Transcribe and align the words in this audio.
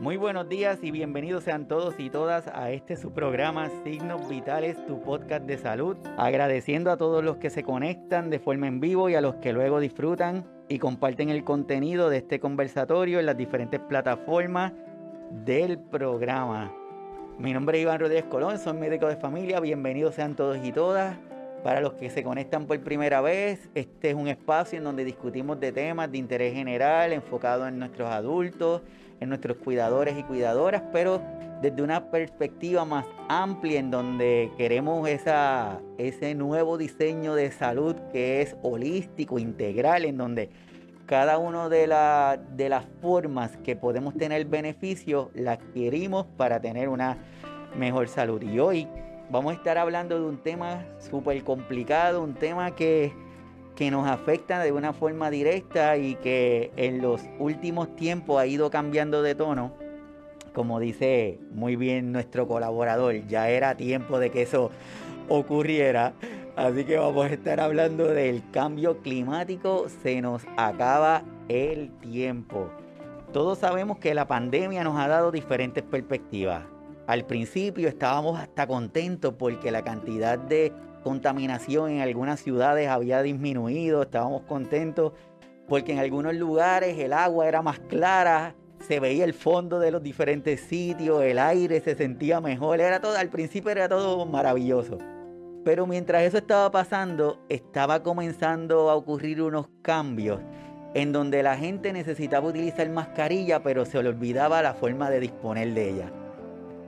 Muy 0.00 0.16
buenos 0.16 0.48
días 0.48 0.78
y 0.82 0.92
bienvenidos 0.92 1.42
sean 1.42 1.66
todos 1.66 1.96
y 1.98 2.08
todas 2.08 2.46
a 2.46 2.70
este 2.70 2.94
su 2.94 3.10
programa 3.10 3.68
Signos 3.82 4.28
Vitales, 4.28 4.76
tu 4.86 5.02
podcast 5.02 5.44
de 5.44 5.58
salud. 5.58 5.96
Agradeciendo 6.16 6.92
a 6.92 6.96
todos 6.96 7.24
los 7.24 7.38
que 7.38 7.50
se 7.50 7.64
conectan 7.64 8.30
de 8.30 8.38
forma 8.38 8.68
en 8.68 8.78
vivo 8.78 9.08
y 9.08 9.16
a 9.16 9.20
los 9.20 9.34
que 9.36 9.52
luego 9.52 9.80
disfrutan 9.80 10.46
y 10.68 10.78
comparten 10.78 11.30
el 11.30 11.42
contenido 11.42 12.10
de 12.10 12.18
este 12.18 12.38
conversatorio 12.38 13.18
en 13.18 13.26
las 13.26 13.36
diferentes 13.36 13.80
plataformas 13.80 14.72
del 15.44 15.80
programa. 15.80 16.72
Mi 17.36 17.52
nombre 17.52 17.78
es 17.78 17.82
Iván 17.82 17.98
Rodríguez 17.98 18.26
Colón, 18.26 18.56
soy 18.60 18.74
médico 18.74 19.08
de 19.08 19.16
familia. 19.16 19.58
Bienvenidos 19.58 20.14
sean 20.14 20.36
todos 20.36 20.58
y 20.64 20.70
todas. 20.70 21.16
Para 21.64 21.80
los 21.80 21.94
que 21.94 22.08
se 22.08 22.22
conectan 22.22 22.66
por 22.66 22.78
primera 22.84 23.20
vez, 23.20 23.68
este 23.74 24.10
es 24.10 24.14
un 24.14 24.28
espacio 24.28 24.78
en 24.78 24.84
donde 24.84 25.04
discutimos 25.04 25.58
de 25.58 25.72
temas 25.72 26.08
de 26.12 26.18
interés 26.18 26.54
general 26.54 27.12
enfocado 27.12 27.66
en 27.66 27.80
nuestros 27.80 28.08
adultos 28.08 28.82
en 29.20 29.28
nuestros 29.28 29.56
cuidadores 29.58 30.18
y 30.18 30.22
cuidadoras, 30.22 30.82
pero 30.92 31.20
desde 31.60 31.82
una 31.82 32.10
perspectiva 32.10 32.84
más 32.84 33.04
amplia 33.28 33.80
en 33.80 33.90
donde 33.90 34.52
queremos 34.56 35.08
esa, 35.08 35.80
ese 35.98 36.34
nuevo 36.34 36.78
diseño 36.78 37.34
de 37.34 37.50
salud 37.50 37.96
que 38.12 38.42
es 38.42 38.56
holístico, 38.62 39.38
integral, 39.38 40.04
en 40.04 40.18
donde 40.18 40.50
cada 41.06 41.38
una 41.38 41.68
de, 41.68 41.88
de 42.54 42.68
las 42.68 42.84
formas 43.00 43.56
que 43.64 43.74
podemos 43.74 44.14
tener 44.14 44.44
beneficio 44.44 45.30
la 45.34 45.52
adquirimos 45.52 46.26
para 46.36 46.60
tener 46.60 46.88
una 46.88 47.16
mejor 47.76 48.08
salud. 48.08 48.42
Y 48.42 48.60
hoy 48.60 48.86
vamos 49.30 49.52
a 49.52 49.56
estar 49.56 49.78
hablando 49.78 50.18
de 50.20 50.26
un 50.26 50.38
tema 50.38 50.84
súper 50.98 51.42
complicado, 51.42 52.22
un 52.22 52.34
tema 52.34 52.74
que 52.74 53.12
que 53.78 53.92
nos 53.92 54.08
afecta 54.08 54.58
de 54.58 54.72
una 54.72 54.92
forma 54.92 55.30
directa 55.30 55.96
y 55.96 56.16
que 56.16 56.72
en 56.74 57.00
los 57.00 57.22
últimos 57.38 57.94
tiempos 57.94 58.40
ha 58.40 58.44
ido 58.44 58.70
cambiando 58.70 59.22
de 59.22 59.36
tono. 59.36 59.72
Como 60.52 60.80
dice 60.80 61.38
muy 61.52 61.76
bien 61.76 62.10
nuestro 62.10 62.48
colaborador, 62.48 63.14
ya 63.28 63.48
era 63.48 63.76
tiempo 63.76 64.18
de 64.18 64.30
que 64.30 64.42
eso 64.42 64.72
ocurriera. 65.28 66.12
Así 66.56 66.82
que 66.86 66.98
vamos 66.98 67.26
a 67.26 67.28
estar 67.28 67.60
hablando 67.60 68.08
del 68.08 68.42
cambio 68.50 69.00
climático. 69.00 69.86
Se 70.02 70.20
nos 70.20 70.42
acaba 70.56 71.22
el 71.48 71.92
tiempo. 72.00 72.68
Todos 73.32 73.58
sabemos 73.58 73.98
que 73.98 74.12
la 74.12 74.26
pandemia 74.26 74.82
nos 74.82 74.98
ha 74.98 75.06
dado 75.06 75.30
diferentes 75.30 75.84
perspectivas. 75.84 76.64
Al 77.06 77.26
principio 77.26 77.86
estábamos 77.86 78.40
hasta 78.40 78.66
contentos 78.66 79.34
porque 79.38 79.70
la 79.70 79.84
cantidad 79.84 80.36
de 80.36 80.72
contaminación 81.02 81.90
en 81.90 82.00
algunas 82.00 82.40
ciudades 82.40 82.88
había 82.88 83.22
disminuido, 83.22 84.02
estábamos 84.02 84.42
contentos 84.42 85.12
porque 85.68 85.92
en 85.92 85.98
algunos 85.98 86.34
lugares 86.34 86.98
el 86.98 87.12
agua 87.12 87.46
era 87.46 87.62
más 87.62 87.78
clara, 87.78 88.54
se 88.80 89.00
veía 89.00 89.24
el 89.24 89.34
fondo 89.34 89.78
de 89.78 89.90
los 89.90 90.02
diferentes 90.02 90.60
sitios, 90.60 91.22
el 91.22 91.38
aire 91.38 91.80
se 91.80 91.94
sentía 91.94 92.40
mejor, 92.40 92.80
era 92.80 93.00
todo, 93.00 93.16
al 93.16 93.28
principio 93.28 93.70
era 93.70 93.88
todo 93.88 94.24
maravilloso. 94.24 94.98
Pero 95.64 95.86
mientras 95.86 96.22
eso 96.22 96.38
estaba 96.38 96.70
pasando, 96.70 97.40
estaba 97.48 98.02
comenzando 98.02 98.88
a 98.88 98.94
ocurrir 98.94 99.42
unos 99.42 99.68
cambios 99.82 100.40
en 100.94 101.12
donde 101.12 101.42
la 101.42 101.56
gente 101.56 101.92
necesitaba 101.92 102.48
utilizar 102.48 102.88
mascarilla, 102.88 103.62
pero 103.62 103.84
se 103.84 104.02
le 104.02 104.08
olvidaba 104.08 104.62
la 104.62 104.74
forma 104.74 105.10
de 105.10 105.20
disponer 105.20 105.74
de 105.74 105.90
ella. 105.90 106.12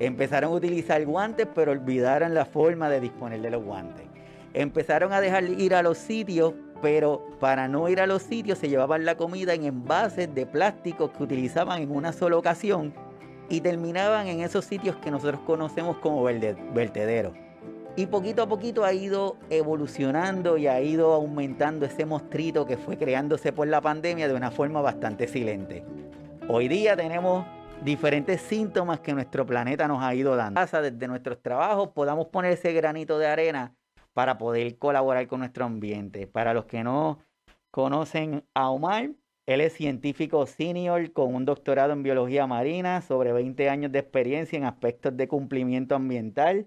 Empezaron 0.00 0.52
a 0.52 0.54
utilizar 0.54 1.04
guantes, 1.04 1.46
pero 1.54 1.72
olvidaron 1.72 2.32
la 2.32 2.46
forma 2.46 2.88
de 2.88 3.00
disponer 3.00 3.42
de 3.42 3.50
los 3.50 3.62
guantes. 3.62 4.06
Empezaron 4.54 5.12
a 5.12 5.20
dejar 5.20 5.44
ir 5.44 5.74
a 5.74 5.82
los 5.82 5.98
sitios, 5.98 6.54
pero 6.80 7.22
para 7.38 7.68
no 7.68 7.86
ir 7.90 8.00
a 8.00 8.06
los 8.06 8.22
sitios 8.22 8.58
se 8.58 8.70
llevaban 8.70 9.04
la 9.04 9.16
comida 9.16 9.52
en 9.52 9.64
envases 9.64 10.34
de 10.34 10.46
plástico 10.46 11.12
que 11.12 11.22
utilizaban 11.22 11.82
en 11.82 11.90
una 11.94 12.12
sola 12.12 12.38
ocasión 12.38 12.94
y 13.50 13.60
terminaban 13.60 14.26
en 14.26 14.40
esos 14.40 14.64
sitios 14.64 14.96
que 14.96 15.10
nosotros 15.10 15.42
conocemos 15.46 15.98
como 15.98 16.24
vertederos. 16.24 17.34
Y 17.94 18.06
poquito 18.06 18.42
a 18.42 18.48
poquito 18.48 18.84
ha 18.84 18.94
ido 18.94 19.36
evolucionando 19.50 20.56
y 20.56 20.66
ha 20.66 20.80
ido 20.80 21.12
aumentando 21.12 21.84
ese 21.84 22.06
mostrito 22.06 22.64
que 22.64 22.78
fue 22.78 22.96
creándose 22.96 23.52
por 23.52 23.66
la 23.66 23.83
pandemia 23.83 24.28
de 24.28 24.34
una 24.34 24.50
forma 24.50 24.80
bastante 24.80 25.28
silente. 25.28 25.84
Hoy 26.48 26.68
día 26.68 26.96
tenemos 26.96 27.44
diferentes 27.83 28.42
síntomas 28.42 29.01
que 29.01 29.14
nuestro 29.14 29.46
planeta 29.46 29.89
nos 29.89 30.02
ha 30.02 30.14
ido 30.14 30.36
dando. 30.36 30.61
Desde 30.61 31.08
nuestros 31.08 31.41
trabajos 31.41 31.89
podamos 31.89 32.27
poner 32.27 32.52
ese 32.52 32.73
granito 32.73 33.18
de 33.18 33.27
arena 33.27 33.74
para 34.13 34.39
poder 34.39 34.77
colaborar 34.79 35.27
con 35.27 35.41
nuestro 35.41 35.64
ambiente. 35.64 36.27
Para 36.27 36.52
los 36.52 36.67
que 36.67 36.85
no 36.85 37.20
conocen 37.70 38.45
a 38.55 38.70
Omar, 38.70 39.11
él 39.46 39.61
es 39.61 39.73
científico 39.73 40.46
senior 40.46 41.13
con 41.13 41.35
un 41.35 41.45
doctorado 41.45 41.92
en 41.92 42.02
biología 42.02 42.46
marina, 42.46 43.01
sobre 43.01 43.33
20 43.33 43.70
años 43.70 43.92
de 43.92 44.01
experiencia 44.01 44.57
en 44.58 44.64
aspectos 44.64 45.17
de 45.17 45.29
cumplimiento 45.29 45.95
ambiental 45.95 46.67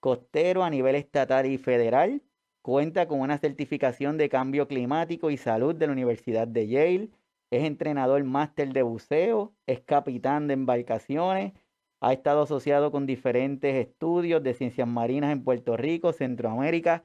costero 0.00 0.64
a 0.64 0.70
nivel 0.70 0.94
estatal 0.94 1.46
y 1.46 1.58
federal. 1.58 2.22
Cuenta 2.62 3.06
con 3.06 3.20
una 3.20 3.38
certificación 3.38 4.18
de 4.18 4.28
cambio 4.28 4.68
climático 4.68 5.30
y 5.30 5.36
salud 5.36 5.74
de 5.74 5.86
la 5.86 5.92
Universidad 5.92 6.46
de 6.46 6.68
Yale 6.68 7.10
es 7.50 7.64
entrenador 7.64 8.22
máster 8.24 8.72
de 8.72 8.82
buceo, 8.82 9.54
es 9.66 9.80
capitán 9.80 10.46
de 10.46 10.54
embarcaciones, 10.54 11.52
ha 12.00 12.12
estado 12.12 12.42
asociado 12.42 12.90
con 12.90 13.06
diferentes 13.06 13.74
estudios 13.74 14.42
de 14.42 14.54
ciencias 14.54 14.88
marinas 14.88 15.32
en 15.32 15.44
Puerto 15.44 15.76
Rico, 15.76 16.12
Centroamérica 16.12 17.04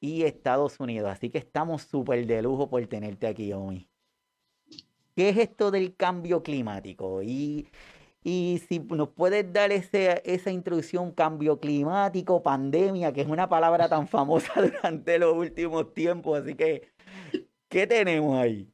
y 0.00 0.22
Estados 0.22 0.78
Unidos. 0.78 1.10
Así 1.10 1.30
que 1.30 1.38
estamos 1.38 1.82
súper 1.82 2.26
de 2.26 2.42
lujo 2.42 2.68
por 2.68 2.86
tenerte 2.86 3.26
aquí 3.26 3.52
hoy. 3.52 3.88
¿Qué 5.16 5.30
es 5.30 5.38
esto 5.38 5.70
del 5.70 5.96
cambio 5.96 6.42
climático? 6.42 7.22
Y, 7.22 7.68
y 8.22 8.60
si 8.68 8.78
nos 8.80 9.08
puedes 9.08 9.50
dar 9.50 9.72
ese, 9.72 10.22
esa 10.26 10.50
introducción, 10.50 11.10
cambio 11.10 11.58
climático, 11.58 12.42
pandemia, 12.42 13.12
que 13.12 13.22
es 13.22 13.28
una 13.28 13.48
palabra 13.48 13.88
tan 13.88 14.06
famosa 14.06 14.52
durante 14.60 15.18
los 15.18 15.34
últimos 15.34 15.94
tiempos. 15.94 16.42
Así 16.42 16.54
que, 16.54 16.92
¿qué 17.68 17.86
tenemos 17.86 18.36
ahí? 18.36 18.70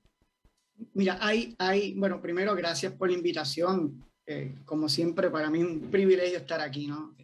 Mira, 0.94 1.18
hay, 1.20 1.54
hay, 1.58 1.94
bueno, 1.94 2.20
primero 2.20 2.54
gracias 2.54 2.92
por 2.92 3.08
la 3.08 3.16
invitación. 3.16 4.04
Eh, 4.26 4.54
como 4.64 4.88
siempre, 4.88 5.30
para 5.30 5.50
mí 5.50 5.60
es 5.60 5.66
un 5.66 5.90
privilegio 5.90 6.38
estar 6.38 6.60
aquí, 6.60 6.86
¿no? 6.86 7.14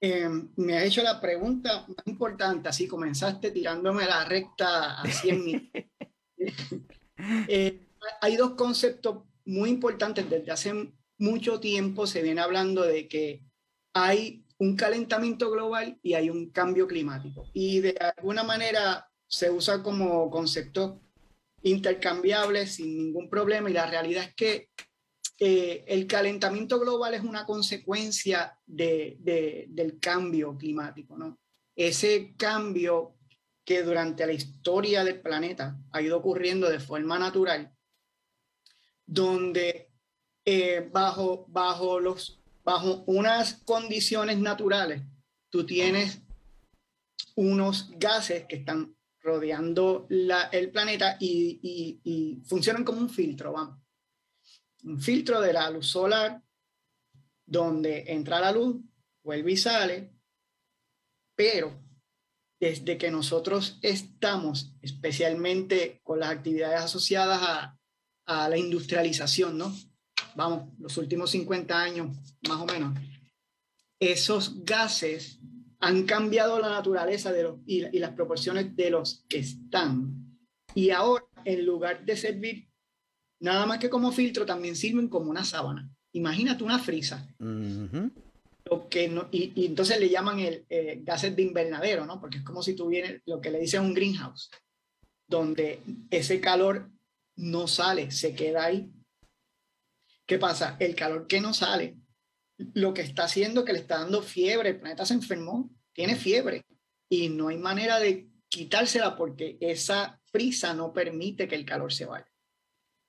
Eh, 0.00 0.28
me 0.56 0.74
ha 0.74 0.84
hecho 0.84 1.02
la 1.02 1.20
pregunta 1.20 1.86
más 1.88 2.06
importante, 2.06 2.68
así 2.68 2.86
comenzaste 2.86 3.50
tirándome 3.50 4.04
la 4.04 4.24
recta 4.26 5.00
a 5.00 5.06
100 5.06 5.70
eh, 7.48 7.86
hay 8.20 8.36
dos 8.36 8.52
conceptos 8.52 9.24
muy 9.44 9.70
importantes. 9.70 10.28
Desde 10.28 10.52
hace 10.52 10.92
mucho 11.18 11.60
tiempo 11.60 12.06
se 12.06 12.22
viene 12.22 12.40
hablando 12.40 12.82
de 12.82 13.08
que 13.08 13.42
hay 13.94 14.44
un 14.58 14.76
calentamiento 14.76 15.50
global 15.50 15.98
y 16.02 16.14
hay 16.14 16.30
un 16.30 16.50
cambio 16.50 16.86
climático. 16.86 17.48
Y 17.52 17.80
de 17.80 17.96
alguna 18.16 18.42
manera 18.42 19.10
se 19.26 19.50
usa 19.50 19.82
como 19.82 20.30
concepto 20.30 21.00
intercambiables 21.62 22.76
sin 22.76 22.96
ningún 22.96 23.28
problema 23.28 23.70
y 23.70 23.72
la 23.72 23.86
realidad 23.86 24.24
es 24.24 24.34
que 24.34 24.70
eh, 25.38 25.84
el 25.86 26.06
calentamiento 26.06 26.80
global 26.80 27.14
es 27.14 27.22
una 27.22 27.44
consecuencia 27.44 28.58
de, 28.64 29.66
del 29.68 29.98
cambio 29.98 30.56
climático, 30.56 31.16
¿no? 31.16 31.38
Ese 31.74 32.34
cambio 32.38 33.16
que 33.62 33.82
durante 33.82 34.24
la 34.24 34.32
historia 34.32 35.04
del 35.04 35.20
planeta 35.20 35.78
ha 35.92 36.00
ido 36.00 36.16
ocurriendo 36.16 36.70
de 36.70 36.80
forma 36.80 37.18
natural, 37.18 37.70
donde 39.04 39.90
eh, 40.44 40.88
bajo, 40.90 41.44
bajo, 41.48 42.00
los, 42.00 42.40
bajo 42.64 43.04
unas 43.06 43.54
condiciones 43.64 44.38
naturales 44.38 45.02
tú 45.50 45.66
tienes 45.66 46.22
unos 47.34 47.90
gases 47.98 48.46
que 48.46 48.56
están 48.56 48.95
rodeando 49.26 50.06
el 50.08 50.70
planeta 50.70 51.16
y, 51.18 52.40
funcionan 52.46 52.84
como 52.84 53.00
un 53.00 53.10
filtro, 53.10 53.52
vamos. 53.52 53.78
Un 54.84 55.00
filtro 55.00 55.40
de 55.40 55.52
la 55.52 55.68
luz 55.68 55.88
solar, 55.88 56.40
donde 57.44 58.04
entra 58.06 58.40
la 58.40 58.52
luz, 58.52 58.76
vuelve 59.24 59.52
y 59.52 59.56
sale, 59.56 60.12
pero 61.34 61.76
desde 62.60 62.96
que 62.96 63.10
nosotros 63.10 63.78
estamos, 63.82 64.72
especialmente 64.80 66.00
con 66.04 66.20
las 66.20 66.30
actividades 66.30 66.80
asociadas 66.80 67.40
a, 67.42 67.72
la 68.48 68.56
industrialización, 68.56 69.58
¿no? 69.58 69.72
Vamos, 70.34 70.72
los 70.78 70.96
últimos 70.96 71.30
50 71.30 71.80
años, 71.80 72.16
más 72.48 72.60
o 72.60 72.66
menos, 72.66 72.98
esos 74.00 74.64
gases 74.64 75.38
han 75.86 76.04
cambiado 76.04 76.58
la 76.58 76.68
naturaleza 76.68 77.32
de 77.32 77.44
los, 77.44 77.60
y, 77.64 77.80
las 77.98 78.10
proporciones 78.10 78.74
de 78.74 78.90
los 78.90 79.24
que 79.28 79.38
están. 79.38 80.36
Y 80.74 80.90
ahora, 80.90 81.24
en 81.44 81.64
lugar 81.64 82.04
de 82.04 82.16
servir 82.16 82.68
nada 83.40 83.66
más 83.66 83.78
que 83.78 83.88
como 83.88 84.10
filtro, 84.10 84.44
también 84.44 84.74
sirven 84.74 85.08
como 85.08 85.30
una 85.30 85.44
sábana. 85.44 85.88
Imagínate 86.12 86.64
una 86.64 86.80
frisa. 86.80 87.28
lo 87.38 88.88
que 88.88 89.08
no, 89.08 89.28
y, 89.30 89.64
entonces 89.64 90.00
le 90.00 90.08
llaman 90.08 90.40
el 90.40 90.66
eh, 90.68 91.00
gases 91.04 91.36
de 91.36 91.42
invernadero, 91.42 92.04
¿no? 92.04 92.20
Porque 92.20 92.38
es 92.38 92.42
como 92.42 92.62
si 92.62 92.74
tuviera 92.74 93.08
lo 93.24 93.40
que 93.40 93.50
le 93.50 93.60
dicen 93.60 93.82
un 93.82 93.94
greenhouse, 93.94 94.50
donde 95.28 95.80
ese 96.10 96.40
calor 96.40 96.90
no 97.36 97.68
sale, 97.68 98.10
se 98.10 98.34
queda 98.34 98.64
ahí. 98.64 98.90
¿Qué 100.26 100.38
pasa? 100.38 100.76
El 100.80 100.96
calor 100.96 101.28
que 101.28 101.40
no 101.40 101.54
sale, 101.54 101.96
lo 102.74 102.92
que 102.92 103.02
está 103.02 103.24
haciendo 103.24 103.64
que 103.64 103.72
le 103.72 103.78
está 103.78 103.98
dando 103.98 104.20
fiebre, 104.20 104.70
el 104.70 104.80
planeta 104.80 105.06
se 105.06 105.14
enfermó, 105.14 105.70
tiene 105.96 106.14
fiebre 106.14 106.64
y 107.08 107.30
no 107.30 107.48
hay 107.48 107.56
manera 107.56 107.98
de 107.98 108.28
quitársela 108.48 109.16
porque 109.16 109.56
esa 109.60 110.20
frisa 110.26 110.74
no 110.74 110.92
permite 110.92 111.48
que 111.48 111.54
el 111.54 111.64
calor 111.64 111.92
se 111.92 112.04
vaya. 112.04 112.30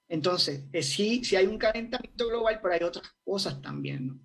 Entonces, 0.10 0.64
eh, 0.72 0.82
sí, 0.82 1.24
sí 1.26 1.36
hay 1.36 1.48
un 1.48 1.58
calentamiento 1.58 2.28
global, 2.28 2.60
pero 2.62 2.74
hay 2.74 2.84
otras 2.84 3.14
cosas 3.26 3.62
también. 3.62 4.08
¿no? 4.08 4.20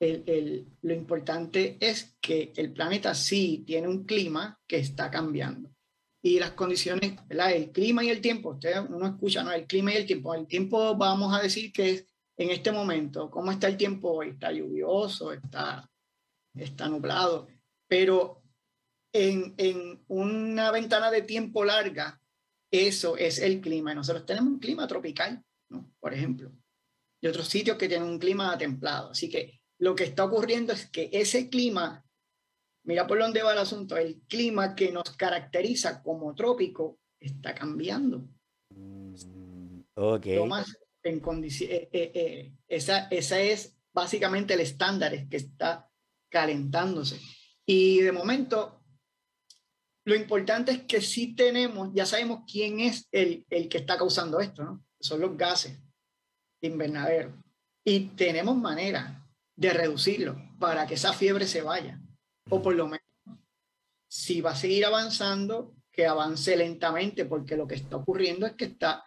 El, 0.00 0.66
lo 0.80 0.94
importante 0.94 1.76
es 1.78 2.16
que 2.20 2.52
el 2.56 2.72
planeta 2.72 3.14
sí 3.14 3.64
tiene 3.66 3.86
un 3.86 4.04
clima 4.04 4.58
que 4.66 4.78
está 4.78 5.10
cambiando. 5.10 5.70
Y 6.22 6.40
las 6.40 6.52
condiciones, 6.52 7.16
¿verdad? 7.28 7.52
el 7.52 7.70
clima 7.70 8.02
y 8.02 8.08
el 8.08 8.22
tiempo, 8.22 8.50
usted 8.50 8.80
uno 8.88 9.06
escucha, 9.06 9.44
¿no? 9.44 9.52
El 9.52 9.66
clima 9.66 9.92
y 9.92 9.96
el 9.96 10.06
tiempo. 10.06 10.34
El 10.34 10.46
tiempo 10.46 10.96
vamos 10.96 11.32
a 11.38 11.42
decir 11.42 11.70
que 11.70 11.90
es 11.90 12.06
en 12.38 12.50
este 12.50 12.72
momento, 12.72 13.30
¿cómo 13.30 13.52
está 13.52 13.68
el 13.68 13.76
tiempo 13.76 14.10
hoy? 14.10 14.30
Está 14.30 14.50
lluvioso, 14.50 15.32
está, 15.32 15.88
está 16.54 16.88
nublado, 16.88 17.46
pero 17.88 18.42
en, 19.12 19.54
en 19.56 20.04
una 20.08 20.70
ventana 20.70 21.10
de 21.10 21.22
tiempo 21.22 21.64
larga, 21.64 22.20
eso 22.70 23.16
es 23.16 23.38
el 23.38 23.60
clima. 23.60 23.92
Y 23.92 23.94
nosotros 23.94 24.26
tenemos 24.26 24.52
un 24.52 24.58
clima 24.58 24.86
tropical, 24.86 25.42
¿no? 25.70 25.92
por 26.00 26.12
ejemplo, 26.12 26.52
y 27.20 27.26
otros 27.26 27.48
sitios 27.48 27.76
que 27.76 27.88
tienen 27.88 28.08
un 28.08 28.18
clima 28.18 28.56
templado. 28.58 29.10
Así 29.10 29.28
que 29.28 29.60
lo 29.78 29.94
que 29.94 30.04
está 30.04 30.24
ocurriendo 30.24 30.72
es 30.72 30.90
que 30.90 31.08
ese 31.12 31.48
clima, 31.48 32.04
mira 32.84 33.06
por 33.06 33.18
dónde 33.18 33.42
va 33.42 33.52
el 33.52 33.58
asunto, 33.58 33.96
el 33.96 34.20
clima 34.28 34.74
que 34.74 34.92
nos 34.92 35.16
caracteriza 35.16 36.02
como 36.02 36.34
trópico 36.34 36.98
está 37.20 37.54
cambiando. 37.54 38.28
Mm, 38.70 39.80
ok. 39.94 40.26
en 40.26 41.22
eh, 41.44 41.88
eh, 41.92 42.10
eh, 42.14 42.52
esa, 42.68 43.06
esa 43.08 43.40
es 43.40 43.76
básicamente 43.92 44.54
el 44.54 44.60
estándar, 44.60 45.14
es 45.14 45.28
que 45.28 45.36
está 45.36 45.88
calentándose. 46.28 47.20
Y 47.66 48.00
de 48.00 48.12
momento, 48.12 48.80
lo 50.04 50.14
importante 50.14 50.72
es 50.72 50.82
que 50.84 51.00
sí 51.00 51.34
tenemos, 51.34 51.90
ya 51.92 52.06
sabemos 52.06 52.44
quién 52.50 52.80
es 52.80 53.08
el, 53.10 53.44
el 53.50 53.68
que 53.68 53.78
está 53.78 53.98
causando 53.98 54.40
esto, 54.40 54.62
¿no? 54.62 54.84
Son 55.00 55.20
los 55.20 55.36
gases 55.36 55.78
de 56.60 56.68
invernadero. 56.68 57.42
Y 57.84 58.08
tenemos 58.10 58.56
manera 58.56 59.26
de 59.56 59.72
reducirlo 59.72 60.36
para 60.58 60.86
que 60.86 60.94
esa 60.94 61.12
fiebre 61.12 61.46
se 61.46 61.62
vaya. 61.62 62.00
O 62.48 62.62
por 62.62 62.74
lo 62.74 62.86
menos, 62.86 63.04
si 64.08 64.40
va 64.40 64.52
a 64.52 64.56
seguir 64.56 64.86
avanzando, 64.86 65.74
que 65.90 66.06
avance 66.06 66.56
lentamente, 66.56 67.24
porque 67.24 67.56
lo 67.56 67.66
que 67.66 67.74
está 67.74 67.96
ocurriendo 67.96 68.46
es 68.46 68.52
que 68.52 68.66
está 68.66 69.02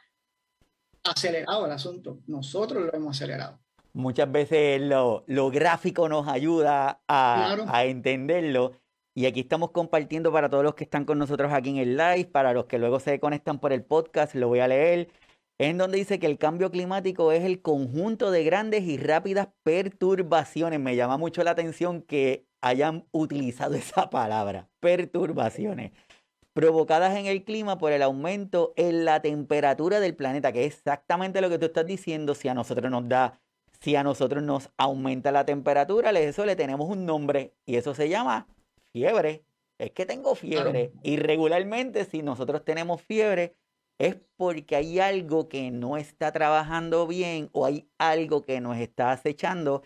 acelerado 1.03 1.65
el 1.65 1.71
asunto. 1.71 2.19
Nosotros 2.25 2.83
lo 2.83 2.93
hemos 2.93 3.15
acelerado. 3.15 3.61
Muchas 3.93 4.31
veces 4.31 4.81
lo, 4.81 5.23
lo 5.27 5.49
gráfico 5.49 6.07
nos 6.09 6.27
ayuda 6.27 7.01
a, 7.07 7.57
a 7.67 7.85
entenderlo. 7.85 8.73
Y 9.15 9.25
aquí 9.25 9.41
estamos 9.41 9.71
compartiendo 9.71 10.31
para 10.31 10.49
todos 10.49 10.63
los 10.63 10.75
que 10.75 10.83
están 10.83 11.05
con 11.05 11.17
nosotros 11.17 11.51
aquí 11.51 11.69
en 11.71 11.77
el 11.77 11.97
live, 11.97 12.25
para 12.25 12.53
los 12.53 12.65
que 12.65 12.77
luego 12.77 12.99
se 12.99 13.19
conectan 13.19 13.59
por 13.59 13.73
el 13.73 13.83
podcast, 13.83 14.35
lo 14.35 14.47
voy 14.47 14.59
a 14.59 14.67
leer 14.67 15.09
en 15.59 15.77
donde 15.77 15.97
dice 15.97 16.19
que 16.19 16.25
el 16.25 16.37
cambio 16.37 16.71
climático 16.71 17.33
es 17.33 17.43
el 17.43 17.61
conjunto 17.61 18.31
de 18.31 18.45
grandes 18.45 18.83
y 18.83 18.97
rápidas 18.97 19.49
perturbaciones. 19.63 20.79
Me 20.79 20.95
llama 20.95 21.17
mucho 21.17 21.43
la 21.43 21.51
atención 21.51 22.01
que 22.01 22.47
hayan 22.61 23.05
utilizado 23.11 23.75
esa 23.75 24.09
palabra, 24.09 24.69
perturbaciones, 24.79 25.91
provocadas 26.53 27.17
en 27.17 27.25
el 27.25 27.43
clima 27.43 27.77
por 27.77 27.91
el 27.91 28.01
aumento 28.01 28.73
en 28.77 29.03
la 29.03 29.21
temperatura 29.21 29.99
del 29.99 30.15
planeta, 30.15 30.53
que 30.53 30.65
es 30.65 30.77
exactamente 30.77 31.41
lo 31.41 31.49
que 31.49 31.59
tú 31.59 31.65
estás 31.65 31.85
diciendo, 31.85 32.35
si 32.35 32.47
a 32.47 32.53
nosotros 32.53 32.89
nos 32.89 33.07
da, 33.09 33.41
si 33.81 33.95
a 33.95 34.03
nosotros 34.03 34.43
nos 34.43 34.69
aumenta 34.77 35.31
la 35.31 35.45
temperatura, 35.45 36.11
eso 36.11 36.45
le 36.45 36.55
tenemos 36.55 36.89
un 36.89 37.05
nombre 37.05 37.53
y 37.65 37.75
eso 37.75 37.93
se 37.93 38.09
llama 38.09 38.47
fiebre. 38.91 39.43
Es 39.77 39.91
que 39.91 40.05
tengo 40.05 40.35
fiebre. 40.35 40.91
Y 41.03 41.17
regularmente, 41.17 42.03
si 42.03 42.21
nosotros 42.21 42.65
tenemos 42.65 43.01
fiebre, 43.01 43.55
es 43.97 44.17
porque 44.35 44.75
hay 44.75 44.99
algo 44.99 45.47
que 45.47 45.71
no 45.71 45.97
está 45.97 46.31
trabajando 46.31 47.07
bien 47.07 47.49
o 47.53 47.65
hay 47.65 47.89
algo 47.97 48.43
que 48.43 48.59
nos 48.59 48.77
está 48.77 49.11
acechando 49.11 49.83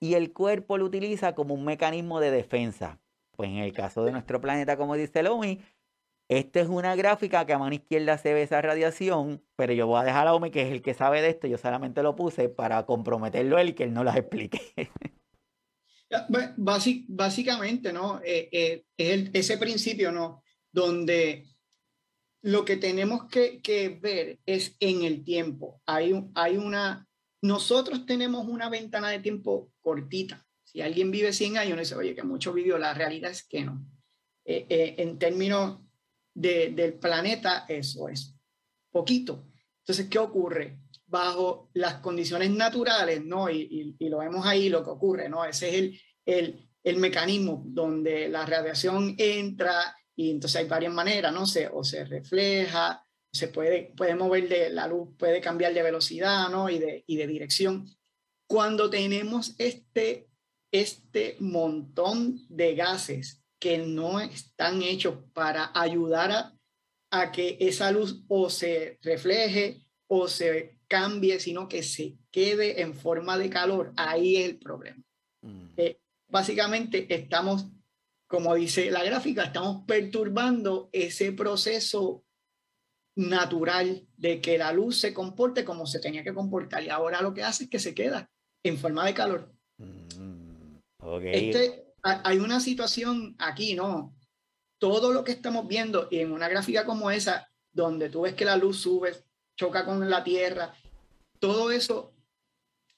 y 0.00 0.14
el 0.14 0.32
cuerpo 0.32 0.78
lo 0.78 0.86
utiliza 0.86 1.34
como 1.34 1.54
un 1.54 1.64
mecanismo 1.64 2.20
de 2.20 2.30
defensa. 2.30 3.00
Pues 3.32 3.50
en 3.50 3.56
el 3.56 3.72
caso 3.72 4.04
de 4.04 4.12
nuestro 4.12 4.40
planeta, 4.40 4.76
como 4.76 4.94
dice 4.94 5.22
Lomi, 5.22 5.60
esta 6.28 6.60
es 6.60 6.68
una 6.68 6.96
gráfica 6.96 7.46
que 7.46 7.52
a 7.52 7.58
mano 7.58 7.74
izquierda 7.74 8.18
se 8.18 8.34
ve 8.34 8.42
esa 8.42 8.60
radiación, 8.60 9.44
pero 9.54 9.72
yo 9.72 9.86
voy 9.86 10.00
a 10.00 10.04
dejar 10.04 10.26
a 10.26 10.34
Omi, 10.34 10.50
que 10.50 10.62
es 10.62 10.72
el 10.72 10.82
que 10.82 10.94
sabe 10.94 11.22
de 11.22 11.30
esto, 11.30 11.46
yo 11.46 11.58
solamente 11.58 12.02
lo 12.02 12.16
puse 12.16 12.48
para 12.48 12.84
comprometerlo 12.84 13.58
él 13.58 13.70
y 13.70 13.72
que 13.74 13.84
él 13.84 13.92
no 13.92 14.02
las 14.02 14.16
explique. 14.16 14.60
básicamente, 17.08 17.92
¿no? 17.92 18.20
Eh, 18.24 18.48
eh, 18.50 18.84
es 18.96 19.30
ese 19.32 19.58
principio, 19.58 20.10
¿no? 20.10 20.42
Donde 20.72 21.46
lo 22.42 22.64
que 22.64 22.76
tenemos 22.76 23.24
que, 23.28 23.98
ver 24.00 24.38
es 24.46 24.76
en 24.78 25.02
el 25.02 25.24
tiempo. 25.24 25.82
Hay, 25.86 26.12
hay 26.34 26.56
una, 26.56 27.08
nosotros 27.42 28.06
tenemos 28.06 28.46
una 28.46 28.68
ventana 28.68 29.10
de 29.10 29.18
tiempo 29.18 29.72
cortita. 29.80 30.46
Si 30.62 30.80
alguien 30.80 31.10
vive 31.10 31.32
100 31.32 31.58
años, 31.58 31.74
no 31.74 31.80
dice, 31.80 31.96
oye, 31.96 32.14
que 32.14 32.22
mucho 32.22 32.52
vivió. 32.52 32.78
La 32.78 32.94
realidad 32.94 33.32
es 33.32 33.44
que 33.44 33.64
no. 33.64 33.84
Eh, 34.44 34.64
eh, 34.68 34.94
en 34.98 35.18
términos 35.18 35.80
del 36.36 36.94
planeta, 36.94 37.64
eso 37.68 38.08
es 38.08 38.34
poquito. 38.90 39.46
Entonces, 39.80 40.08
¿qué 40.10 40.18
ocurre? 40.18 40.80
Bajo 41.06 41.70
las 41.74 41.94
condiciones 41.94 42.50
naturales, 42.50 43.24
¿no? 43.24 43.48
Y, 43.48 43.96
lo 44.00 44.18
vemos 44.18 44.44
ahí, 44.44 44.68
lo 44.68 44.84
que 44.84 44.90
ocurre, 44.90 45.28
¿no? 45.28 45.44
Ese 45.44 45.68
es 45.68 45.74
el, 45.74 46.00
el, 46.26 46.68
el 46.82 46.96
mecanismo 46.98 47.62
donde 47.66 48.28
la 48.28 48.44
radiación 48.44 49.14
entra 49.16 49.96
y 50.14 50.30
entonces 50.30 50.60
hay 50.60 50.68
varias 50.68 50.92
maneras, 50.92 51.32
¿no? 51.32 51.46
Se, 51.46 51.68
o 51.68 51.84
se 51.84 52.04
refleja, 52.04 53.02
se 53.32 53.48
puede, 53.48 53.92
puede 53.96 54.14
mover 54.14 54.48
de 54.48 54.70
la 54.70 54.88
luz, 54.88 55.10
puede 55.18 55.40
cambiar 55.40 55.72
de 55.72 55.82
velocidad, 55.82 56.48
¿no? 56.48 56.68
Y 56.68 56.78
de, 56.78 57.04
y 57.06 57.16
de 57.16 57.26
dirección. 57.26 57.86
Cuando 58.48 58.90
tenemos 58.90 59.54
este, 59.58 60.28
este 60.72 61.36
montón 61.40 62.46
de 62.48 62.74
gases 62.74 63.42
que 63.58 63.78
no 63.78 64.20
están 64.20 64.82
hechos 64.82 65.16
para 65.32 65.70
ayudar 65.74 66.30
a, 66.32 66.58
a 67.10 67.32
que 67.32 67.56
esa 67.60 67.90
luz 67.90 68.24
o 68.28 68.50
se 68.50 68.98
refleje 69.02 69.86
o 70.08 70.28
se 70.28 70.78
cambie, 70.88 71.40
sino 71.40 71.68
que 71.68 71.82
se 71.82 72.16
quede 72.30 72.80
en 72.80 72.94
forma 72.94 73.38
de 73.38 73.50
calor, 73.50 73.92
ahí 73.96 74.36
es 74.36 74.48
el 74.50 74.58
problema. 74.58 75.02
Mm. 75.42 75.68
Eh, 75.76 76.00
básicamente 76.28 77.06
estamos 77.12 77.66
como 78.26 78.54
dice 78.54 78.90
la 78.90 79.04
gráfica, 79.04 79.44
estamos 79.44 79.84
perturbando 79.86 80.88
ese 80.92 81.32
proceso 81.32 82.24
natural 83.16 84.06
de 84.16 84.40
que 84.40 84.58
la 84.58 84.72
luz 84.72 85.00
se 85.00 85.14
comporte 85.14 85.64
como 85.64 85.86
se 85.86 86.00
tenía 86.00 86.22
que 86.22 86.34
comportar 86.34 86.82
y 86.82 86.90
ahora 86.90 87.22
lo 87.22 87.32
que 87.32 87.42
hace 87.42 87.64
es 87.64 87.70
que 87.70 87.78
se 87.78 87.94
queda 87.94 88.30
en 88.64 88.78
forma 88.78 89.06
de 89.06 89.14
calor. 89.14 89.52
Mm, 89.78 90.78
este, 91.22 91.85
hay 92.06 92.38
una 92.38 92.60
situación 92.60 93.34
aquí, 93.38 93.74
¿no? 93.74 94.14
Todo 94.78 95.12
lo 95.12 95.24
que 95.24 95.32
estamos 95.32 95.66
viendo 95.66 96.08
en 96.10 96.32
una 96.32 96.48
gráfica 96.48 96.84
como 96.84 97.10
esa, 97.10 97.48
donde 97.72 98.08
tú 98.10 98.22
ves 98.22 98.34
que 98.34 98.44
la 98.44 98.56
luz 98.56 98.78
sube, 98.78 99.14
choca 99.56 99.84
con 99.84 100.08
la 100.08 100.22
tierra, 100.22 100.74
todo 101.38 101.70
eso, 101.70 102.12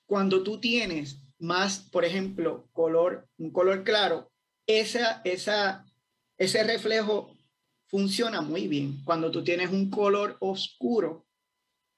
cuando 0.07 0.43
tú 0.43 0.59
tienes 0.59 1.19
más, 1.39 1.79
por 1.79 2.05
ejemplo, 2.05 2.69
color, 2.73 3.29
un 3.39 3.51
color 3.51 3.85
claro, 3.85 4.31
esa, 4.67 5.21
esa, 5.25 5.87
ese 6.37 6.65
reflejo 6.65 7.37
funciona 7.87 8.41
muy 8.41 8.69
bien. 8.69 9.03
Cuando 9.05 9.31
tú 9.31 9.45
tienes 9.45 9.71
un 9.71 9.91
color 9.91 10.37
oscuro, 10.41 11.28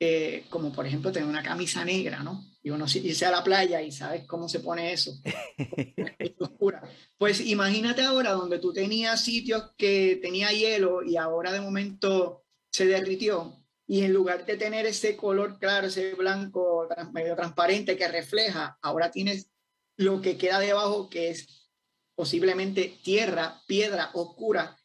eh, 0.03 0.47
como 0.49 0.73
por 0.73 0.87
ejemplo 0.87 1.13
tener 1.13 1.29
una 1.29 1.43
camisa 1.43 1.85
negra, 1.85 2.23
¿no? 2.23 2.43
Y 2.63 2.71
uno 2.71 2.87
irse 2.93 3.27
a 3.27 3.31
la 3.31 3.45
playa 3.45 3.83
y 3.83 3.93
sabes 3.93 4.27
cómo 4.27 4.49
se 4.49 4.61
pone 4.61 4.93
eso. 4.93 5.13
oscura. 6.39 6.83
Pues 7.19 7.41
imagínate 7.41 8.03
ahora 8.03 8.33
donde 8.33 8.59
tú 8.59 8.73
tenías 8.73 9.23
sitios 9.23 9.73
que 9.77 10.19
tenía 10.23 10.51
hielo 10.51 11.03
y 11.03 11.17
ahora 11.17 11.53
de 11.53 11.61
momento 11.61 12.45
se 12.71 12.87
derritió 12.87 13.61
y 13.87 14.03
en 14.05 14.13
lugar 14.13 14.47
de 14.47 14.57
tener 14.57 14.87
ese 14.87 15.17
color 15.17 15.59
claro, 15.59 15.89
ese 15.89 16.15
blanco 16.15 16.89
medio 17.13 17.35
transparente 17.35 17.97
que 17.97 18.09
refleja, 18.09 18.79
ahora 18.83 19.11
tienes 19.11 19.51
lo 19.97 20.23
que 20.23 20.39
queda 20.39 20.61
debajo 20.61 21.11
que 21.11 21.31
es 21.31 21.69
posiblemente 22.15 22.99
tierra, 23.03 23.61
piedra 23.67 24.11
oscura. 24.15 24.80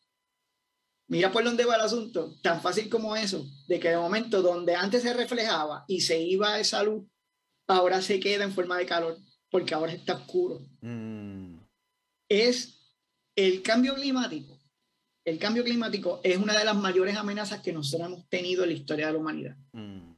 Mira 1.07 1.31
por 1.31 1.43
dónde 1.43 1.65
va 1.65 1.75
el 1.75 1.81
asunto, 1.81 2.35
tan 2.41 2.61
fácil 2.61 2.89
como 2.89 3.15
eso, 3.15 3.45
de 3.67 3.79
que 3.79 3.89
de 3.89 3.97
momento 3.97 4.41
donde 4.41 4.75
antes 4.75 5.03
se 5.03 5.13
reflejaba 5.13 5.85
y 5.87 6.01
se 6.01 6.19
iba 6.19 6.59
esa 6.59 6.81
luz, 6.81 7.05
ahora 7.67 8.01
se 8.01 8.19
queda 8.19 8.43
en 8.43 8.53
forma 8.53 8.77
de 8.77 8.87
calor, 8.87 9.17
porque 9.51 9.75
ahora 9.75 9.93
está 9.93 10.15
oscuro. 10.15 10.61
Mm. 10.81 11.59
Es 12.27 12.79
el 13.35 13.61
cambio 13.61 13.93
climático. 13.93 14.59
El 15.23 15.37
cambio 15.37 15.63
climático 15.63 16.21
es 16.23 16.37
una 16.37 16.57
de 16.57 16.65
las 16.65 16.75
mayores 16.75 17.17
amenazas 17.17 17.61
que 17.61 17.73
nosotros 17.73 18.07
hemos 18.07 18.29
tenido 18.29 18.63
en 18.63 18.69
la 18.69 18.75
historia 18.75 19.07
de 19.07 19.13
la 19.13 19.19
humanidad. 19.19 19.57
Mm. 19.73 20.15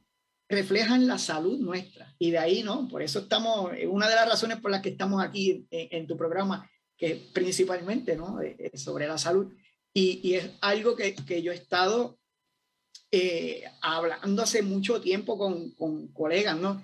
reflejan 0.50 1.06
la 1.06 1.18
salud 1.18 1.58
nuestra. 1.58 2.14
Y 2.18 2.30
de 2.30 2.38
ahí, 2.38 2.62
¿no? 2.62 2.88
Por 2.88 3.02
eso 3.02 3.18
estamos, 3.18 3.72
una 3.88 4.08
de 4.08 4.14
las 4.14 4.26
razones 4.26 4.58
por 4.58 4.70
las 4.70 4.80
que 4.80 4.88
estamos 4.88 5.22
aquí 5.22 5.66
en, 5.70 6.06
tu 6.06 6.16
programa, 6.16 6.66
que 6.96 7.28
principalmente, 7.34 8.16
¿no? 8.16 8.38
sobre 8.74 9.06
la 9.06 9.18
salud. 9.18 9.52
Y, 9.92 10.20
y 10.22 10.34
es 10.34 10.50
algo 10.60 10.94
que, 10.94 11.14
que, 11.14 11.42
yo 11.42 11.52
he 11.52 11.54
estado 11.54 12.18
eh, 13.10 13.64
hablando 13.80 14.42
hace 14.42 14.62
mucho 14.62 15.00
tiempo 15.00 15.38
con, 15.38 15.72
con, 15.72 16.08
colegas, 16.08 16.56
¿no? 16.56 16.82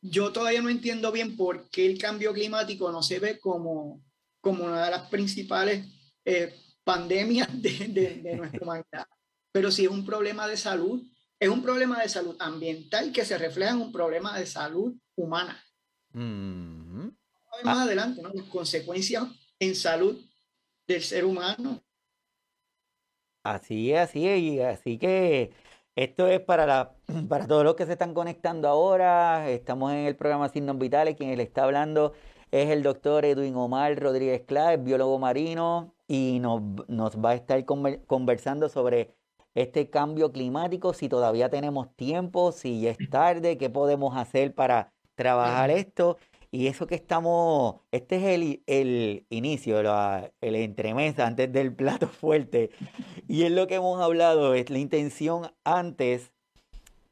Yo 0.00 0.32
todavía 0.32 0.62
no 0.62 0.68
entiendo 0.68 1.12
bien 1.12 1.36
por 1.36 1.68
qué 1.70 1.86
el 1.86 1.98
cambio 1.98 2.32
climático 2.32 2.90
no 2.90 3.02
se 3.02 3.20
ve 3.20 3.38
como, 3.38 4.02
como 4.40 4.64
una 4.64 4.84
de 4.86 4.90
las 4.90 5.08
principales 5.08 5.86
eh, 6.24 6.54
pandemias 6.84 7.48
de, 7.62 8.20
de, 8.22 8.36
nuestra 8.36 8.60
humanidad. 8.62 9.06
Pero 9.52 9.70
si 9.70 9.84
es 9.84 9.90
un 9.90 10.04
problema 10.04 10.48
de 10.48 10.56
salud, 10.56 11.02
es 11.38 11.48
un 11.48 11.62
problema 11.62 12.02
de 12.02 12.08
salud 12.08 12.36
ambiental 12.40 13.12
que 13.12 13.24
se 13.24 13.38
refleja 13.38 13.72
en 13.72 13.80
un 13.82 13.92
problema 13.92 14.38
de 14.38 14.46
salud 14.46 14.94
humana. 15.14 15.62
Mm 16.12 17.08
Más 17.64 17.78
adelante, 17.78 18.22
¿no? 18.22 18.30
Las 18.32 18.46
consecuencias 18.46 19.24
en 19.58 19.74
salud 19.74 20.20
del 20.86 21.02
ser 21.02 21.24
humano. 21.24 21.82
Así 23.54 23.92
es, 23.92 24.00
así 24.00 24.28
es, 24.28 24.38
y 24.40 24.60
así 24.60 24.98
que 24.98 25.52
esto 25.96 26.26
es 26.28 26.40
para, 26.40 26.66
la, 26.66 26.92
para 27.28 27.46
todos 27.46 27.64
los 27.64 27.76
que 27.76 27.86
se 27.86 27.92
están 27.92 28.12
conectando 28.12 28.68
ahora. 28.68 29.48
Estamos 29.50 29.92
en 29.92 30.00
el 30.00 30.16
programa 30.16 30.50
Signos 30.50 30.78
Vitales. 30.78 31.16
Quien 31.16 31.34
le 31.34 31.42
está 31.44 31.64
hablando 31.64 32.12
es 32.50 32.68
el 32.70 32.82
doctor 32.82 33.24
Edwin 33.24 33.56
Omar 33.56 33.98
Rodríguez 33.98 34.42
Claves, 34.46 34.84
biólogo 34.84 35.18
marino, 35.18 35.94
y 36.06 36.40
nos, 36.40 36.60
nos 36.88 37.16
va 37.16 37.30
a 37.30 37.34
estar 37.34 37.64
conversando 37.64 38.68
sobre 38.68 39.14
este 39.54 39.88
cambio 39.88 40.30
climático, 40.30 40.92
si 40.92 41.08
todavía 41.08 41.48
tenemos 41.48 41.94
tiempo, 41.96 42.52
si 42.52 42.82
ya 42.82 42.90
es 42.90 42.98
tarde, 43.10 43.56
qué 43.56 43.70
podemos 43.70 44.14
hacer 44.14 44.54
para 44.54 44.92
trabajar 45.14 45.70
esto. 45.70 46.18
Y 46.50 46.66
eso 46.66 46.86
que 46.86 46.94
estamos, 46.94 47.76
este 47.92 48.16
es 48.16 48.24
el, 48.24 48.62
el 48.66 49.26
inicio, 49.30 49.78
el 49.80 50.54
entremesa 50.54 51.26
antes 51.26 51.52
del 51.52 51.74
plato 51.74 52.08
fuerte. 52.08 52.70
Y 53.28 53.42
es 53.42 53.52
lo 53.52 53.66
que 53.66 53.76
hemos 53.76 54.00
hablado, 54.00 54.54
es 54.54 54.70
la 54.70 54.78
intención 54.78 55.50
antes 55.64 56.32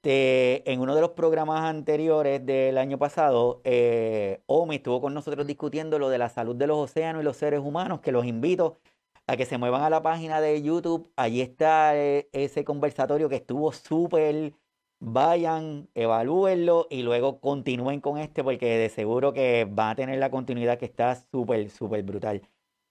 de, 0.07 0.62
en 0.66 0.81
uno 0.81 0.95
de 0.95 1.00
los 1.00 1.11
programas 1.11 1.64
anteriores 1.64 2.45
del 2.47 2.78
año 2.78 2.97
pasado, 2.97 3.61
eh, 3.64 4.40
Omi 4.47 4.76
estuvo 4.76 5.00
con 5.00 5.14
nosotros 5.14 5.47
discutiendo 5.49 5.99
lo 5.99 6.09
de 6.11 6.19
la 6.19 6.28
salud 6.28 6.55
de 6.55 6.69
los 6.69 6.78
océanos 6.78 7.23
y 7.23 7.25
los 7.25 7.37
seres 7.37 7.59
humanos, 7.59 8.00
que 8.00 8.12
los 8.12 8.25
invito 8.25 8.78
a 9.26 9.37
que 9.37 9.47
se 9.47 9.59
muevan 9.59 9.83
a 9.83 9.90
la 9.90 10.02
página 10.02 10.40
de 10.40 10.62
YouTube. 10.62 11.11
Allí 11.16 11.40
está 11.40 11.97
eh, 11.97 12.28
ese 12.33 12.64
conversatorio 12.64 13.28
que 13.28 13.37
estuvo 13.37 13.73
súper. 13.73 14.55
Vayan, 14.99 15.88
evalúenlo 15.95 16.87
y 16.91 17.03
luego 17.03 17.41
continúen 17.41 18.00
con 18.00 18.19
este 18.19 18.43
porque 18.43 18.79
de 18.79 18.88
seguro 18.88 19.33
que 19.33 19.67
van 19.71 19.91
a 19.91 19.95
tener 19.95 20.19
la 20.19 20.31
continuidad 20.31 20.79
que 20.79 20.87
está 20.87 21.15
súper, 21.31 21.71
súper 21.71 22.03
brutal. 22.03 22.43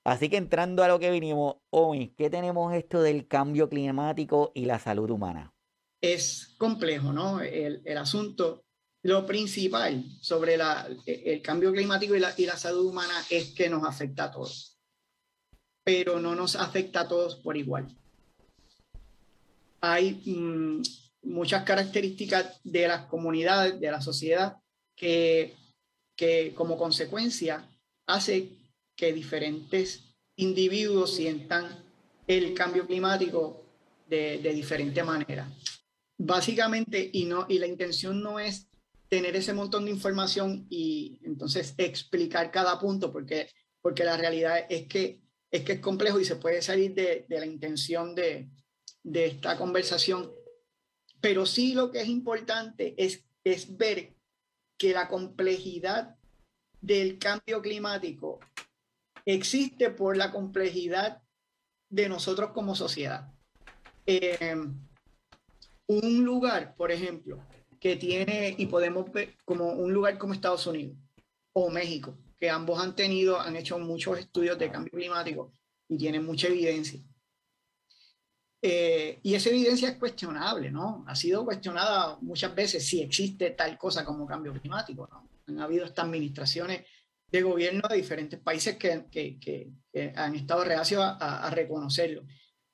Así 0.04 0.30
que 0.30 0.38
entrando 0.38 0.84
a 0.84 0.88
lo 0.88 1.00
que 1.00 1.10
vinimos 1.10 1.56
hoy, 1.72 2.14
¿qué 2.16 2.30
tenemos 2.30 2.74
esto 2.74 3.02
del 3.02 3.28
cambio 3.28 3.68
climático 3.70 4.52
y 4.54 4.66
la 4.66 4.78
salud 4.78 5.10
humana? 5.10 5.54
Es 6.00 6.56
complejo, 6.60 7.12
¿no? 7.12 7.42
El, 7.42 7.82
el 7.86 7.98
asunto, 7.98 8.66
lo 9.02 9.26
principal 9.26 10.04
sobre 10.22 10.58
la, 10.58 10.88
el 11.08 11.42
cambio 11.42 11.72
climático 11.72 12.16
y 12.16 12.20
la, 12.20 12.34
y 12.38 12.46
la 12.46 12.58
salud 12.58 12.86
humana 12.86 13.16
es 13.32 13.52
que 13.56 13.68
nos 13.68 13.84
afecta 13.84 14.26
a 14.26 14.32
todos 14.32 14.76
pero 15.86 16.20
no 16.20 16.34
nos 16.34 16.56
afecta 16.56 17.02
a 17.02 17.08
todos 17.08 17.36
por 17.36 17.56
igual. 17.56 17.88
Hay 19.82 20.20
mm, 20.26 20.82
muchas 21.25 21.63
características 21.63 22.60
de 22.63 22.88
las 22.88 23.05
comunidades, 23.05 23.79
de 23.79 23.91
la 23.91 24.01
sociedad, 24.01 24.58
que, 24.96 25.53
que 26.15 26.53
como 26.55 26.77
consecuencia 26.77 27.70
hace 28.08 28.50
que 28.96 29.13
diferentes 29.13 30.15
individuos 30.38 31.15
sientan 31.15 31.84
el 32.27 32.53
cambio 32.53 32.88
climático 32.88 33.63
de, 34.08 34.39
de 34.39 34.53
diferente 34.53 35.03
manera. 35.03 35.50
Básicamente, 36.17 37.10
y, 37.12 37.25
no, 37.25 37.46
y 37.50 37.60
la 37.60 37.67
intención 37.67 38.22
no 38.22 38.39
es 38.39 38.67
tener 39.10 39.36
ese 39.36 39.53
montón 39.53 39.86
de 39.86 39.91
información 39.91 40.65
y 40.70 41.20
entonces 41.24 41.74
explicar 41.77 42.51
cada 42.51 42.79
punto, 42.79 43.12
porque, 43.12 43.50
porque 43.82 44.03
la 44.03 44.17
realidad 44.17 44.65
es 44.70 44.88
que 44.88 45.25
es 45.55 45.63
que 45.63 45.74
es 45.74 45.79
complejo 45.79 46.20
y 46.20 46.25
se 46.25 46.36
puede 46.36 46.62
salir 46.62 46.94
de, 46.94 47.25
la 47.29 47.46
intención 47.46 48.13
de, 48.13 48.50
esta 49.03 49.58
conversación. 49.58 50.32
Pero 51.25 51.48
sí 51.48 51.74
lo 51.74 51.89
que 51.89 52.01
es 52.01 52.08
importante 52.08 52.94
es, 53.03 53.25
es 53.44 53.75
ver 53.75 54.13
que 54.77 54.94
la 54.94 55.08
complejidad 55.08 56.17
del 56.82 57.17
cambio 57.17 57.63
climático 57.63 58.39
existe 59.25 59.89
por 59.89 60.17
la 60.17 60.32
complejidad 60.32 61.24
de 61.89 62.10
nosotros 62.10 62.51
como 62.51 62.75
sociedad. 62.75 63.34
Eh, 64.05 64.55
un 65.88 66.24
lugar, 66.24 66.75
por 66.75 66.91
ejemplo, 66.91 67.39
que 67.79 67.96
tiene, 67.96 68.53
y 68.55 68.67
podemos 68.67 69.12
ver 69.12 69.36
como 69.46 69.70
un 69.70 69.91
lugar 69.94 70.20
como 70.20 70.34
Estados 70.34 70.67
Unidos 70.67 70.96
o 71.53 71.72
México, 71.72 72.15
que 72.38 72.51
ambos 72.51 72.79
han 72.79 72.96
tenido, 72.96 73.41
han 73.41 73.55
hecho 73.55 73.79
muchos 73.79 74.20
estudios 74.20 74.60
de 74.60 74.70
cambio 74.70 74.91
climático 74.91 75.51
y 75.89 75.98
tienen 75.98 76.24
mucha 76.24 76.50
evidencia. 76.50 77.00
Eh, 78.67 79.19
y 79.22 79.36
esa 79.36 79.50
evidencia 79.50 79.89
es 79.89 79.98
cuestionable, 79.98 80.72
¿no? 80.72 81.05
Ha 81.07 81.15
sido 81.15 81.45
cuestionada 81.45 82.17
muchas 82.22 82.55
veces 82.55 82.88
si 82.88 83.00
existe 83.00 83.51
tal 83.51 83.77
cosa 83.77 84.03
como 84.03 84.25
cambio 84.25 84.53
climático, 84.53 85.07
¿no? 85.12 85.29
Han 85.48 85.60
habido 85.60 85.86
estas 85.86 86.05
administraciones 86.05 86.81
de 87.31 87.41
gobierno 87.43 87.88
de 87.88 87.98
diferentes 87.98 88.39
países 88.39 88.77
que, 88.77 89.05
que, 89.12 89.39
que, 89.39 90.13
han 90.15 90.34
estado 90.34 90.63
reacios 90.63 91.03
a, 91.03 91.45
a, 91.45 91.50
reconocerlo. 91.51 92.24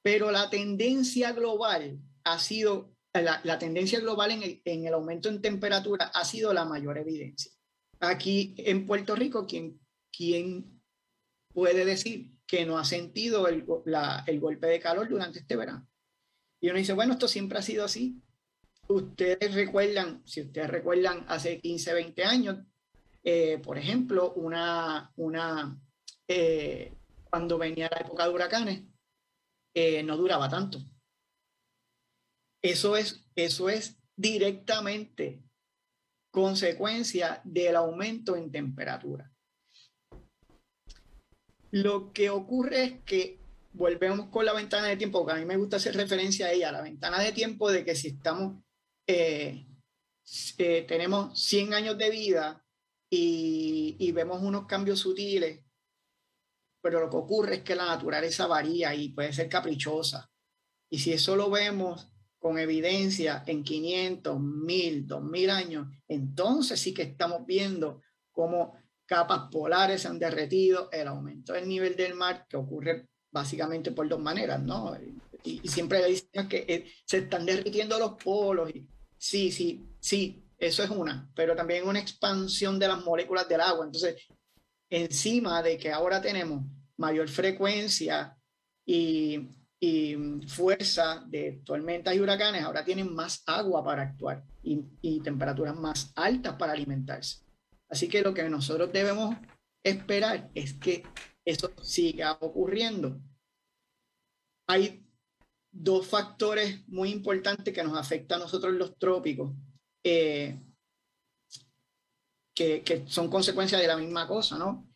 Pero 0.02 0.32
la 0.32 0.50
tendencia 0.50 1.34
global 1.34 2.00
ha 2.24 2.40
sido, 2.40 2.96
la, 3.14 3.42
la 3.44 3.60
tendencia 3.60 4.00
global 4.00 4.32
en 4.32 4.44
el, 4.44 4.62
en 4.64 4.86
el 4.86 4.94
aumento 4.94 5.28
en 5.28 5.42
temperatura 5.42 6.12
ha 6.14 6.24
sido 6.24 6.54
la 6.54 6.64
mayor 6.64 6.98
evidencia 7.00 7.52
aquí 8.02 8.56
en 8.58 8.86
Puerto 8.86 9.16
Rico, 9.16 9.46
¿quién, 9.48 9.80
quién 10.12 10.82
puede 11.54 11.86
decir 11.86 12.32
que 12.52 12.66
no 12.66 12.78
ha 12.78 12.84
sentido 12.84 13.48
el, 13.48 13.66
el, 14.28 14.40
golpe 14.42 14.68
de 14.68 14.82
calor 14.82 15.08
durante 15.08 15.40
este 15.40 15.56
verano? 15.56 15.88
Y 16.60 16.68
uno 16.68 16.80
dice, 16.80 16.92
bueno, 16.92 17.14
esto 17.14 17.30
siempre 17.30 17.58
ha 17.58 17.62
sido 17.62 17.86
así. 17.86 18.22
Ustedes 18.90 19.56
recuerdan, 19.56 20.22
si 20.26 20.42
ustedes 20.42 20.70
recuerdan, 20.70 21.24
hace 21.30 21.62
15, 21.62 21.94
20 21.94 22.26
años, 22.26 22.58
eh, 23.24 23.58
por 23.60 23.78
ejemplo, 23.78 24.34
una, 24.34 25.14
una 25.16 25.80
eh, 26.28 26.94
cuando 27.30 27.58
venía 27.58 27.90
la 27.90 28.02
época 28.02 28.28
de 28.28 28.34
huracanes, 28.34 28.84
eh, 29.74 30.04
no 30.04 30.18
duraba 30.18 30.50
tanto. 30.50 30.80
Eso 32.62 32.98
es, 32.98 33.26
eso 33.34 33.70
es 33.70 33.98
directamente 34.18 35.42
consecuencia 36.32 37.40
del 37.46 37.78
aumento 37.78 38.36
en 38.36 38.52
temperatura. 38.52 39.31
Lo 41.72 42.12
que 42.12 42.30
ocurre 42.30 42.84
es 42.84 42.94
que 43.06 43.40
volvemos 43.74 44.28
con 44.28 44.46
la 44.46 44.54
ventana 44.54 44.88
de 44.88 44.98
tiempo, 44.98 45.26
que 45.26 45.32
a 45.32 45.36
mí 45.36 45.46
me 45.46 45.58
gusta 45.58 45.78
hacer 45.78 45.96
referencia 45.96 46.48
a 46.48 46.52
ella, 46.52 46.72
la 46.72 46.82
ventana 46.82 47.20
de 47.20 47.32
tiempo 47.32 47.72
de 47.72 47.86
que 47.86 47.96
si 47.96 48.10
estamos, 48.10 48.62
eh, 49.08 49.66
eh, 50.58 50.86
tenemos 50.88 51.42
100 51.42 51.74
años 51.74 51.98
de 51.98 52.10
vida 52.10 52.66
y, 53.10 53.96
y 54.00 54.12
vemos 54.12 54.42
unos 54.42 54.66
cambios 54.66 55.00
sutiles, 55.00 55.64
pero 56.82 57.00
lo 57.00 57.10
que 57.10 57.18
ocurre 57.18 57.56
es 57.56 57.62
que 57.64 57.76
la 57.76 57.86
naturaleza 57.86 58.48
varía 58.48 58.94
y 58.94 59.10
puede 59.10 59.32
ser 59.32 59.48
caprichosa. 59.48 60.30
Y 60.90 61.00
si 61.00 61.14
eso 61.14 61.36
lo 61.38 61.50
vemos 61.50 62.12
con 62.38 62.58
evidencia 62.58 63.44
en 63.46 63.64
500, 63.64 64.40
1000, 64.42 65.08
2000 65.08 65.50
años, 65.50 65.88
entonces 66.08 66.80
sí 66.80 66.94
que 66.94 67.04
estamos 67.04 67.46
viendo 67.46 68.02
cómo 68.32 68.81
capas 69.12 69.50
polares 69.52 70.04
se 70.04 70.08
han 70.08 70.18
derretido, 70.18 70.90
el 70.90 71.06
aumento 71.06 71.52
del 71.52 71.68
nivel 71.68 71.98
del 71.98 72.14
mar, 72.14 72.46
que 72.48 72.56
ocurre 72.56 73.10
básicamente 73.30 73.92
por 73.92 74.08
dos 74.08 74.22
maneras, 74.22 74.62
¿no? 74.62 74.98
Y, 75.44 75.60
siempre 75.68 76.06
dicen 76.06 76.48
que 76.48 76.64
eh, 76.66 76.86
se 77.04 77.18
están 77.18 77.46
derritiendo 77.46 78.00
los 78.00 78.14
polos. 78.14 78.70
Y, 78.70 78.88
sí, 79.18 79.52
sí, 79.52 79.86
sí, 80.00 80.46
eso 80.58 80.82
es 80.82 80.90
una, 80.90 81.30
pero 81.36 81.58
también 81.58 81.86
una 81.86 82.00
expansión 82.00 82.80
de 82.80 82.88
las 82.88 83.04
moléculas 83.04 83.50
del 83.50 83.60
agua. 83.60 83.86
Entonces, 83.86 84.16
encima 84.90 85.62
de 85.62 85.78
que 85.78 85.92
ahora 85.92 86.22
tenemos 86.22 86.64
mayor 86.96 87.28
frecuencia 87.28 88.38
y 88.86 89.46
y 89.84 90.16
fuerza 90.48 91.24
de 91.28 91.64
tormentas 91.66 92.14
y 92.14 92.20
huracanes 92.20 92.64
ahora 92.64 92.86
tienen 92.86 93.12
más 93.16 93.42
agua 93.48 93.84
para 93.84 94.04
actuar 94.04 94.44
y, 94.62 94.86
y, 95.02 95.20
temperaturas 95.22 95.76
más 95.76 96.14
altas 96.16 96.54
para 96.54 96.74
alimentarse. 96.74 97.40
Así 97.92 98.08
que 98.08 98.22
lo 98.22 98.34
que 98.34 98.48
nosotros 98.50 98.92
debemos 98.94 99.36
esperar 99.84 100.50
es 100.56 100.74
que 100.76 101.04
eso 101.44 101.72
siga 101.84 102.38
ocurriendo. 102.40 103.22
Hay 104.68 105.06
dos 105.70 106.08
factores 106.08 106.88
muy 106.88 107.10
importantes 107.10 107.74
que 107.74 107.84
nos 107.84 107.98
afectan 107.98 108.40
a 108.40 108.44
nosotros 108.46 108.74
los 108.74 108.98
trópicos 108.98 109.54
eh, 110.04 110.60
que, 112.56 113.04
son 113.08 113.30
consecuencias 113.30 113.82
de 113.82 113.88
la 113.88 113.98
misma 113.98 114.28
cosa, 114.28 114.58
¿no? 114.58 114.88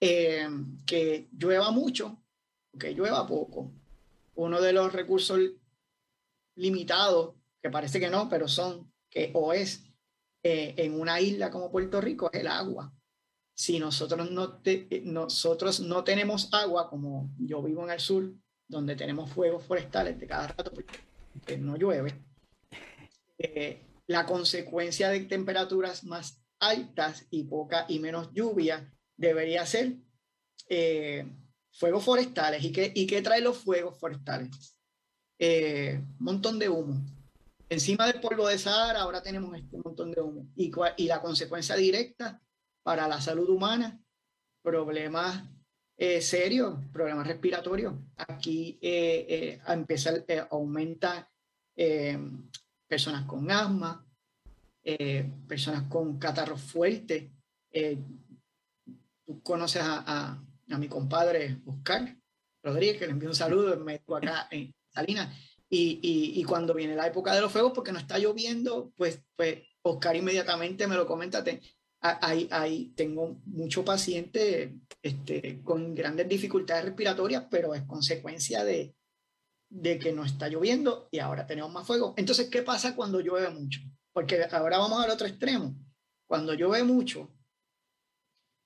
Eh, 0.00 0.48
que 0.86 1.28
llueva 1.32 1.70
mucho, 1.72 2.22
que 2.78 2.92
llueva 2.92 3.26
poco. 3.26 3.72
Uno 4.36 4.60
de 4.60 4.72
los 4.72 4.92
recursos 4.92 5.40
limitados, 6.56 7.34
que 7.60 7.70
parece 7.70 7.98
que 7.98 8.10
no, 8.10 8.28
pero 8.28 8.46
son, 8.46 8.92
que 9.10 9.30
o 9.34 9.52
es 9.52 9.83
eh, 10.44 10.74
en 10.76 11.00
una 11.00 11.20
isla 11.20 11.50
como 11.50 11.72
Puerto 11.72 12.00
Rico, 12.00 12.30
es 12.32 12.40
el 12.40 12.48
agua. 12.48 12.92
Si 13.56 13.78
nosotros 13.78 14.30
no, 14.30 14.60
nosotros 15.04 15.80
no 15.80 16.04
tenemos 16.04 16.52
agua, 16.52 16.90
como 16.90 17.30
yo 17.38 17.62
vivo 17.62 17.82
en 17.84 17.90
el 17.90 18.00
sur, 18.00 18.32
donde 18.68 18.94
tenemos 18.94 19.30
fuegos 19.30 19.64
forestales 19.64 20.20
de 20.20 20.26
cada 20.26 20.48
rato, 20.48 20.70
porque 20.70 21.56
no 21.56 21.76
llueve, 21.76 22.14
eh, 23.38 23.80
la 24.06 24.26
consecuencia 24.26 25.08
de 25.08 25.20
temperaturas 25.20 26.04
más 26.04 26.42
altas 26.58 27.26
y 27.30 27.44
poca 27.44 27.86
y 27.88 27.98
menos 27.98 28.30
lluvia 28.32 28.92
debería 29.16 29.64
ser 29.66 29.96
eh, 30.68 31.26
fuegos 31.72 32.04
forestales. 32.04 32.62
¿Y 32.64 32.72
qué, 32.72 32.92
¿Y 32.94 33.06
qué 33.06 33.22
traen 33.22 33.44
los 33.44 33.58
fuegos 33.58 33.98
forestales? 33.98 34.76
Eh, 35.38 36.00
un 36.00 36.24
montón 36.24 36.58
de 36.58 36.68
humo. 36.68 37.02
Encima 37.74 38.06
del 38.06 38.20
polvo 38.20 38.48
de 38.48 38.58
Sahara 38.58 39.02
ahora 39.02 39.22
tenemos 39.22 39.56
este 39.56 39.76
montón 39.78 40.10
de 40.12 40.20
humo. 40.20 40.48
Y, 40.56 40.70
la 41.06 41.20
consecuencia 41.20 41.76
directa 41.76 42.40
para 42.82 43.06
la 43.08 43.20
salud 43.20 43.48
humana, 43.48 44.00
problemas 44.62 45.44
eh, 45.96 46.20
serios, 46.20 46.78
problemas 46.92 47.26
respiratorios. 47.26 47.94
Aquí 48.16 48.78
eh, 48.80 49.60
empieza, 49.68 50.12
aumenta 50.50 51.30
personas 52.86 53.24
con 53.26 53.50
asma, 53.50 54.06
personas 55.48 55.84
con 55.88 56.18
catarro 56.18 56.56
fuerte. 56.56 57.32
tú 59.26 59.42
conoces 59.42 59.82
a 59.84 60.40
a 60.70 60.78
mi 60.78 60.88
compadre 60.88 61.60
Oscar 61.66 62.16
Rodríguez, 62.62 62.98
que 62.98 63.06
le 63.06 63.12
envío 63.12 63.28
un 63.28 63.34
saludo, 63.34 63.76
me 63.76 63.84
médico 63.84 64.16
acá 64.16 64.48
en 64.50 64.74
Salinas. 64.88 65.53
Y, 65.74 65.98
y, 66.02 66.40
y, 66.40 66.44
cuando 66.44 66.72
viene 66.72 66.94
la 66.94 67.06
época 67.08 67.34
de 67.34 67.40
los 67.40 67.50
fuegos, 67.50 67.72
porque 67.74 67.90
no 67.90 67.98
está 67.98 68.18
lloviendo, 68.18 68.92
pues, 68.96 69.20
pues 69.34 69.62
Oscar 69.82 70.14
inmediatamente 70.14 70.86
me 70.86 70.94
lo 70.94 71.06
comenta. 71.06 71.42
ahí, 72.00 72.48
ahí 72.50 72.92
tengo 72.94 73.40
muchos 73.46 73.84
pacientes 73.84 74.70
este, 75.02 75.62
con 75.62 75.94
grandes 75.94 76.28
dificultades 76.28 76.84
respiratorias, 76.84 77.46
pero 77.50 77.74
es 77.74 77.82
consecuencia 77.82 78.62
de, 78.64 78.94
de 79.68 79.98
que 79.98 80.12
no 80.12 80.24
está 80.24 80.48
lloviendo 80.48 81.08
y 81.10 81.18
ahora 81.18 81.46
tenemos 81.46 81.72
más 81.72 81.86
fuego. 81.86 82.14
Entonces, 82.16 82.48
¿qué 82.48 82.62
pasa 82.62 82.94
cuando 82.94 83.20
llueve 83.20 83.50
mucho? 83.50 83.80
Porque 84.12 84.46
ahora 84.52 84.78
vamos 84.78 85.02
al 85.02 85.10
otro 85.10 85.26
extremo. 85.26 85.74
Cuando 86.28 86.54
llueve 86.54 86.84
mucho, 86.84 87.28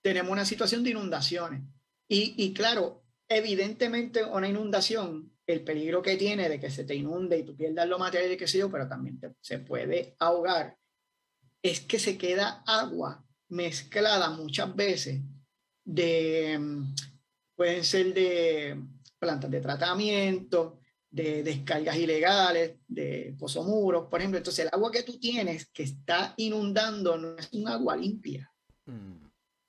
tenemos 0.02 0.30
una 0.30 0.44
situación 0.44 0.84
de 0.84 0.90
inundaciones. 0.90 1.62
Y, 2.10 2.52
claro, 2.54 3.04
evidentemente 3.28 4.24
una 4.24 4.48
inundación, 4.48 5.32
el 5.48 5.64
peligro 5.64 6.02
que 6.02 6.16
tiene 6.16 6.48
de 6.48 6.60
que 6.60 6.70
se 6.70 6.84
te 6.84 6.94
inunde 6.94 7.38
y 7.38 7.42
tú 7.42 7.56
pierdas 7.56 7.88
lo 7.88 7.98
material 7.98 8.32
y 8.32 8.36
qué 8.36 8.46
sé 8.46 8.58
yo, 8.58 8.70
pero 8.70 8.86
también 8.86 9.18
se 9.40 9.58
puede 9.58 10.14
ahogar, 10.18 10.76
es 11.62 11.80
que 11.80 11.98
se 11.98 12.16
queda 12.16 12.62
agua 12.66 13.24
mezclada 13.48 14.30
muchas 14.30 14.76
veces 14.76 15.22
de, 15.84 16.60
pueden 17.56 17.82
ser 17.82 18.12
de 18.12 18.80
plantas 19.18 19.50
de 19.50 19.60
tratamiento, 19.60 20.80
de 21.10 21.42
descargas 21.42 21.96
ilegales, 21.96 22.76
de 22.86 23.34
pozomuros, 23.38 24.06
por 24.10 24.20
ejemplo. 24.20 24.36
Entonces 24.36 24.66
el 24.66 24.70
agua 24.70 24.92
que 24.92 25.02
tú 25.02 25.18
tienes 25.18 25.70
que 25.70 25.82
está 25.82 26.34
inundando 26.36 27.16
no 27.16 27.38
es 27.38 27.48
un 27.52 27.66
agua 27.68 27.96
limpia. 27.96 28.52
Mm 28.84 29.28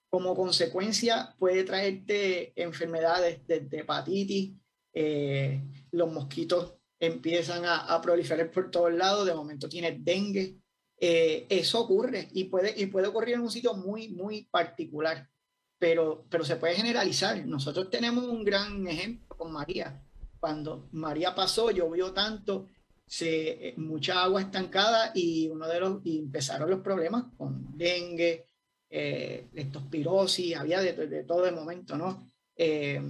como 0.10 0.36
consecuencia 0.36 1.36
puede 1.38 1.64
traerte 1.64 2.52
enfermedades 2.62 3.46
de, 3.48 3.68
hepatitis, 3.72 4.54
eh, 5.02 5.62
los 5.92 6.12
mosquitos 6.12 6.74
empiezan 7.00 7.64
a, 7.66 8.02
proliferar 8.02 8.52
por 8.52 8.70
todos 8.70 8.94
lados, 8.94 9.26
de 9.26 9.34
momento 9.34 9.70
tienes 9.70 10.04
dengue, 10.04 10.58
eh, 11.00 11.46
eso 11.48 11.80
ocurre 11.80 12.28
y 12.34 12.44
puede, 12.44 12.74
y 12.76 12.88
puede 12.88 13.08
ocurrir 13.08 13.36
en 13.36 13.40
un 13.40 13.50
sitio 13.50 13.74
muy, 13.76 14.10
muy 14.10 14.44
particular, 14.52 15.30
pero, 15.78 16.26
pero 16.30 16.44
se 16.44 16.58
puede 16.58 16.76
generalizar. 16.76 17.46
Nosotros 17.46 17.90
tenemos 17.90 18.26
un 18.26 18.44
gran 18.44 18.86
ejemplo 18.88 19.38
con 19.38 19.54
María. 19.54 20.04
Cuando 20.38 20.90
María 20.92 21.34
pasó, 21.34 21.72
llovió 21.72 22.12
tanto, 22.12 22.68
se, 23.08 23.76
mucha 23.78 24.22
agua 24.22 24.42
estancada 24.42 25.14
y 25.16 25.48
uno 25.48 25.66
de 25.66 25.80
los 25.80 26.06
y 26.06 26.20
empezaron 26.20 26.70
los 26.70 26.82
problemas 26.82 27.24
con 27.38 27.78
dengue, 27.78 28.48
eh, 28.90 29.48
leptospirosis, 29.54 30.58
había 30.58 30.82
de, 30.82 31.24
todo 31.24 31.46
de 31.46 31.52
momento, 31.52 31.96
¿no? 31.96 32.22
Eh, 32.54 33.02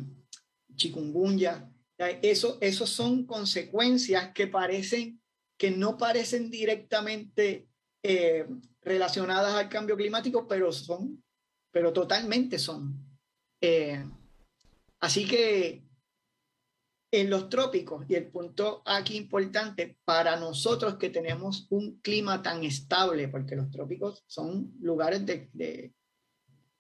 chikungunya. 0.76 1.69
Eso, 2.00 2.58
esos 2.62 2.90
son 2.90 3.26
consecuencias 3.26 4.32
que 4.34 4.48
parecen, 4.48 5.22
que 5.58 5.70
no 5.70 5.98
parecen 5.98 6.50
directamente 6.50 7.68
eh, 8.04 8.48
relacionadas 8.82 9.54
al 9.54 9.68
cambio 9.68 9.98
climático, 9.98 10.48
pero 10.48 10.72
son, 10.72 11.22
pero 11.72 11.92
totalmente 11.92 12.58
son. 12.58 13.06
Eh, 13.62 14.02
así 15.02 15.28
que 15.28 15.84
en 17.12 17.30
los 17.30 17.50
trópicos, 17.50 18.06
y 18.08 18.16
el 18.16 18.28
punto 18.28 18.84
aquí 18.86 19.18
importante 19.18 19.98
para 20.06 20.36
nosotros 20.38 20.96
que 20.96 21.10
tenemos 21.10 21.68
un 21.70 22.00
clima 22.00 22.42
tan 22.42 22.64
estable, 22.64 23.28
porque 23.28 23.56
los 23.56 23.72
trópicos 23.72 24.24
son 24.28 24.74
lugares 24.80 25.26
de, 25.26 25.50
de, 25.54 25.94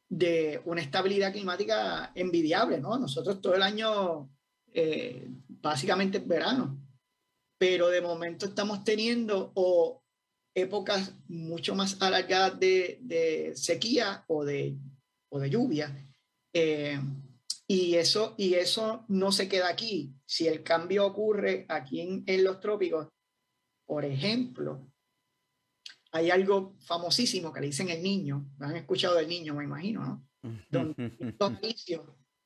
de 0.07 0.61
una 0.65 0.81
estabilidad 0.81 1.33
climática 1.33 2.11
envidiable, 2.15 2.79
¿no? 2.79 2.97
Nosotros 2.97 3.41
todo 3.41 3.55
el 3.55 3.63
año, 3.63 4.29
eh, 4.73 5.27
básicamente 5.47 6.19
es 6.19 6.27
verano, 6.27 6.79
pero 7.57 7.89
de 7.89 8.01
momento 8.01 8.45
estamos 8.45 8.83
teniendo 8.83 9.51
o 9.55 10.03
épocas 10.55 11.13
mucho 11.27 11.75
más 11.75 12.01
alargadas 12.01 12.59
de, 12.59 12.99
de 13.01 13.53
sequía 13.55 14.23
o 14.27 14.45
de, 14.45 14.77
o 15.29 15.39
de 15.39 15.49
lluvia. 15.49 15.95
Eh, 16.53 16.99
y 17.67 17.95
eso, 17.95 18.33
y 18.37 18.55
eso 18.55 19.05
no 19.09 19.31
se 19.31 19.47
queda 19.47 19.69
aquí. 19.69 20.15
Si 20.25 20.47
el 20.47 20.63
cambio 20.63 21.05
ocurre 21.05 21.65
aquí 21.69 22.01
en, 22.01 22.23
en 22.25 22.43
los 22.43 22.59
trópicos, 22.59 23.07
por 23.85 24.05
ejemplo, 24.05 24.89
hay 26.11 26.31
algo 26.31 26.75
famosísimo 26.79 27.53
que 27.53 27.61
le 27.61 27.67
dicen 27.67 27.89
el 27.89 28.01
niño, 28.01 28.49
han 28.59 28.75
escuchado 28.75 29.15
del 29.15 29.27
niño, 29.27 29.53
me 29.53 29.63
imagino, 29.63 30.05
¿no? 30.05 30.27
Donde 31.37 31.75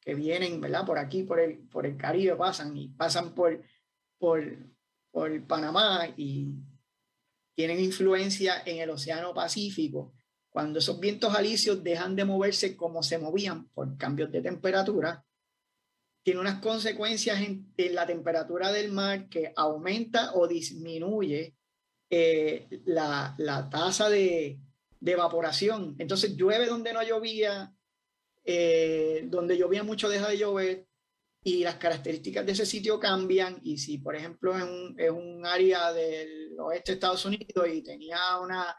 que 0.04 0.16
vienen, 0.16 0.60
¿verdad? 0.60 0.86
Por 0.86 0.98
aquí, 0.98 1.24
por 1.24 1.40
el, 1.40 1.60
por 1.70 1.86
el 1.86 1.98
Caribe 1.98 2.36
pasan 2.36 2.76
y 2.76 2.90
pasan 2.90 3.34
por, 3.34 3.62
por, 4.18 4.44
por 5.12 5.48
Panamá 5.48 6.08
y 6.18 6.54
tienen 7.56 7.80
influencia 7.80 8.64
en 8.66 8.80
el 8.80 8.90
Océano 8.90 9.34
Pacífico 9.34 10.14
cuando 10.54 10.78
esos 10.78 11.00
vientos 11.00 11.34
alisios 11.34 11.84
dejan 11.84 12.16
de 12.16 12.26
moverse 12.26 12.78
como 12.78 13.02
se 13.02 13.18
movían 13.18 13.70
por 13.70 13.98
cambios 13.98 14.32
de 14.32 14.40
temperatura, 14.40 15.26
tiene 16.22 16.40
unas 16.40 16.62
consecuencias 16.62 17.42
en, 17.42 17.74
la 17.76 18.06
temperatura 18.06 18.72
del 18.72 18.92
mar 18.92 19.28
que 19.30 19.52
aumenta 19.56 20.36
o 20.36 20.48
disminuye 20.48 21.56
eh, 22.08 22.68
la, 22.86 23.36
tasa 23.72 24.10
de, 24.10 24.60
evaporación. 25.02 25.96
Entonces 25.98 26.36
llueve 26.36 26.68
donde 26.68 26.94
no 26.94 27.02
llovía, 27.02 27.74
eh, 28.44 29.26
donde 29.28 29.58
llovía 29.58 29.84
mucho 29.84 30.10
deja 30.10 30.30
de 30.30 30.38
llover 30.38 30.88
y 31.44 31.64
las 31.64 31.76
características 31.76 32.46
de 32.46 32.52
ese 32.54 32.66
sitio 32.66 33.00
cambian. 33.00 33.60
Y 33.64 33.78
si, 33.78 33.98
por 33.98 34.16
ejemplo, 34.16 34.58
es 34.58 34.64
un, 34.64 34.96
es 34.98 35.12
un 35.12 35.46
área 35.46 35.92
del 35.92 36.58
oeste 36.60 36.92
de 36.92 36.96
Estados 36.96 37.26
Unidos 37.26 37.68
y 37.72 37.82
tenía 37.82 38.38
una 38.42 38.76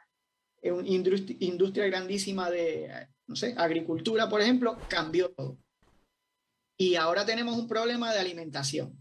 una 0.70 0.88
industria, 0.88 1.86
grandísima 1.86 2.50
de, 2.50 3.08
no 3.26 3.36
sé, 3.36 3.54
agricultura, 3.56 4.28
por 4.28 4.40
ejemplo, 4.40 4.78
cambió 4.88 5.30
todo. 5.30 5.58
Y 6.76 6.96
ahora 6.96 7.24
tenemos 7.24 7.56
un 7.56 7.68
problema 7.68 8.12
de 8.12 8.20
alimentación. 8.20 9.00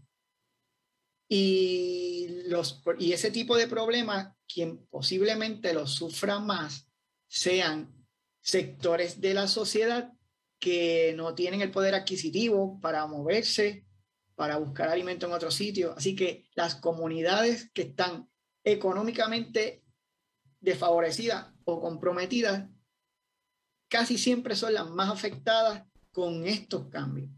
Y, 1.28 2.44
los, 2.48 2.82
y 2.98 3.12
ese 3.12 3.30
tipo 3.30 3.56
de 3.56 3.66
problemas, 3.66 4.34
quien 4.46 4.86
posiblemente 4.86 5.72
los 5.72 5.94
sufra 5.94 6.38
más, 6.38 6.86
sean 7.26 8.06
sectores 8.40 9.20
de 9.20 9.34
la 9.34 9.48
sociedad 9.48 10.12
que 10.58 11.12
no 11.16 11.34
tienen 11.34 11.60
el 11.60 11.70
poder 11.70 11.94
adquisitivo 11.94 12.80
para 12.80 13.06
moverse, 13.06 13.86
para 14.34 14.56
buscar 14.56 14.88
alimento 14.88 15.26
en 15.26 15.32
otro 15.32 15.50
sitio. 15.50 15.94
Así 15.96 16.14
que 16.16 16.46
las 16.54 16.76
comunidades 16.76 17.70
que 17.72 17.82
están 17.82 18.28
económicamente 18.64 19.84
desfavorecidas 20.60 21.52
o 21.64 21.80
comprometidas 21.80 22.68
casi 23.88 24.18
siempre 24.18 24.56
son 24.56 24.74
las 24.74 24.88
más 24.90 25.10
afectadas 25.10 25.84
con 26.10 26.46
estos 26.46 26.88
cambios. 26.88 27.28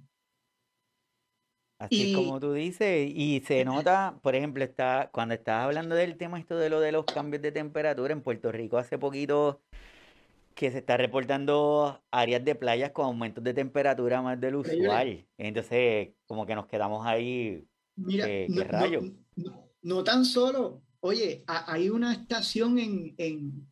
Así 1.79 2.11
es 2.11 2.17
como 2.17 2.41
tú 2.41 2.55
dices, 2.55 3.11
y 3.15 3.43
se 3.47 3.63
nota, 3.65 4.19
por 4.23 4.35
ejemplo, 4.35 4.65
está, 4.65 5.11
cuando 5.13 5.35
estás 5.35 5.65
hablando 5.65 5.95
del 5.95 6.17
tema 6.17 6.39
esto 6.39 6.57
de 6.57 6.71
lo 6.71 6.81
de 6.81 6.93
los 6.93 7.05
cambios 7.05 7.43
de 7.43 7.53
temperatura 7.53 8.15
en 8.15 8.23
Puerto 8.23 8.51
Rico 8.51 8.79
hace 8.79 8.97
poquito 8.97 9.61
que 10.57 10.73
se 10.73 10.79
está 10.79 10.97
reportando 10.97 12.03
áreas 12.11 12.45
de 12.45 12.55
playas 12.55 12.91
con 12.91 13.05
aumentos 13.05 13.45
de 13.45 13.55
temperatura 13.55 14.23
más 14.23 14.41
del 14.41 14.57
usual. 14.57 15.29
Entonces, 15.37 16.15
como 16.27 16.47
que 16.47 16.55
nos 16.55 16.67
quedamos 16.67 17.07
ahí. 17.07 17.69
Mira, 17.95 18.27
¿qué, 18.27 18.49
rayo? 18.67 19.03
No, 19.83 20.03
tan 20.03 20.25
solo, 20.25 20.83
oye, 21.01 21.45
hay 21.47 21.91
una 21.91 22.13
estación 22.13 22.79
en, 22.79 23.15
en, 23.19 23.69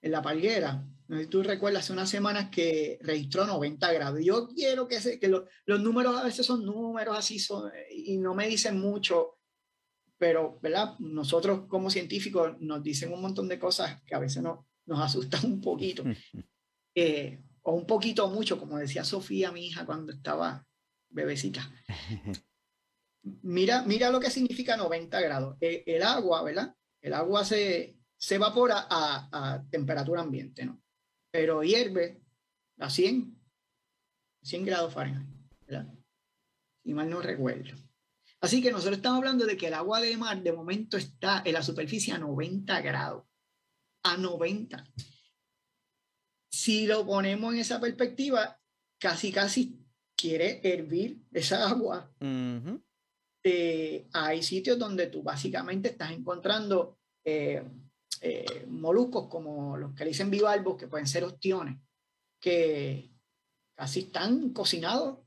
en 0.00 0.10
La 0.12 0.22
Palguera 0.22 0.86
no 1.12 1.18
sé 1.18 1.24
si 1.24 1.28
tú 1.28 1.42
recuerdas, 1.42 1.84
hace 1.84 1.92
unas 1.92 2.08
semanas 2.08 2.48
que 2.48 2.98
registró 3.02 3.44
90 3.44 3.92
grados. 3.92 4.20
Yo 4.24 4.48
quiero 4.48 4.88
que, 4.88 4.98
se, 4.98 5.20
que 5.20 5.28
los 5.28 5.80
números 5.80 6.16
a 6.16 6.24
veces 6.24 6.46
son 6.46 6.64
números 6.64 7.18
así 7.18 7.38
son, 7.38 7.70
y 7.90 8.16
no 8.16 8.34
me 8.34 8.48
dicen 8.48 8.80
mucho, 8.80 9.38
pero 10.16 10.58
¿verdad? 10.62 10.94
nosotros 11.00 11.66
como 11.68 11.90
científicos 11.90 12.58
nos 12.60 12.82
dicen 12.82 13.12
un 13.12 13.20
montón 13.20 13.46
de 13.46 13.58
cosas 13.58 14.00
que 14.06 14.14
a 14.14 14.20
veces 14.20 14.42
no, 14.42 14.66
nos 14.86 15.00
asustan 15.00 15.44
un 15.46 15.60
poquito. 15.60 16.04
Eh, 16.94 17.42
o 17.62 17.72
un 17.72 17.86
poquito 17.86 18.28
mucho, 18.28 18.58
como 18.58 18.76
decía 18.76 19.02
Sofía, 19.02 19.50
mi 19.50 19.64
hija, 19.64 19.86
cuando 19.86 20.12
estaba 20.12 20.66
bebecita. 21.08 21.72
Mira, 23.40 23.82
mira 23.84 24.10
lo 24.10 24.20
que 24.20 24.28
significa 24.28 24.76
90 24.76 25.18
grados. 25.22 25.56
Eh, 25.58 25.84
el, 25.86 26.02
agua, 26.02 26.42
¿verdad? 26.42 26.76
El 27.00 27.14
agua 27.14 27.46
se, 27.46 27.96
se 28.18 28.34
evapora 28.34 28.86
a, 28.90 29.28
a 29.32 29.64
temperatura 29.70 30.20
ambiente, 30.20 30.66
¿no? 30.66 30.82
pero 31.32 31.62
hierve 31.62 32.22
a 32.78 32.90
100, 32.90 33.36
100 34.42 34.64
grados 34.64 34.92
Fahrenheit, 34.92 35.26
¿verdad? 35.66 35.92
Si 36.84 36.92
mal 36.92 37.08
no 37.08 37.22
recuerdo. 37.22 37.74
Así 38.40 38.62
que 38.62 38.70
nosotros 38.70 38.96
estamos 38.96 39.18
hablando 39.18 39.46
de 39.46 39.56
que 39.56 39.68
el 39.68 39.74
agua 39.74 40.00
de 40.00 40.16
mar 40.16 40.42
de 40.42 40.52
momento 40.52 40.96
está 40.96 41.42
en 41.44 41.54
la 41.54 41.62
superficie 41.62 42.12
a 42.12 42.18
90 42.18 42.80
grados. 42.82 43.24
A 44.04 44.16
90. 44.16 44.84
Si 46.50 46.86
lo 46.86 47.06
ponemos 47.06 47.54
en 47.54 47.60
esa 47.60 47.80
perspectiva, 47.80 48.60
casi, 48.98 49.32
casi 49.32 49.82
quiere 50.16 50.60
hervir 50.62 51.20
esa 51.32 51.68
agua. 51.68 52.14
Eh, 53.44 54.08
hay 54.12 54.42
sitios 54.42 54.78
donde 54.78 55.08
tú 55.08 55.22
básicamente 55.22 55.88
estás 55.90 56.12
encontrando 56.12 57.00
eh, 57.24 57.64
eh, 58.20 58.66
moluscos 58.68 59.28
como 59.28 59.76
los 59.76 59.94
que 59.94 60.04
le 60.04 60.10
dicen 60.10 60.30
bivalvos, 60.30 60.76
que 60.76 60.86
pueden 60.86 61.08
ser 61.08 61.24
ostiones, 61.24 61.80
que 62.40 63.10
casi 63.76 64.00
están 64.00 64.50
cocinados 64.50 65.18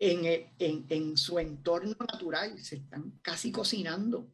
en, 0.00 0.24
en, 0.58 0.86
en, 0.88 1.16
su 1.18 1.38
entorno 1.38 1.96
natural, 2.00 2.58
se 2.60 2.76
están 2.76 3.18
casi 3.20 3.52
cocinando. 3.52 4.32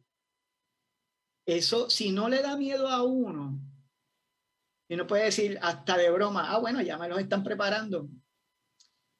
Eso, 1.45 1.89
si 1.89 2.11
no 2.11 2.27
le 2.29 2.41
da 2.41 2.57
miedo 2.57 2.87
a 2.87 3.03
uno, 3.03 3.59
y 4.87 4.93
uno 4.93 5.07
puede 5.07 5.25
decir 5.25 5.59
hasta 5.61 5.97
de 5.97 6.09
broma, 6.09 6.51
ah, 6.51 6.59
bueno, 6.59 6.81
ya 6.81 6.97
me 6.97 7.07
los 7.07 7.19
están 7.19 7.43
preparando. 7.43 8.07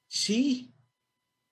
Sí, 0.08 0.72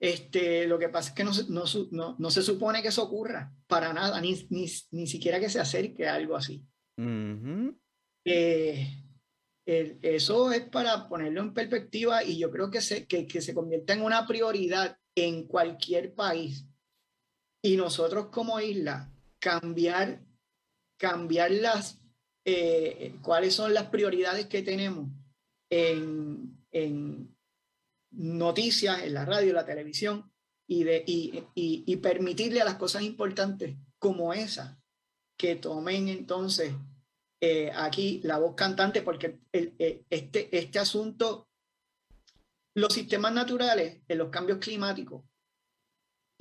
este, 0.00 0.66
lo 0.66 0.78
que 0.78 0.88
pasa 0.88 1.10
es 1.10 1.14
que 1.14 1.24
no, 1.24 1.32
no, 1.48 1.64
no, 1.90 2.16
no, 2.18 2.30
se 2.30 2.42
supone 2.42 2.82
que 2.82 2.88
eso 2.88 3.02
ocurra 3.02 3.52
para 3.66 3.92
nada, 3.92 4.20
ni, 4.20 4.34
ni, 4.50 4.66
ni 4.90 5.06
siquiera 5.06 5.40
que 5.40 5.48
se 5.48 5.60
acerque 5.60 6.06
a 6.06 6.14
algo 6.14 6.36
así. 6.36 6.64
Eh, 8.26 9.04
eso 9.66 10.52
es 10.52 10.68
para 10.68 11.08
ponerlo 11.08 11.40
en 11.40 11.54
perspectiva 11.54 12.22
y 12.22 12.38
yo 12.38 12.50
creo 12.50 12.70
que 12.70 12.80
se, 12.80 13.06
que, 13.06 13.26
que 13.26 13.40
se 13.40 13.54
convierta 13.54 13.94
en 13.94 14.02
una 14.02 14.26
prioridad 14.26 14.98
en 15.14 15.46
cualquier 15.46 16.14
país. 16.14 16.66
Y 17.62 17.76
nosotros 17.76 18.26
como 18.26 18.60
isla, 18.60 19.10
cambiar, 19.38 20.22
cambiar 20.96 21.50
las, 21.50 22.00
eh, 22.44 23.16
cuáles 23.22 23.54
son 23.54 23.74
las 23.74 23.86
prioridades 23.88 24.46
que 24.46 24.62
tenemos 24.62 25.08
en, 25.70 26.64
en 26.70 27.36
noticias 28.10 29.02
en 29.02 29.14
la 29.14 29.24
radio, 29.24 29.52
la 29.52 29.66
televisión, 29.66 30.30
y, 30.66 30.84
de, 30.84 31.04
y, 31.06 31.44
y, 31.54 31.96
permitirle 31.96 32.62
a 32.62 32.64
las 32.64 32.76
cosas 32.76 33.02
importantes 33.02 33.76
como 33.98 34.32
esa 34.32 34.80
que 35.36 35.56
tomen 35.56 36.08
entonces 36.08 36.72
eh, 37.40 37.70
aquí 37.74 38.20
la 38.24 38.38
voz 38.38 38.54
cantante, 38.54 39.02
porque 39.02 39.40
eh, 39.52 40.04
este, 40.08 40.56
este 40.56 40.78
asunto, 40.78 41.48
los 42.74 42.94
sistemas 42.94 43.34
naturales, 43.34 44.00
en 44.08 44.18
los 44.18 44.30
cambios 44.30 44.58
climáticos, 44.58 45.22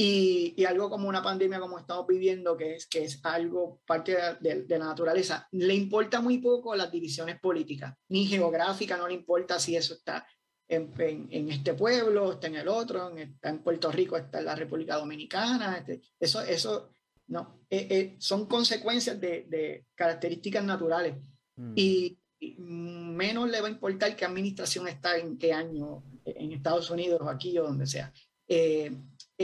y, 0.04 0.54
y, 0.58 0.66
algo 0.66 0.90
como 0.90 1.08
una 1.08 1.24
pandemia 1.24 1.60
como 1.60 1.80
estamos 1.80 2.06
viviendo, 2.06 2.58
que 2.58 2.76
es, 2.76 2.88
que 2.88 3.06
es 3.06 3.20
algo 3.24 3.80
parte 3.86 4.18
de, 4.42 4.64
de, 4.64 4.78
la 4.78 4.86
naturaleza, 4.86 5.48
le 5.52 5.74
importa 5.74 6.20
muy 6.20 6.40
poco 6.40 6.76
las 6.76 6.92
divisiones 6.92 7.40
políticas, 7.40 7.96
ni 8.10 8.26
geográfica, 8.26 8.98
no 8.98 9.08
le 9.08 9.14
importa 9.14 9.60
si 9.60 9.78
eso 9.78 9.94
está 9.94 10.28
en, 10.68 11.50
este 11.50 11.74
pueblo, 11.74 12.34
está 12.34 12.48
en 12.48 12.56
el 12.56 12.68
otro, 12.68 13.10
en, 13.12 13.20
está 13.20 13.50
en 13.50 13.60
Puerto 13.60 13.92
Rico, 13.92 14.18
está 14.18 14.40
en 14.40 14.46
la 14.46 14.56
República 14.56 14.96
Dominicana. 14.96 15.78
Este, 15.78 16.02
eso, 16.20 16.42
eso 16.42 16.90
no, 17.28 17.62
eh, 17.70 17.88
eh, 17.90 18.16
son 18.20 18.46
consecuencias 18.48 19.20
de, 19.22 19.46
de 19.48 19.86
características 19.96 20.64
naturales. 20.64 21.16
Mm. 21.56 21.74
Y, 21.76 22.20
menos 22.58 23.50
le 23.50 23.62
va 23.62 23.70
a 23.70 23.72
importar 23.72 24.18
qué 24.18 24.26
administración 24.26 24.86
está 24.90 25.18
en 25.18 25.38
qué 25.38 25.54
año, 25.54 26.04
en 26.26 26.52
Estados 26.52 26.90
Unidos 26.90 27.22
o 27.22 27.30
aquí 27.30 27.58
o 27.58 27.64
donde 27.64 27.88
sea. 27.88 28.12
Eh, 28.50 28.92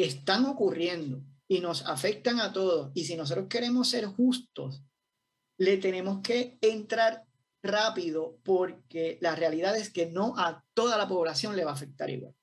están 0.03 0.45
ocurriendo 0.45 1.21
y 1.47 1.59
nos 1.59 1.85
afectan 1.85 2.39
a 2.39 2.53
todos. 2.53 2.91
Y 2.93 3.05
si 3.05 3.15
nosotros 3.15 3.47
queremos 3.49 3.89
ser 3.89 4.05
justos, 4.05 4.83
le 5.57 5.77
tenemos 5.77 6.21
que 6.21 6.57
entrar 6.62 7.25
rápido 7.62 8.38
porque 8.43 9.17
la 9.21 9.35
realidad 9.35 9.75
es 9.77 9.91
que 9.91 10.05
no 10.05 10.33
a 10.38 10.63
toda 10.73 10.97
la 10.97 11.07
población 11.07 11.55
le 11.55 11.65
va 11.65 11.71
a 11.71 11.73
afectar 11.73 12.09
igual. 12.09 12.33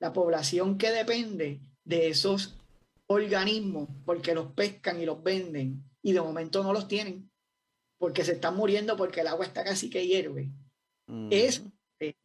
La 0.00 0.12
población 0.12 0.76
que 0.76 0.90
depende 0.90 1.60
de 1.84 2.08
esos 2.08 2.58
organismos 3.06 3.88
porque 4.04 4.34
los 4.34 4.52
pescan 4.52 5.00
y 5.00 5.06
los 5.06 5.22
venden 5.22 5.82
y 6.02 6.12
de 6.12 6.20
momento 6.20 6.62
no 6.62 6.72
los 6.72 6.88
tienen 6.88 7.30
porque 7.98 8.24
se 8.24 8.32
están 8.32 8.56
muriendo 8.56 8.96
porque 8.96 9.20
el 9.20 9.28
agua 9.28 9.46
está 9.46 9.64
casi 9.64 9.88
que 9.88 10.06
hierve. 10.06 10.50
Es 11.30 11.62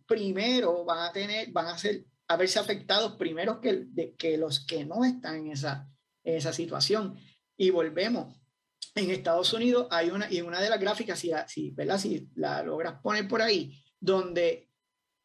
primero 0.05 0.83
van 0.83 1.09
a 1.09 1.11
tener, 1.11 1.51
van 1.51 1.67
a 1.67 1.77
ser, 1.77 2.03
a 2.31 2.37
verse 2.37 2.59
afectados 2.59 3.17
primero 3.17 3.59
que, 3.59 3.85
de, 3.89 4.15
que 4.15 4.37
los 4.37 4.65
que 4.65 4.85
no 4.85 5.03
están 5.03 5.35
en 5.35 5.51
esa, 5.51 5.89
en 6.23 6.35
esa 6.35 6.53
situación. 6.53 7.17
Y 7.57 7.71
volvemos, 7.71 8.33
en 8.95 9.11
Estados 9.11 9.51
Unidos 9.51 9.87
hay 9.91 10.11
una, 10.11 10.31
y 10.31 10.39
una 10.39 10.61
de 10.61 10.69
las 10.69 10.79
gráficas, 10.79 11.19
si, 11.19 11.31
si, 11.47 11.71
¿verdad? 11.71 11.97
si 11.97 12.29
la 12.35 12.63
logras 12.63 13.01
poner 13.01 13.27
por 13.27 13.41
ahí, 13.41 13.83
donde, 13.99 14.69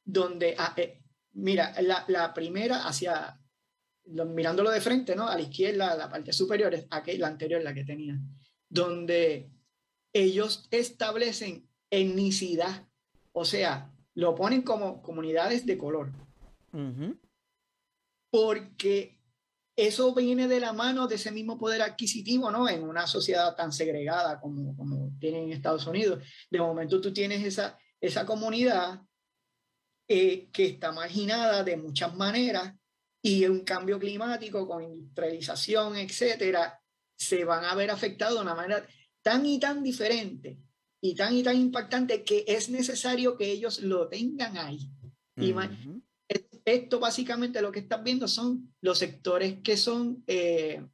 donde 0.04 0.56
ah, 0.58 0.74
eh, 0.76 1.00
mira, 1.34 1.80
la, 1.80 2.04
la, 2.08 2.34
primera 2.34 2.88
hacia, 2.88 3.38
mirándolo 4.04 4.72
de 4.72 4.80
frente, 4.80 5.14
¿no? 5.14 5.28
A 5.28 5.36
la 5.36 5.42
izquierda, 5.42 5.96
la 5.96 6.10
parte 6.10 6.32
superior, 6.32 6.74
es 6.74 6.86
la 7.18 7.28
anterior, 7.28 7.62
la 7.62 7.72
que 7.72 7.84
tenía, 7.84 8.18
donde 8.68 9.52
ellos 10.12 10.66
establecen 10.72 11.68
etnicidad, 11.88 12.88
o 13.32 13.44
sea, 13.44 13.92
lo 14.14 14.34
ponen 14.34 14.62
como 14.62 15.02
comunidades 15.02 15.66
de 15.66 15.78
color. 15.78 16.25
Porque 18.30 19.16
eso 19.76 20.14
viene 20.14 20.48
de 20.48 20.60
la 20.60 20.72
mano 20.72 21.06
de 21.06 21.16
ese 21.16 21.30
mismo 21.30 21.58
poder 21.58 21.82
adquisitivo, 21.82 22.50
¿no? 22.50 22.68
En 22.68 22.82
una 22.82 23.06
sociedad 23.06 23.54
tan 23.54 23.72
segregada 23.72 24.40
como, 24.40 24.74
como 24.76 25.12
tienen 25.18 25.44
en 25.44 25.52
Estados 25.52 25.86
Unidos. 25.86 26.24
De 26.50 26.58
momento 26.58 27.00
tú 27.00 27.12
tienes 27.12 27.44
esa, 27.44 27.78
esa 28.00 28.24
comunidad 28.24 29.02
eh, 30.08 30.48
que 30.52 30.66
está 30.66 30.92
marginada 30.92 31.62
de 31.62 31.76
muchas 31.76 32.14
maneras 32.14 32.74
y 33.22 33.44
un 33.46 33.64
cambio 33.64 33.98
climático 33.98 34.66
con 34.66 34.82
industrialización, 34.82 35.96
etcétera, 35.96 36.80
se 37.18 37.44
van 37.44 37.64
a 37.64 37.74
ver 37.74 37.90
afectados 37.90 38.36
de 38.36 38.42
una 38.42 38.54
manera 38.54 38.86
tan 39.20 39.44
y 39.44 39.58
tan 39.58 39.82
diferente 39.82 40.58
y 41.02 41.14
tan 41.14 41.34
y 41.34 41.42
tan 41.42 41.56
impactante 41.56 42.22
que 42.22 42.44
es 42.46 42.70
necesario 42.70 43.36
que 43.36 43.50
ellos 43.50 43.80
lo 43.80 44.08
tengan 44.08 44.56
ahí. 44.56 44.90
Y 45.38 45.52
esto 46.66 46.98
básicamente 46.98 47.62
lo 47.62 47.70
que 47.70 47.78
estás 47.78 48.02
viendo 48.02 48.26
son 48.26 48.74
los 48.80 48.98
sectores 48.98 49.60
que 49.62 49.76
son 49.76 50.24
eh, 50.26 50.84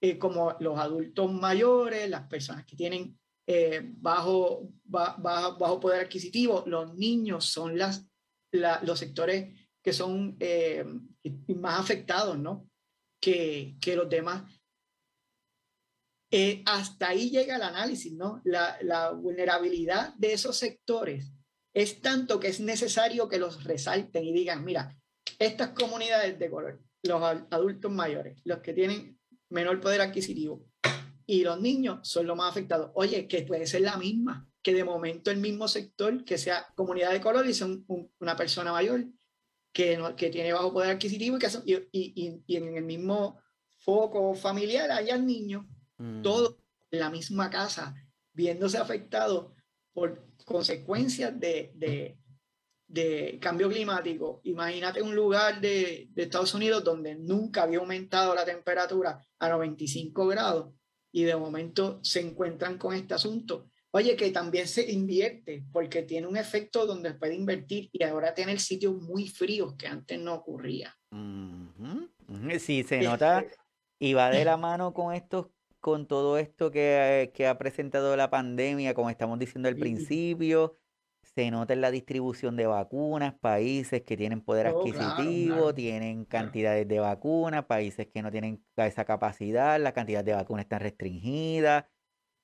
eh, 0.00 0.18
como 0.18 0.56
los 0.60 0.78
adultos 0.78 1.30
mayores, 1.30 2.08
las 2.08 2.26
personas 2.26 2.64
que 2.64 2.74
tienen 2.74 3.18
eh, 3.46 3.82
bajo, 3.84 4.72
bajo, 4.84 5.78
poder 5.78 6.06
adquisitivo, 6.06 6.64
los 6.66 6.94
niños 6.94 7.44
son 7.44 7.76
los 7.76 8.98
sectores 8.98 9.68
que 9.82 9.92
son 9.92 10.38
más 11.48 11.80
afectados, 11.80 12.38
¿no? 12.38 12.66
Que, 13.20 13.76
que 13.80 13.96
los 13.96 14.08
demás. 14.08 14.50
hasta 16.64 17.08
ahí 17.08 17.28
llega 17.28 17.56
el 17.56 17.62
análisis, 17.62 18.12
¿no? 18.14 18.40
La 18.44 19.10
vulnerabilidad 19.10 20.14
de 20.14 20.32
esos 20.32 20.56
sectores 20.56 21.30
es 21.74 22.00
tanto 22.00 22.40
que 22.40 22.48
es 22.48 22.60
necesario 22.60 23.28
que 23.28 23.38
los 23.38 23.64
resalten 23.64 24.24
y 24.24 24.32
digan, 24.32 24.64
mira, 24.64 24.96
estas 25.40 25.70
comunidades 25.70 26.38
de 26.38 26.50
color 26.50 26.80
los 27.02 27.22
adultos 27.50 27.90
mayores, 27.90 28.40
los 28.44 28.58
que 28.58 28.72
tienen 28.72 29.18
menor 29.48 29.80
poder 29.80 30.00
adquisitivo. 30.00 30.66
Y 31.26 31.44
los 31.44 31.60
niños 31.60 32.06
son 32.06 32.26
los 32.26 32.36
más 32.36 32.50
afectados. 32.50 32.90
Oye, 32.94 33.26
que 33.26 33.42
puede 33.42 33.66
ser 33.66 33.82
la 33.82 33.96
misma, 33.96 34.48
que 34.62 34.74
de 34.74 34.84
momento 34.84 35.30
el 35.30 35.38
mismo 35.38 35.68
sector, 35.68 36.24
que 36.24 36.38
sea 36.38 36.66
comunidad 36.74 37.12
de 37.12 37.20
color 37.20 37.46
y 37.46 37.54
son 37.54 37.86
una 38.18 38.36
persona 38.36 38.72
mayor 38.72 39.06
que, 39.72 39.98
que 40.16 40.30
tiene 40.30 40.52
bajo 40.52 40.72
poder 40.72 40.90
adquisitivo 40.90 41.36
y, 41.36 41.38
que 41.38 41.48
y, 41.92 42.42
y, 42.46 42.56
en 42.56 42.76
el 42.76 42.84
mismo 42.84 43.40
foco 43.78 44.34
familiar 44.34 44.90
haya 44.90 45.16
niños, 45.16 45.64
mm. 45.98 46.22
todos 46.22 46.56
en 46.90 46.98
la 46.98 47.10
misma 47.10 47.48
casa, 47.48 47.94
viéndose 48.32 48.76
afectados 48.76 49.52
por 49.92 50.26
consecuencias 50.44 51.38
de, 51.38 51.72
de, 51.74 52.18
de 52.90 53.38
cambio 53.40 53.68
climático. 53.68 54.40
Imagínate 54.44 55.00
un 55.00 55.14
lugar 55.14 55.60
de, 55.60 56.08
de, 56.10 56.22
Estados 56.22 56.54
Unidos 56.54 56.82
donde 56.82 57.14
nunca 57.14 57.62
había 57.62 57.78
aumentado 57.78 58.34
la 58.34 58.44
temperatura 58.44 59.24
a 59.38 59.48
95 59.48 60.26
grados 60.26 60.74
y 61.12 61.22
de 61.22 61.36
momento 61.36 62.00
se 62.02 62.20
encuentran 62.20 62.78
con 62.78 62.94
este 62.94 63.14
asunto. 63.14 63.68
Oye, 63.92 64.16
que 64.16 64.30
también 64.30 64.68
se 64.68 64.90
invierte 64.90 65.64
porque 65.72 66.02
tiene 66.02 66.26
un 66.26 66.36
efecto 66.36 66.86
donde 66.86 67.14
puede 67.14 67.34
invertir 67.34 67.90
y 67.92 68.04
ahora 68.04 68.34
tiene 68.34 68.58
sitios 68.58 68.94
muy 68.94 69.28
fríos 69.28 69.74
que 69.76 69.86
antes 69.86 70.18
no 70.18 70.34
ocurría. 70.34 70.96
Sí, 72.58 72.82
se 72.82 73.00
nota 73.02 73.44
y 73.98 74.14
va 74.14 74.30
de 74.30 74.44
la 74.44 74.56
mano 74.56 74.92
con 74.94 75.14
estos 75.14 75.46
con 75.80 76.06
todo 76.06 76.36
esto 76.36 76.70
que, 76.70 77.32
que 77.34 77.46
ha 77.46 77.56
presentado 77.56 78.14
la 78.14 78.28
pandemia, 78.28 78.92
como 78.92 79.08
estamos 79.08 79.38
diciendo 79.38 79.66
al 79.68 79.76
principio, 79.76 80.76
se 81.34 81.50
nota 81.50 81.72
en 81.72 81.80
la 81.80 81.90
distribución 81.90 82.56
de 82.56 82.66
vacunas, 82.66 83.34
países 83.34 84.02
que 84.02 84.16
tienen 84.16 84.40
poder 84.40 84.68
oh, 84.68 84.80
adquisitivo, 84.80 85.74
tienen 85.74 86.24
cantidades 86.24 86.88
de 86.88 87.00
vacunas, 87.00 87.64
países 87.66 88.08
que 88.08 88.22
no 88.22 88.30
tienen 88.30 88.64
esa 88.76 89.04
capacidad, 89.04 89.80
la 89.80 89.92
cantidad 89.92 90.24
de 90.24 90.34
vacunas 90.34 90.64
está 90.64 90.78
restringida, 90.78 91.88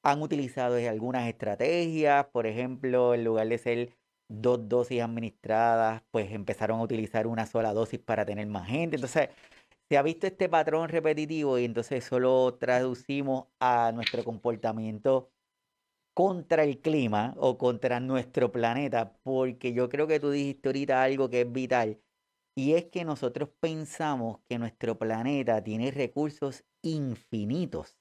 han 0.03 0.23
utilizado 0.23 0.77
algunas 0.77 1.29
estrategias, 1.29 2.27
por 2.27 2.47
ejemplo, 2.47 3.15
en 3.15 3.25
lugar 3.25 3.49
de 3.49 3.59
ser 3.59 3.97
dos 4.29 4.69
dosis 4.69 5.03
administradas, 5.03 6.03
pues 6.11 6.33
empezaron 6.33 6.81
a 6.81 6.83
utilizar 6.83 7.27
una 7.27 7.47
sola 7.47 7.73
dosis 7.73 8.01
para 8.01 8.25
tener 8.25 8.47
más 8.47 8.69
gente. 8.69 8.97
Entonces, 8.97 9.31
se 9.89 9.97
ha 9.97 10.03
visto 10.03 10.27
este 10.27 10.49
patrón 10.49 10.89
repetitivo 10.89 11.59
y 11.59 11.65
entonces 11.65 12.05
eso 12.05 12.19
lo 12.19 12.55
traducimos 12.55 13.47
a 13.61 13.93
nuestro 13.93 14.25
comportamiento 14.25 15.31
contra 16.17 16.65
el 16.65 16.81
clima 16.81 17.35
o 17.37 17.59
contra 17.59 18.01
nuestro 18.01 18.51
planeta, 18.51 19.13
porque 19.23 19.75
yo 19.75 19.91
creo 19.91 20.07
que 20.07 20.19
tú 20.19 20.31
dijiste 20.31 20.71
ahorita 20.71 21.03
algo 21.03 21.29
que 21.29 21.43
es 21.43 21.53
vital, 21.53 22.01
y 22.57 22.73
es 22.73 22.87
que 22.87 23.05
nosotros 23.05 23.51
pensamos 23.61 24.41
que 24.49 24.59
nuestro 24.59 24.99
planeta 24.99 25.63
tiene 25.63 25.91
recursos 25.91 26.65
infinitos, 26.83 27.99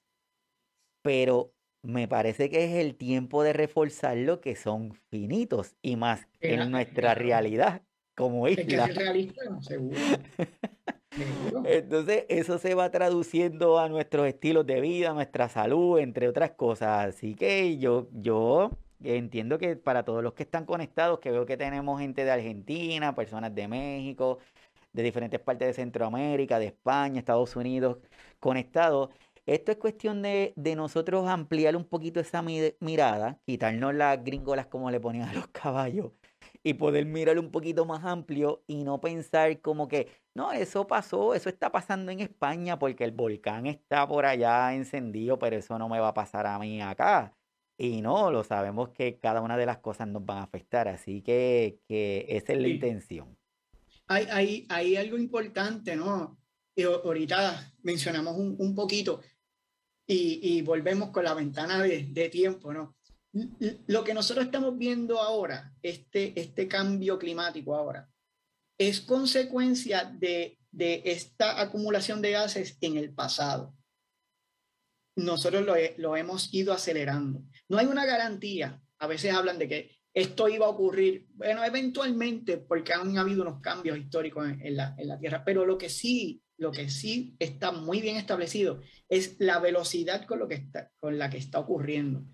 pero 1.02 1.52
me 1.82 2.08
parece 2.08 2.48
que 2.48 2.64
es 2.64 2.72
el 2.82 2.96
tiempo 2.96 3.42
de 3.42 3.52
reforzarlo 3.52 4.40
que 4.40 4.56
son 4.56 4.94
finitos 5.10 5.76
y 5.82 5.96
más 5.96 6.26
en 6.40 6.70
nuestra 6.70 7.14
realidad 7.14 7.82
como 8.16 8.48
isla. 8.48 8.86
Es 8.86 8.94
que 8.94 8.98
realista, 8.98 9.60
seguro. 9.60 9.94
Entonces, 11.64 12.24
eso 12.28 12.58
se 12.58 12.74
va 12.74 12.90
traduciendo 12.90 13.78
a 13.78 13.88
nuestros 13.88 14.26
estilos 14.26 14.66
de 14.66 14.80
vida, 14.80 15.12
nuestra 15.12 15.48
salud, 15.48 15.98
entre 15.98 16.28
otras 16.28 16.52
cosas. 16.52 17.08
Así 17.08 17.34
que 17.34 17.78
yo, 17.78 18.08
yo 18.12 18.70
entiendo 19.02 19.58
que 19.58 19.76
para 19.76 20.04
todos 20.04 20.22
los 20.22 20.34
que 20.34 20.42
están 20.42 20.64
conectados, 20.66 21.18
que 21.20 21.30
veo 21.30 21.46
que 21.46 21.56
tenemos 21.56 22.00
gente 22.00 22.24
de 22.24 22.30
Argentina, 22.30 23.14
personas 23.14 23.54
de 23.54 23.68
México, 23.68 24.38
de 24.92 25.02
diferentes 25.02 25.40
partes 25.40 25.68
de 25.68 25.74
Centroamérica, 25.74 26.58
de 26.58 26.66
España, 26.66 27.18
Estados 27.18 27.56
Unidos, 27.56 27.98
conectados. 28.40 29.10
Esto 29.46 29.70
es 29.70 29.78
cuestión 29.78 30.22
de, 30.22 30.52
de 30.56 30.74
nosotros 30.74 31.28
ampliar 31.28 31.76
un 31.76 31.84
poquito 31.84 32.18
esa 32.20 32.42
mirada, 32.42 33.38
quitarnos 33.46 33.94
las 33.94 34.22
gringolas 34.24 34.66
como 34.66 34.90
le 34.90 34.98
ponían 35.00 35.28
a 35.28 35.34
los 35.34 35.46
caballos 35.48 36.12
y 36.66 36.74
poder 36.74 37.06
mirar 37.06 37.38
un 37.38 37.52
poquito 37.52 37.84
más 37.84 38.04
amplio 38.04 38.64
y 38.66 38.82
no 38.82 39.00
pensar 39.00 39.60
como 39.60 39.86
que, 39.86 40.08
no, 40.34 40.50
eso 40.50 40.84
pasó, 40.88 41.32
eso 41.32 41.48
está 41.48 41.70
pasando 41.70 42.10
en 42.10 42.18
España 42.18 42.76
porque 42.76 43.04
el 43.04 43.12
volcán 43.12 43.66
está 43.66 44.08
por 44.08 44.26
allá 44.26 44.74
encendido, 44.74 45.38
pero 45.38 45.54
eso 45.54 45.78
no 45.78 45.88
me 45.88 46.00
va 46.00 46.08
a 46.08 46.14
pasar 46.14 46.44
a 46.44 46.58
mí 46.58 46.82
acá. 46.82 47.32
Y 47.78 48.02
no, 48.02 48.32
lo 48.32 48.42
sabemos 48.42 48.88
que 48.88 49.16
cada 49.16 49.42
una 49.42 49.56
de 49.56 49.64
las 49.64 49.78
cosas 49.78 50.08
nos 50.08 50.26
van 50.26 50.38
a 50.38 50.42
afectar, 50.42 50.88
así 50.88 51.22
que, 51.22 51.78
que 51.86 52.26
esa 52.30 52.54
es 52.54 52.58
la 52.58 52.66
intención. 52.66 53.38
Hay, 54.08 54.26
hay, 54.32 54.66
hay, 54.68 54.96
algo 54.96 55.18
importante, 55.18 55.94
¿no? 55.94 56.36
Y 56.74 56.82
ahorita 56.82 57.74
mencionamos 57.84 58.36
un, 58.36 58.56
un 58.58 58.74
poquito 58.74 59.20
y, 60.04 60.40
y, 60.42 60.62
volvemos 60.62 61.10
con 61.10 61.22
la 61.22 61.34
ventana 61.34 61.80
de, 61.80 62.08
de 62.10 62.28
tiempo, 62.28 62.72
¿no? 62.72 62.96
Lo 63.86 64.04
que 64.04 64.14
nosotros 64.14 64.46
estamos 64.46 64.78
viendo 64.78 65.20
ahora, 65.20 65.74
este, 65.82 66.38
este 66.40 66.68
cambio 66.68 67.18
climático 67.18 67.74
ahora, 67.74 68.08
es 68.78 69.00
consecuencia 69.00 70.04
de, 70.04 70.58
de 70.70 71.02
esta 71.04 71.60
acumulación 71.60 72.20
de 72.22 72.32
gases 72.32 72.76
en 72.80 72.96
el 72.96 73.12
pasado. 73.12 73.74
Nosotros 75.16 75.64
lo, 75.64 75.74
lo, 75.96 76.16
hemos 76.16 76.52
ido 76.52 76.72
acelerando. 76.72 77.42
No 77.68 77.78
hay 77.78 77.86
una 77.86 78.04
garantía. 78.04 78.82
A 78.98 79.06
veces 79.06 79.32
hablan 79.32 79.58
de 79.58 79.68
que 79.68 79.96
esto 80.12 80.48
iba 80.48 80.66
a 80.66 80.70
ocurrir, 80.70 81.26
bueno, 81.34 81.64
eventualmente, 81.64 82.58
porque 82.58 82.92
han 82.92 83.16
habido 83.18 83.42
unos 83.42 83.60
cambios 83.60 83.98
históricos 83.98 84.48
en, 84.48 84.76
la, 84.76 84.94
en 84.98 85.08
la 85.08 85.18
Tierra, 85.18 85.44
pero 85.44 85.66
lo 85.66 85.76
que 85.76 85.90
sí, 85.90 86.42
lo 86.58 86.70
que 86.70 86.88
sí 86.88 87.36
está 87.38 87.72
muy 87.72 88.00
bien 88.00 88.16
establecido 88.16 88.80
es 89.08 89.36
la 89.38 89.58
velocidad 89.58 90.26
con, 90.26 90.38
lo 90.38 90.48
que 90.48 90.54
está, 90.54 90.90
con 90.98 91.18
la 91.18 91.28
que 91.28 91.36
está 91.38 91.58
ocurriendo. 91.58 92.24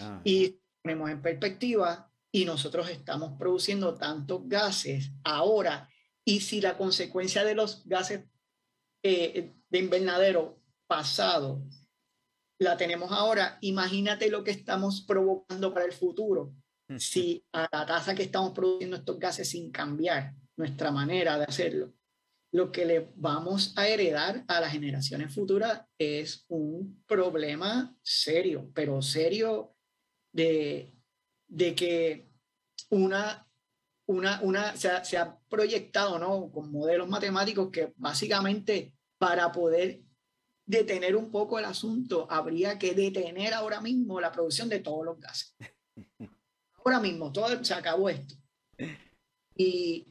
Ah. 0.00 0.20
Y 0.24 0.60
ponemos 0.82 1.10
en 1.10 1.22
perspectiva 1.22 2.10
y 2.32 2.44
nosotros 2.44 2.88
estamos 2.88 3.38
produciendo 3.38 3.94
tantos 3.94 4.42
gases 4.46 5.12
ahora 5.24 5.88
y 6.24 6.40
si 6.40 6.60
la 6.60 6.76
consecuencia 6.76 7.44
de 7.44 7.54
los 7.54 7.86
gases 7.86 8.24
eh, 9.02 9.52
de 9.68 9.78
invernadero 9.78 10.60
pasado 10.86 11.62
la 12.58 12.76
tenemos 12.76 13.10
ahora, 13.10 13.58
imagínate 13.62 14.30
lo 14.30 14.44
que 14.44 14.50
estamos 14.50 15.00
provocando 15.02 15.72
para 15.72 15.86
el 15.86 15.92
futuro 15.92 16.52
si 16.98 17.44
a 17.52 17.68
la 17.72 17.86
tasa 17.86 18.14
que 18.14 18.24
estamos 18.24 18.52
produciendo 18.52 18.96
estos 18.96 19.18
gases 19.18 19.48
sin 19.48 19.70
cambiar 19.70 20.34
nuestra 20.56 20.90
manera 20.90 21.38
de 21.38 21.44
hacerlo, 21.44 21.92
lo 22.52 22.72
que 22.72 22.84
le 22.84 23.12
vamos 23.14 23.72
a 23.76 23.86
heredar 23.86 24.44
a 24.48 24.60
las 24.60 24.72
generaciones 24.72 25.32
futuras 25.32 25.82
es 25.98 26.44
un 26.48 27.02
problema 27.06 27.96
serio, 28.02 28.70
pero 28.74 29.00
serio 29.02 29.76
de, 30.32 30.94
de 31.48 31.74
que 31.74 32.30
una, 32.90 33.48
una, 34.06 34.40
una 34.42 34.76
se, 34.76 34.88
ha, 34.88 35.04
se 35.04 35.18
ha 35.18 35.38
proyectado 35.48 36.18
¿no? 36.18 36.50
con 36.50 36.70
modelos 36.70 37.08
matemáticos 37.08 37.70
que 37.70 37.92
básicamente 37.96 38.94
para 39.18 39.52
poder 39.52 40.02
detener 40.70 41.16
un 41.16 41.30
poco 41.30 41.58
el 41.58 41.64
asunto, 41.64 42.26
habría 42.30 42.78
que 42.78 42.94
detener 42.94 43.54
ahora 43.54 43.80
mismo 43.80 44.20
la 44.20 44.30
producción 44.30 44.68
de 44.68 44.78
todos 44.78 45.04
los 45.04 45.18
gases. 45.18 45.54
Ahora 46.82 47.00
mismo, 47.00 47.30
todo 47.30 47.62
se 47.62 47.74
acabó 47.74 48.08
esto. 48.08 48.36
Y 49.54 50.06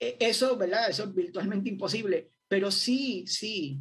e, 0.00 0.16
eso, 0.18 0.56
¿verdad? 0.56 0.90
Eso 0.90 1.04
es 1.04 1.14
virtualmente 1.14 1.68
imposible, 1.68 2.32
pero 2.48 2.70
sí, 2.70 3.26
sí, 3.28 3.78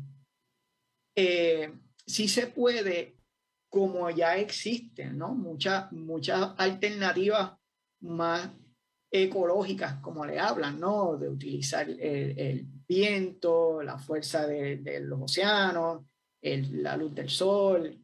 eh, 1.15 1.73
sí 2.05 2.27
se 2.27 2.47
puede 2.47 3.16
como 3.69 4.09
ya 4.09 4.37
existen, 4.37 5.17
¿no? 5.17 5.33
Muchas, 5.33 5.91
muchas 5.91 6.53
alternativas 6.57 7.53
más 8.01 8.49
ecológicas, 9.11 9.95
como 10.01 10.25
le 10.25 10.39
hablan, 10.39 10.79
¿no? 10.79 11.17
De 11.17 11.29
utilizar 11.29 11.89
el, 11.89 12.65
viento, 12.87 13.81
la 13.81 13.97
fuerza 13.97 14.47
de, 14.47 14.99
los 15.01 15.21
océanos, 15.23 16.05
la 16.41 16.95
luz 16.95 17.13
del 17.13 17.29
sol, 17.29 17.99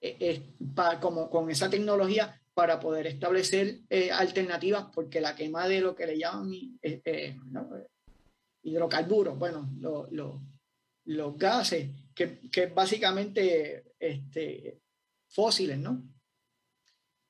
e, 0.00 0.54
como 1.00 1.28
con 1.28 1.50
esa 1.50 1.68
tecnología 1.68 2.40
para 2.54 2.78
poder 2.80 3.06
establecer 3.06 3.80
eh, 3.88 4.10
alternativas, 4.10 4.86
porque 4.94 5.20
la 5.20 5.34
quema 5.34 5.66
de 5.68 5.80
lo 5.80 5.94
que 5.94 6.06
le 6.06 6.18
llaman 6.18 6.52
eh, 6.82 7.00
eh, 7.04 7.36
hidrocarburos, 8.62 9.38
bueno, 9.38 9.70
los 11.04 11.38
gases, 11.38 11.88
que, 12.14 12.40
que 12.50 12.66
básicamente 12.66 13.94
este, 13.98 14.80
fósiles, 15.28 15.78
¿no? 15.78 16.02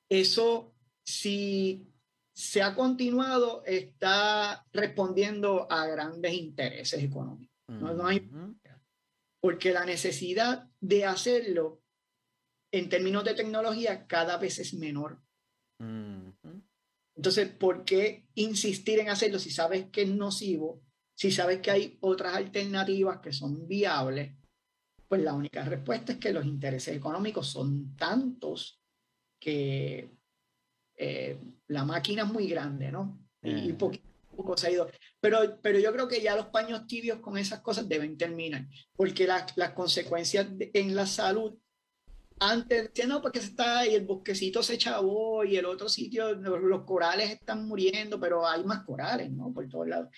Eso, 0.08 0.74
si 1.04 1.86
se 2.34 2.62
ha 2.62 2.74
continuado, 2.74 3.62
está 3.66 4.64
respondiendo 4.72 5.70
a 5.70 5.86
grandes 5.86 6.32
intereses 6.34 7.02
económicos. 7.02 7.54
No, 7.68 8.06
hay, 8.06 8.30
porque 9.40 9.72
la 9.72 9.84
necesidad 9.84 10.70
de 10.80 11.04
hacerlo 11.04 11.82
en 12.72 12.88
términos 12.88 13.24
de 13.24 13.34
tecnología 13.34 14.06
cada 14.06 14.36
vez 14.38 14.58
es 14.58 14.74
menor. 14.74 15.20
Entonces, 17.14 17.48
¿por 17.50 17.84
qué 17.84 18.26
insistir 18.34 19.00
en 19.00 19.10
hacerlo 19.10 19.38
si 19.38 19.50
sabes 19.50 19.90
que 19.90 20.02
es 20.02 20.08
nocivo? 20.08 20.82
Si 21.16 21.32
sabes 21.32 21.60
que 21.60 21.72
hay 21.72 21.98
otras 22.00 22.34
alternativas 22.34 23.18
que 23.18 23.32
son 23.32 23.66
viables, 23.66 24.36
pues 25.08 25.22
la 25.22 25.32
única 25.34 25.64
respuesta 25.64 26.12
es 26.12 26.18
que 26.18 26.32
los 26.32 26.44
intereses 26.44 26.94
económicos 26.94 27.48
son 27.48 27.96
tantos 27.96 28.80
que 29.40 30.10
eh, 30.96 31.38
la 31.68 31.84
máquina 31.84 32.24
es 32.24 32.28
muy 32.28 32.48
grande, 32.48 32.92
¿no? 32.92 33.18
Y, 33.42 33.72
poquito, 33.72 34.06
poco 34.36 34.56
se 34.56 34.66
ha 34.66 34.70
ido. 34.70 34.90
Pero, 35.20 35.58
pero 35.62 35.78
yo 35.78 35.92
creo 35.92 36.08
que 36.08 36.20
ya 36.20 36.36
los 36.36 36.46
paños 36.46 36.86
tibios 36.86 37.20
con 37.20 37.38
esas 37.38 37.60
cosas 37.60 37.88
deben 37.88 38.18
terminar, 38.18 38.66
porque 38.94 39.26
las, 39.26 39.56
las 39.56 39.72
consecuencias 39.72 40.46
en 40.74 40.94
la 40.94 41.06
salud 41.06 41.56
antes 42.40 42.88
decían, 42.88 43.08
no, 43.08 43.22
porque 43.22 43.40
se 43.40 43.48
está 43.48 43.86
y 43.86 43.94
el 43.94 44.06
bosquecito 44.06 44.62
se 44.62 44.78
chavó 44.78 45.44
y 45.44 45.56
el 45.56 45.66
otro 45.66 45.88
sitio, 45.88 46.34
los, 46.34 46.84
corales 46.84 47.30
están 47.30 47.66
muriendo, 47.66 48.20
pero 48.20 48.46
hay 48.46 48.64
más 48.64 48.84
corales, 48.84 49.30
¿no? 49.30 49.52
Por 49.52 49.68
todos 49.68 49.88
lados. 49.88 50.08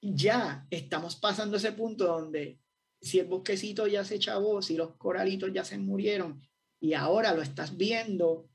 Ya 0.00 0.66
estamos 0.70 1.16
pasando 1.16 1.56
ese 1.56 1.72
punto 1.72 2.04
donde 2.04 2.58
si 3.04 3.18
el 3.18 3.26
bosquecito 3.26 3.86
ya 3.86 4.04
se 4.04 4.18
chavó, 4.18 4.62
si 4.62 4.76
los 4.76 4.96
coralitos 4.96 5.52
ya 5.52 5.64
se 5.64 5.78
murieron 5.78 6.42
y 6.80 6.94
ahora 6.94 7.34
lo 7.34 7.42
estás 7.42 7.76
viendo 7.76 8.48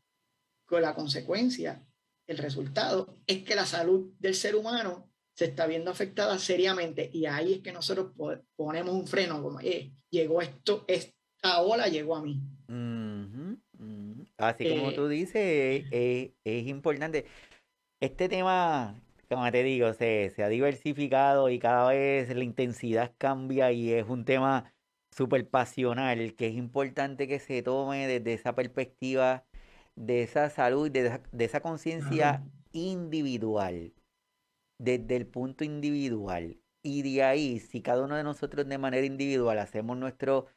con 0.66 0.82
la 0.82 0.96
consecuencia, 0.96 1.86
el 2.28 2.38
resultado 2.38 3.18
es 3.28 3.44
que 3.44 3.56
la 3.56 3.66
salud 3.66 4.12
del 4.20 4.36
ser 4.36 4.56
humano 4.56 5.10
se 5.34 5.46
está 5.46 5.68
viendo 5.68 5.90
afectada 5.90 6.38
seriamente 6.38 7.10
y 7.14 7.26
ahí 7.26 7.54
es 7.54 7.60
que 7.60 7.72
nosotros 7.72 8.12
ponemos 8.56 8.94
un 8.94 9.08
freno 9.08 9.42
como, 9.42 9.60
eh, 9.62 9.94
llegó 10.10 10.42
esto, 10.42 10.84
es 10.88 11.14
ola 11.62 11.88
llegó 11.88 12.16
a 12.16 12.22
mí. 12.22 12.42
Así 14.38 14.70
como 14.70 14.94
tú 14.94 15.06
eh, 15.06 15.10
dices, 15.10 15.86
es 16.44 16.68
importante. 16.68 17.26
Este 18.00 18.30
tema, 18.30 19.00
como 19.30 19.52
te 19.52 19.64
digo, 19.64 19.94
se, 19.94 20.32
se 20.36 20.44
ha 20.44 20.50
diversificado 20.50 21.50
y 21.50 21.60
cada 21.60 21.90
vez 21.90 22.34
la 22.36 22.44
intensidad 22.44 23.14
cambia 23.18 23.72
y 23.72 23.94
es 23.94 24.08
un 24.08 24.26
tema 24.26 24.74
súper 25.16 25.48
pasional, 25.48 26.36
que 26.36 26.48
es 26.48 26.56
importante 26.56 27.28
que 27.28 27.40
se 27.40 27.62
tome 27.62 28.08
desde 28.08 28.34
esa 28.34 28.56
perspectiva 28.56 29.46
de 29.96 30.24
esa 30.24 30.50
salud, 30.50 30.90
de 30.90 31.08
esa, 31.08 31.22
de 31.32 31.46
esa 31.46 31.62
conciencia 31.62 32.44
individual, 32.72 33.94
desde 34.80 35.16
el 35.16 35.28
punto 35.28 35.64
individual. 35.64 36.58
Y 36.84 37.02
de 37.02 37.24
ahí, 37.24 37.60
si 37.60 37.82
cada 37.82 38.04
uno 38.04 38.16
de 38.16 38.24
nosotros 38.24 38.68
de 38.68 38.78
manera 38.78 39.06
individual 39.06 39.60
hacemos 39.60 39.98
nuestro 39.98 40.48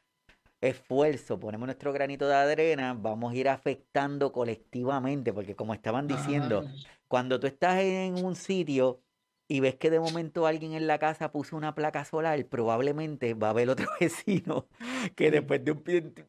esfuerzo, 0.61 1.39
ponemos 1.39 1.65
nuestro 1.65 1.91
granito 1.91 2.27
de 2.27 2.35
arena, 2.35 2.93
vamos 2.93 3.33
a 3.33 3.35
ir 3.35 3.49
afectando 3.49 4.31
colectivamente, 4.31 5.33
porque 5.33 5.55
como 5.55 5.73
estaban 5.73 6.07
diciendo, 6.07 6.63
cuando 7.07 7.39
tú 7.39 7.47
estás 7.47 7.79
en 7.79 8.23
un 8.23 8.35
sitio 8.35 9.01
y 9.47 9.59
ves 9.59 9.75
que 9.75 9.89
de 9.89 9.99
momento 9.99 10.47
alguien 10.47 10.73
en 10.73 10.87
la 10.87 10.99
casa 10.99 11.31
puso 11.31 11.55
una 11.57 11.75
placa 11.75 12.05
solar, 12.05 12.43
probablemente 12.47 13.33
va 13.33 13.47
a 13.47 13.49
haber 13.51 13.69
otro 13.69 13.87
vecino 13.99 14.67
que 15.15 15.31
después 15.31 15.63
de 15.63 15.71
un 15.71 15.83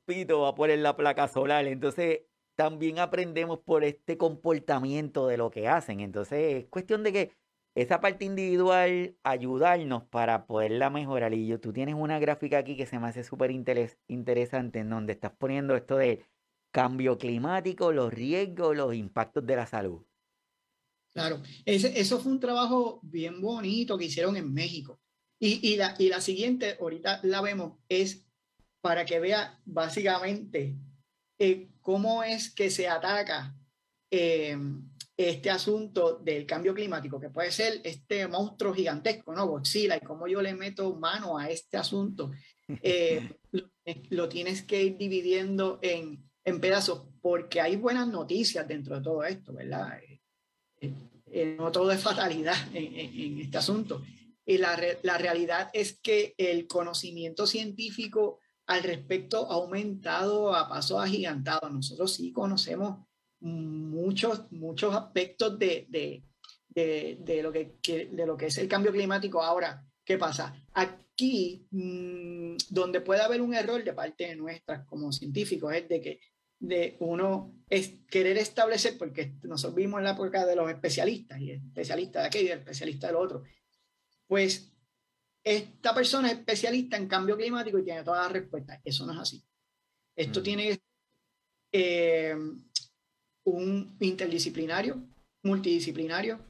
pito 0.04 0.40
va 0.40 0.48
a 0.50 0.54
poner 0.54 0.78
la 0.80 0.96
placa 0.96 1.28
solar. 1.28 1.66
Entonces, 1.66 2.22
también 2.56 2.98
aprendemos 2.98 3.60
por 3.60 3.84
este 3.84 4.18
comportamiento 4.18 5.26
de 5.26 5.36
lo 5.38 5.50
que 5.50 5.68
hacen. 5.68 6.00
Entonces, 6.00 6.64
es 6.64 6.68
cuestión 6.68 7.02
de 7.02 7.12
que 7.12 7.32
esa 7.74 8.00
parte 8.00 8.24
individual 8.24 9.16
ayudarnos 9.24 10.04
para 10.04 10.46
poderla 10.46 10.90
mejorar. 10.90 11.34
Y 11.34 11.46
yo, 11.46 11.60
tú 11.60 11.72
tienes 11.72 11.94
una 11.96 12.18
gráfica 12.18 12.58
aquí 12.58 12.76
que 12.76 12.86
se 12.86 12.98
me 12.98 13.08
hace 13.08 13.24
súper 13.24 13.50
interesante 13.50 14.78
en 14.80 14.90
donde 14.90 15.12
estás 15.14 15.32
poniendo 15.32 15.74
esto 15.76 15.96
de 15.96 16.24
cambio 16.72 17.18
climático, 17.18 17.92
los 17.92 18.12
riesgos, 18.12 18.76
los 18.76 18.94
impactos 18.94 19.46
de 19.46 19.56
la 19.56 19.66
salud. 19.66 20.04
Claro, 21.14 21.42
ese, 21.64 21.98
eso 21.98 22.18
fue 22.18 22.32
un 22.32 22.40
trabajo 22.40 22.98
bien 23.02 23.40
bonito 23.40 23.96
que 23.96 24.06
hicieron 24.06 24.36
en 24.36 24.52
México. 24.52 25.00
Y, 25.38 25.72
y, 25.72 25.76
la, 25.76 25.94
y 25.98 26.08
la 26.08 26.20
siguiente, 26.20 26.76
ahorita 26.80 27.20
la 27.22 27.40
vemos, 27.40 27.78
es 27.88 28.26
para 28.80 29.04
que 29.04 29.20
vea 29.20 29.60
básicamente 29.64 30.76
eh, 31.38 31.70
cómo 31.80 32.24
es 32.24 32.52
que 32.52 32.68
se 32.68 32.88
ataca 32.88 33.56
eh, 34.10 34.58
este 35.16 35.50
asunto 35.50 36.18
del 36.18 36.46
cambio 36.46 36.74
climático, 36.74 37.20
que 37.20 37.30
puede 37.30 37.52
ser 37.52 37.80
este 37.84 38.26
monstruo 38.26 38.74
gigantesco, 38.74 39.32
¿no? 39.34 39.46
Godzilla, 39.46 39.96
y 39.96 40.00
cómo 40.00 40.26
yo 40.26 40.42
le 40.42 40.54
meto 40.54 40.96
mano 40.96 41.38
a 41.38 41.48
este 41.48 41.76
asunto, 41.76 42.32
eh, 42.82 43.36
lo, 44.10 44.28
tienes 44.28 44.62
que 44.62 44.82
ir 44.82 44.96
dividiendo 44.96 45.78
en, 45.80 46.28
en, 46.44 46.60
pedazos, 46.60 47.06
porque 47.20 47.60
hay 47.60 47.76
buenas 47.76 48.08
noticias 48.08 48.66
dentro 48.66 48.96
de 48.96 49.02
todo 49.02 49.22
esto, 49.24 49.52
¿verdad? 49.52 50.00
Eh, 50.80 51.56
no 51.56 51.72
todo 51.72 51.90
es 51.90 52.00
fatalidad 52.00 52.56
en, 52.74 52.94
en, 52.96 53.40
este 53.40 53.58
asunto. 53.58 54.02
Y 54.46 54.58
la, 54.58 54.78
la 55.02 55.18
realidad 55.18 55.70
es 55.72 55.98
que 56.00 56.34
el 56.36 56.66
conocimiento 56.66 57.46
científico 57.46 58.40
al 58.66 58.82
respecto 58.82 59.50
ha 59.50 59.54
aumentado 59.54 60.54
a 60.54 60.68
pasos 60.68 61.02
agigantados. 61.02 61.70
Nosotros 61.72 62.14
sí 62.14 62.32
conocemos 62.32 63.06
muchos, 63.40 64.50
muchos 64.52 64.94
aspectos 64.94 65.58
de, 65.58 65.86
de, 65.88 67.18
de, 67.20 67.42
lo 67.42 67.52
que, 67.52 67.76
de 67.82 68.26
lo 68.26 68.36
que 68.36 68.46
es 68.46 68.58
el 68.58 68.68
cambio 68.68 68.92
climático. 68.92 69.42
Ahora, 69.42 69.84
¿qué 70.04 70.18
pasa? 70.18 70.54
Aquí, 70.72 71.66
mm, 71.70 72.56
donde 72.70 73.00
puede 73.00 73.22
haber 73.22 73.42
un 73.42 73.54
error 73.54 73.84
de 73.84 73.92
parte 73.92 74.28
de 74.28 74.36
nuestras 74.36 74.86
como 74.86 75.12
científicos, 75.12 75.74
es 75.74 75.88
de 75.88 76.00
que 76.00 76.20
de 76.58 76.96
uno 77.00 77.54
es 77.68 78.00
querer 78.08 78.38
establecer, 78.38 78.96
porque 78.98 79.34
nosotros 79.42 79.74
vimos 79.74 79.98
en 79.98 80.04
la 80.04 80.12
época 80.12 80.46
de 80.46 80.56
los 80.56 80.70
especialistas, 80.70 81.40
y 81.40 81.52
especialista 81.52 82.20
de 82.20 82.26
aquello 82.26 82.48
y 82.48 82.52
especialista 82.52 83.08
del 83.08 83.16
otro, 83.16 83.42
pues 84.26 84.72
esta 85.44 85.94
persona 85.94 86.28
es 86.28 86.38
especialista 86.38 86.96
en 86.96 87.06
cambio 87.06 87.36
climático 87.36 87.78
y 87.78 87.84
tiene 87.84 88.02
todas 88.02 88.22
las 88.22 88.32
respuestas. 88.32 88.80
Eso 88.82 89.04
no 89.04 89.12
es 89.12 89.18
así. 89.18 89.44
Esto 90.16 90.40
mm. 90.40 90.42
tiene 90.42 90.80
eh, 91.72 92.36
un 93.44 93.96
interdisciplinario, 94.00 95.06
multidisciplinario. 95.42 96.40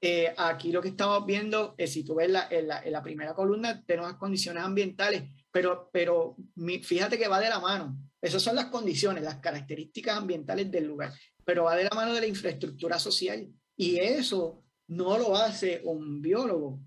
Eh, 0.00 0.32
aquí 0.36 0.70
lo 0.70 0.80
que 0.80 0.88
estamos 0.88 1.24
viendo 1.26 1.74
es, 1.78 1.92
si 1.92 2.04
tú 2.04 2.14
ves 2.14 2.30
la, 2.30 2.46
en, 2.50 2.68
la, 2.68 2.82
en, 2.82 2.92
la, 2.92 3.02
primera 3.02 3.34
columna, 3.34 3.82
tenemos 3.84 4.10
las 4.10 4.18
condiciones 4.18 4.62
ambientales, 4.62 5.24
pero, 5.56 5.88
pero 5.90 6.36
fíjate 6.82 7.16
que 7.16 7.28
va 7.28 7.40
de 7.40 7.48
la 7.48 7.60
mano. 7.60 7.96
Esas 8.20 8.42
son 8.42 8.56
las 8.56 8.66
condiciones, 8.66 9.24
las 9.24 9.36
características 9.36 10.18
ambientales 10.18 10.70
del 10.70 10.84
lugar, 10.84 11.14
pero 11.46 11.64
va 11.64 11.74
de 11.74 11.84
la 11.84 11.96
mano 11.96 12.12
de 12.12 12.20
la 12.20 12.26
infraestructura 12.26 12.98
social. 12.98 13.48
Y 13.74 13.96
eso 13.96 14.62
no 14.88 15.16
lo 15.16 15.34
hace 15.34 15.80
un 15.82 16.20
biólogo. 16.20 16.78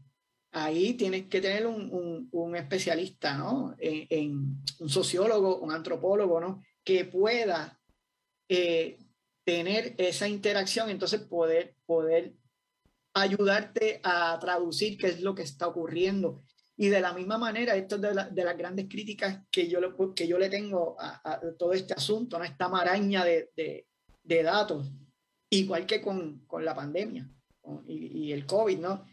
Ahí 0.51 0.93
tienes 0.93 1.25
que 1.29 1.41
tener 1.41 1.65
un, 1.65 1.91
un, 1.91 2.29
un 2.31 2.55
especialista, 2.55 3.35
¿no? 3.35 3.73
En, 3.79 4.05
en, 4.11 4.63
un 4.77 4.89
sociólogo, 4.89 5.57
un 5.61 5.71
antropólogo, 5.71 6.39
¿no? 6.39 6.61
Que 6.83 7.05
pueda 7.05 7.81
eh, 8.47 8.99
tener 9.43 9.95
esa 9.97 10.27
interacción, 10.27 10.91
entonces 10.91 11.21
poder, 11.21 11.73
poder 11.87 12.35
ayudarte 13.15 13.99
a 14.03 14.37
traducir 14.39 14.95
qué 14.99 15.07
es 15.07 15.21
lo 15.21 15.33
que 15.33 15.41
está 15.41 15.67
ocurriendo. 15.67 16.43
Y 16.81 16.87
de 16.87 17.01
la 17.01 17.11
misma 17.11 17.37
manera, 17.37 17.75
esto 17.75 17.95
es 17.95 18.01
de, 18.01 18.13
de 18.31 18.43
las 18.45 18.57
grandes 18.57 18.87
críticas 18.87 19.41
que 19.51 19.67
yo, 19.67 19.81
le, 19.81 19.89
que 20.15 20.25
yo 20.25 20.39
le 20.39 20.49
tengo 20.49 20.95
a, 20.97 21.37
todo 21.57 21.73
este 21.73 21.93
asunto, 21.93 22.39
¿no? 22.39 22.45
esta 22.45 22.69
maraña 22.69 23.25
de, 23.25 23.51
de, 23.53 23.85
de 24.23 24.43
datos, 24.43 24.89
igual 25.49 25.85
que 25.85 26.01
con, 26.01 26.45
con 26.47 26.63
la 26.63 26.73
pandemia 26.73 27.29
y, 27.85 28.27
y, 28.27 28.31
el 28.31 28.45
COVID, 28.45 28.79
¿no? 28.79 29.05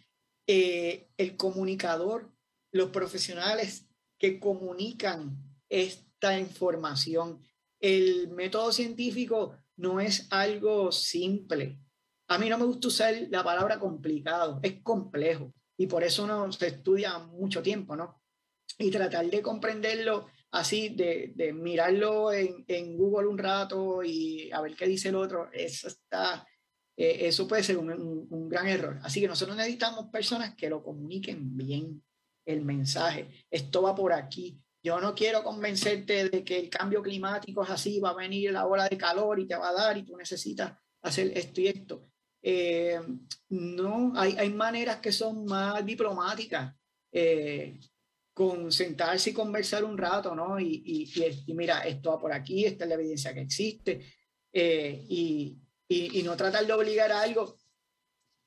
Eh, 0.47 1.09
el 1.17 1.37
comunicador, 1.37 2.33
los 2.71 2.91
profesionales 2.91 3.89
que 4.17 4.39
comunican 4.39 5.37
esta 5.69 6.39
información, 6.39 7.43
el 7.81 8.29
método 8.29 8.71
científico 8.71 9.57
no 9.75 9.99
es 9.99 10.29
algo 10.31 10.93
simple. 10.93 11.81
A 12.29 12.39
mí 12.39 12.49
no 12.49 12.59
me 12.59 12.65
gusta 12.65 12.87
usar 12.87 13.27
la 13.29 13.43
palabra 13.43 13.81
complicado, 13.81 14.61
es 14.63 14.81
complejo 14.85 15.53
y 15.77 15.87
por 15.87 16.03
eso 16.05 16.27
no 16.27 16.51
se 16.53 16.69
estudia 16.69 17.19
mucho 17.19 17.62
tiempo, 17.62 17.97
¿no? 17.97 18.22
Y 18.79 18.91
tratar 18.91 19.29
de 19.29 19.43
comprenderlo 19.43 20.27
así, 20.51 20.91
de, 20.91 21.53
mirarlo 21.55 22.33
en, 22.33 22.97
Google 22.97 23.29
un 23.29 23.39
rato 23.39 24.03
y 24.03 24.51
a 24.53 24.61
ver 24.61 24.74
qué 24.74 24.87
dice 24.87 25.09
el 25.09 25.16
otro, 25.16 25.51
eso, 25.53 25.89
está, 25.89 26.47
eh, 26.97 27.18
eso 27.22 27.47
puede 27.47 27.62
ser 27.62 27.79
un 27.79 28.49
gran 28.49 28.68
error. 28.68 28.99
Así 29.03 29.20
que 29.20 29.29
nosotros 29.29 29.57
necesitamos 29.57 30.07
personas 30.11 30.55
que 30.55 30.70
lo 30.70 30.83
comuniquen 30.83 31.57
bien, 31.57 32.03
el 32.45 32.62
mensaje. 32.62 33.47
Esto 33.51 33.83
va 33.83 33.95
por 33.95 34.12
aquí, 34.12 34.61
yo 34.87 35.01
no 35.01 35.16
quiero 35.16 35.43
convencerte 35.43 36.29
de 36.29 36.45
que 36.45 36.61
el 36.61 36.70
cambio 36.70 37.03
climático 37.03 37.64
es 37.64 37.70
así, 37.70 37.99
va 37.99 38.11
a 38.11 38.14
venir 38.14 38.53
la 38.53 38.66
ola 38.66 38.89
de 38.89 38.97
calor 38.97 39.41
y 39.41 39.45
te 39.45 39.57
va 39.57 39.70
a 39.70 39.72
dar 39.72 39.99
y 39.99 40.05
tú 40.05 40.16
necesitas 40.16 40.79
hacer 41.03 41.37
esto 41.37 41.61
y 41.61 41.66
esto. 41.66 42.09
Eh, 42.49 43.01
no, 43.49 44.12
hay, 44.14 44.36
hay, 44.38 44.51
maneras 44.51 44.99
que 44.99 45.11
son 45.11 45.47
más 45.47 45.84
diplomáticas, 45.84 46.76
eh, 47.11 47.80
con 48.32 48.70
sentarse 48.70 49.30
y 49.30 49.32
conversar 49.32 49.82
un 49.82 49.99
rato, 49.99 50.32
¿no? 50.32 50.61
Y, 50.61 50.80
y, 50.86 51.12
y, 51.44 51.55
mira, 51.55 51.80
esto 51.80 52.11
va 52.11 52.20
por 52.20 52.32
aquí, 52.32 52.64
esta 52.64 52.84
es 52.84 52.88
la 52.88 52.94
evidencia 52.94 53.34
que 53.34 53.40
existe, 53.40 54.07
eh, 54.53 55.05
y, 55.09 55.59
no 56.22 56.36
tratar 56.36 56.64
de 56.64 56.72
obligar 56.72 57.11
a 57.11 57.22
algo. 57.22 57.57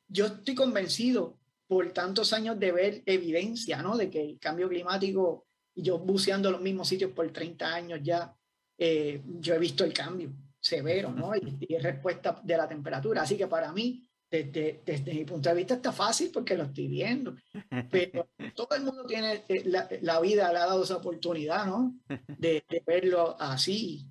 Yo 0.07 0.27
estoy 0.27 0.55
convencido 0.55 1.37
por 1.67 1.91
tantos 1.91 2.31
años 2.31 2.57
de 2.57 2.71
ver 2.71 3.03
evidencia, 3.05 3.81
¿no? 3.81 3.97
De 3.97 4.09
que 4.09 4.21
el 4.21 4.39
cambio 4.39 4.69
climático, 4.69 5.45
y 5.75 5.81
yo 5.83 5.99
buceando 5.99 6.51
los 6.51 6.61
mismos 6.61 6.87
sitios 6.87 7.11
por 7.11 7.29
30 7.33 7.75
años 7.75 7.99
ya, 8.01 8.33
eh, 8.77 9.21
yo 9.25 9.55
he 9.55 9.59
visto 9.59 9.83
el 9.83 9.91
cambio 9.91 10.33
severo, 10.59 11.11
¿no? 11.11 11.35
Y, 11.35 11.57
y, 11.61 11.77
respuesta 11.77 12.39
de 12.43 12.57
la 12.57 12.67
temperatura. 12.67 13.21
Así 13.21 13.37
que 13.37 13.47
para 13.47 13.71
mí, 13.71 14.07
desde, 14.29 14.81
desde, 14.85 15.13
mi 15.13 15.25
punto 15.25 15.49
de 15.49 15.55
vista, 15.55 15.75
está 15.75 15.91
fácil 15.91 16.29
porque 16.31 16.55
lo 16.55 16.63
estoy 16.63 16.87
viendo. 16.87 17.35
Pero 17.89 18.29
todo 18.55 18.75
el 18.75 18.83
mundo 18.83 19.05
tiene, 19.05 19.43
eh, 19.47 19.63
la, 19.65 19.87
la 20.01 20.19
vida 20.19 20.51
le 20.51 20.59
ha 20.59 20.65
dado 20.65 20.83
esa 20.83 20.97
oportunidad, 20.97 21.65
¿no? 21.65 21.95
De, 22.37 22.63
de 22.69 22.83
verlo 22.85 23.35
así. 23.39 24.05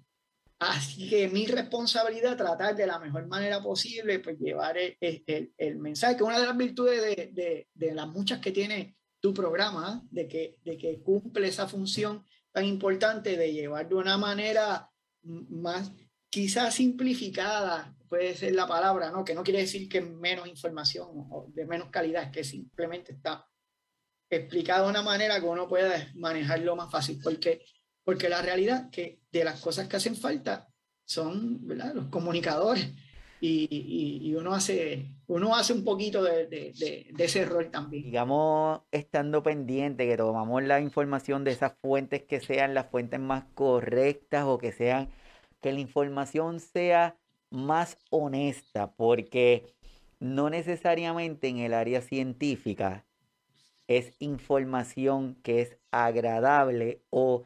Así 0.59 1.09
que 1.09 1.29
mi 1.29 1.47
responsabilidad 1.47 2.33
es 2.33 2.37
tratar 2.37 2.75
de 2.75 2.87
la 2.87 2.99
mejor 2.99 3.29
manera 3.29 3.63
posible, 3.63 4.19
pues 4.19 4.39
llevar 4.41 4.77
el, 4.77 4.97
el, 5.01 5.53
el 5.57 5.77
mensaje, 5.77 6.17
que 6.17 6.25
una 6.25 6.41
de 6.41 6.47
las 6.47 6.57
virtudes 6.57 7.01
de, 7.01 7.31
de, 7.33 7.69
de, 7.73 7.95
las 7.95 8.09
muchas 8.09 8.41
que 8.41 8.51
tiene 8.51 8.97
tu 9.21 9.33
programa, 9.33 10.03
de 10.11 10.27
que, 10.27 10.57
de 10.65 10.77
que 10.77 11.01
cumple 11.01 11.47
esa 11.47 11.69
función 11.69 12.25
tan 12.51 12.65
importante 12.65 13.37
de 13.37 13.53
llevar 13.53 13.89
de 13.89 13.95
una 13.95 14.19
manera 14.19 14.91
más 15.23 15.93
quizás 16.31 16.75
simplificada, 16.75 17.95
puede 18.09 18.35
ser 18.35 18.55
la 18.55 18.67
palabra, 18.67 19.11
¿no? 19.11 19.25
Que 19.25 19.35
no 19.35 19.43
quiere 19.43 19.61
decir 19.61 19.89
que 19.89 20.01
menos 20.01 20.47
información 20.49 21.09
o 21.31 21.47
de 21.55 21.67
menos 21.67 21.91
calidad, 21.91 22.31
que 22.31 22.45
simplemente 22.45 23.13
está 23.13 23.47
explicado 24.31 24.85
de 24.85 24.91
una 24.91 25.03
manera 25.03 25.41
que 25.41 25.47
uno 25.47 25.69
pueda 25.69 26.11
manejarlo 26.15 26.77
más 26.77 26.91
fácil, 26.91 27.19
porque 27.23 27.63
porque 28.09 28.31
la 28.31 28.41
realidad 28.41 28.89
que 28.89 29.21
de 29.31 29.45
las 29.45 29.61
cosas 29.61 29.87
que 29.87 29.97
hacen 29.97 30.17
falta 30.17 30.67
son 31.05 31.67
¿verdad? 31.67 31.93
los 31.95 32.07
comunicadores 32.07 32.91
y, 33.39 33.69
y, 33.71 34.31
y, 34.31 34.35
uno, 34.35 34.55
hace, 34.55 35.13
uno 35.27 35.55
hace 35.55 35.75
un 35.75 35.85
poquito 35.85 36.23
de, 36.23 36.47
de, 36.47 36.73
de, 36.73 37.11
de, 37.13 37.25
ese 37.25 37.45
rol 37.45 37.71
también. 37.71 38.05
Digamos, 38.05 38.81
estando 38.93 39.43
pendiente, 39.43 40.09
que 40.09 40.17
tomamos 40.17 40.63
la 40.63 40.81
información 40.81 41.45
de 41.45 41.51
esas 41.51 41.75
fuentes 41.83 42.23
que 42.23 42.41
sean 42.41 42.73
las 42.73 42.87
fuentes 42.87 43.21
más 43.21 43.45
correctas 43.53 44.45
o 44.47 44.57
que 44.57 44.73
sean, 44.73 45.11
que 45.61 45.73
la 45.73 45.81
información 45.81 46.61
sea 46.61 47.19
más 47.51 47.99
honesta, 48.11 48.93
porque 48.95 49.75
no 50.21 50.51
necesariamente 50.51 51.49
en 51.49 51.59
el 51.59 51.75
área 51.75 52.01
científica 52.01 53.07
es 53.87 54.15
información 54.19 55.37
que 55.43 55.63
es 55.63 55.79
agradable 55.91 57.03
o 57.11 57.45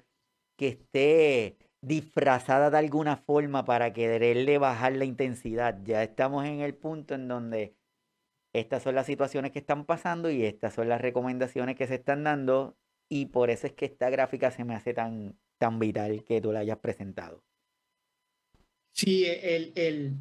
que 0.57 0.69
esté 0.69 1.57
disfrazada 1.81 2.71
de 2.71 2.79
alguna 2.79 3.17
forma 3.17 3.65
para 3.65 3.93
quererle 3.93 4.59
bajar 4.59 4.95
la 4.97 5.05
intensidad. 5.05 5.79
Ya 5.85 6.03
estamos 6.03 6.45
en 6.45 6.61
el 6.61 6.75
punto 6.75 7.15
en 7.15 7.29
donde 7.29 7.77
estas 8.53 8.83
son 8.83 8.95
las 8.95 9.07
situaciones 9.07 9.53
que 9.53 9.61
están 9.61 9.85
pasando 9.85 10.31
y 10.31 10.45
estas 10.45 10.75
son 10.75 10.89
las 10.89 11.01
recomendaciones 11.01 11.77
que 11.77 11.87
se 11.87 11.97
están 11.97 12.25
dando 12.25 12.77
y 13.09 13.27
por 13.27 13.51
eso 13.51 13.67
es 13.67 13.73
que 13.73 13.87
esta 13.87 14.11
gráfica 14.11 14.51
se 14.51 14.65
me 14.65 14.75
hace 14.75 14.95
tan, 14.95 15.39
tan 15.59 15.79
vital 15.79 16.25
que 16.25 16.41
tú 16.41 16.53
la 16.53 16.61
hayas 16.61 16.79
presentado. 16.79 17.45
Sí, 18.93 19.25
el, 19.25 19.73
el 19.75 20.17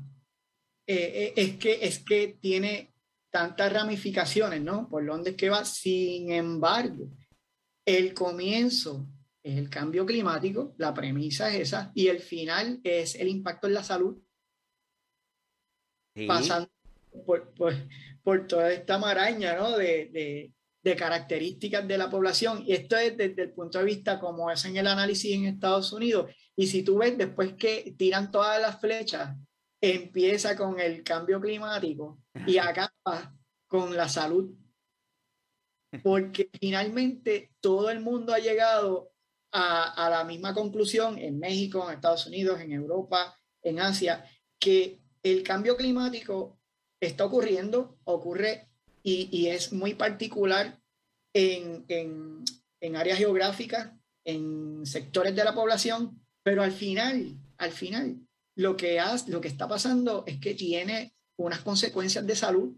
eh, 0.88 1.34
es, 1.36 1.58
que, 1.58 1.86
es 1.86 2.00
que 2.00 2.38
tiene 2.40 2.94
tantas 3.30 3.72
ramificaciones, 3.72 4.62
¿no? 4.62 4.90
Por 4.90 5.06
dónde 5.06 5.32
es 5.32 5.36
que 5.38 5.50
va. 5.50 5.64
Sin 5.64 6.32
embargo, 6.32 7.10
el 7.86 8.14
comienzo 8.14 9.08
es 9.44 9.58
el 9.58 9.70
cambio 9.70 10.06
climático, 10.06 10.76
la 10.78 10.94
premisa 10.94 11.50
es 11.54 11.62
esa, 11.62 11.92
y 11.96 12.08
el 12.08 12.20
final 12.20 12.80
es 12.84 13.16
el 13.16 13.28
impacto 13.28 13.68
en 13.68 13.74
la 13.74 13.84
salud, 13.84 14.22
sí. 16.16 16.28
pasando 16.28 16.70
por, 17.26 17.54
por, 17.54 17.74
por, 18.24 18.48
toda 18.48 18.72
esta 18.72 18.98
maraña 18.98 19.56
¿no? 19.56 19.78
de, 19.78 20.10
de, 20.12 20.54
de, 20.84 20.96
características 20.96 21.88
de 21.88 21.98
la 21.98 22.10
población. 22.10 22.64
Y 22.68 22.74
esto 22.74 22.98
es 22.98 23.18
desde 23.18 23.44
el 23.44 23.52
punto 23.52 23.80
de 23.80 23.86
vista 23.86 24.20
como 24.20 24.52
es 24.52 24.64
en 24.66 24.78
el 24.78 24.88
análisis 24.88 25.34
en 25.34 25.46
Estados 25.46 25.92
Unidos. 25.92 26.32
Y 26.62 26.68
si 26.68 26.84
tú 26.84 27.00
ves, 27.00 27.18
después 27.18 27.54
que 27.54 27.96
tiran 27.98 28.30
todas 28.30 28.62
las 28.62 28.80
flechas, 28.80 29.36
empieza 29.82 30.56
con 30.56 30.80
el 30.80 31.02
cambio 31.04 31.42
climático 31.42 32.20
y 32.46 32.60
acaba 32.60 33.36
con 33.68 33.98
la 33.98 34.08
salud. 34.08 34.54
Porque 36.04 36.52
finalmente 36.60 37.52
todo 37.62 37.90
el 37.90 38.00
mundo 38.00 38.32
ha 38.32 38.38
llegado 38.38 39.12
a, 39.52 40.06
a, 40.06 40.12
la 40.12 40.24
misma 40.24 40.54
conclusión 40.54 41.18
en 41.18 41.40
México, 41.40 41.84
en 41.90 41.96
Estados 41.96 42.28
Unidos, 42.28 42.62
en 42.62 42.74
Europa, 42.74 43.36
en 43.64 43.80
Asia, 43.80 44.24
que 44.60 45.02
el 45.24 45.42
cambio 45.42 45.76
climático 45.76 46.60
está 47.00 47.26
ocurriendo, 47.26 47.98
ocurre 48.04 48.70
y, 49.02 49.30
y 49.36 49.48
es 49.48 49.74
muy 49.74 49.96
particular 49.96 50.80
en, 51.34 51.86
en, 51.88 52.44
en, 52.82 52.96
áreas 52.96 53.18
geográficas, 53.18 53.94
en 54.26 54.86
sectores 54.86 55.36
de 55.36 55.44
la 55.44 55.56
población, 55.56 56.22
pero 56.44 56.64
al 56.64 56.72
final, 56.72 57.38
al 57.58 57.72
final, 57.72 58.18
lo 58.56 58.76
que, 58.76 59.00
has, 59.00 59.28
lo 59.28 59.42
que 59.42 59.48
está 59.48 59.68
pasando 59.68 60.24
es 60.28 60.40
que 60.40 60.54
tiene 60.54 61.14
unas 61.38 61.62
consecuencias 61.62 62.26
de 62.26 62.36
salud 62.36 62.76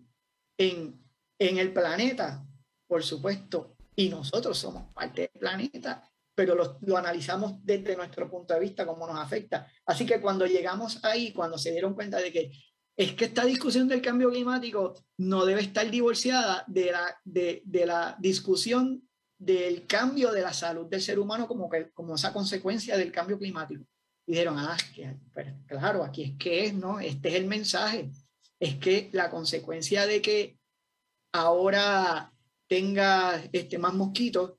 en, 0.58 1.02
en 1.40 1.58
el 1.58 1.74
planeta, 1.74 2.46
por 2.88 3.04
supuesto, 3.04 3.76
y 3.96 4.10
nosotros 4.10 4.58
somos 4.58 4.92
parte 4.94 5.22
del 5.22 5.40
planeta 5.40 6.10
pero 6.36 6.56
lo, 6.56 6.78
lo, 6.82 6.98
analizamos 6.98 7.64
desde 7.64 7.96
nuestro 7.96 8.30
punto 8.30 8.54
de 8.54 8.60
vista, 8.60 8.86
cómo 8.86 9.06
nos 9.08 9.20
afecta. 9.20 9.68
Así 9.86 10.06
que 10.06 10.20
cuando 10.20 10.46
llegamos 10.46 11.04
ahí, 11.04 11.32
cuando 11.32 11.58
se 11.58 11.72
dieron 11.72 11.94
cuenta 11.94 12.18
de 12.18 12.32
que 12.32 12.52
es 12.96 13.14
que 13.14 13.26
esta 13.26 13.46
discusión 13.46 13.88
del 13.88 14.02
cambio 14.02 14.30
climático 14.30 14.94
no 15.18 15.46
debe 15.46 15.62
estar 15.62 15.90
divorciada 15.90 16.64
de 16.68 16.92
la, 16.92 17.18
de, 17.24 17.62
de 17.66 17.86
la 17.86 18.16
discusión 18.20 19.08
del 19.44 19.86
cambio 19.86 20.32
de 20.32 20.42
la 20.42 20.54
salud 20.54 20.88
del 20.88 21.02
ser 21.02 21.20
humano 21.20 21.48
como, 21.48 21.70
que, 21.70 21.92
como 21.92 22.16
esa 22.16 22.32
consecuencia 22.32 22.98
del 22.98 23.12
cambio 23.12 23.38
climático. 23.38 23.84
Y 24.26 24.32
dijeron, 24.32 24.58
ah, 24.58 24.78
pues, 25.34 25.48
claro, 25.68 26.04
aquí 26.04 26.24
es 26.24 26.38
que 26.38 26.66
es, 26.66 26.74
¿no? 26.74 27.00
Este 27.00 27.30
es 27.30 27.36
el 27.36 27.46
mensaje. 27.46 28.10
Es 28.60 28.76
que 28.78 29.10
la 29.12 29.30
consecuencia 29.30 30.08
de 30.08 30.22
que 30.22 30.58
ahora 31.34 32.32
tenga 32.68 33.44
este, 33.52 33.78
más 33.78 33.94
mosquitos 33.94 34.54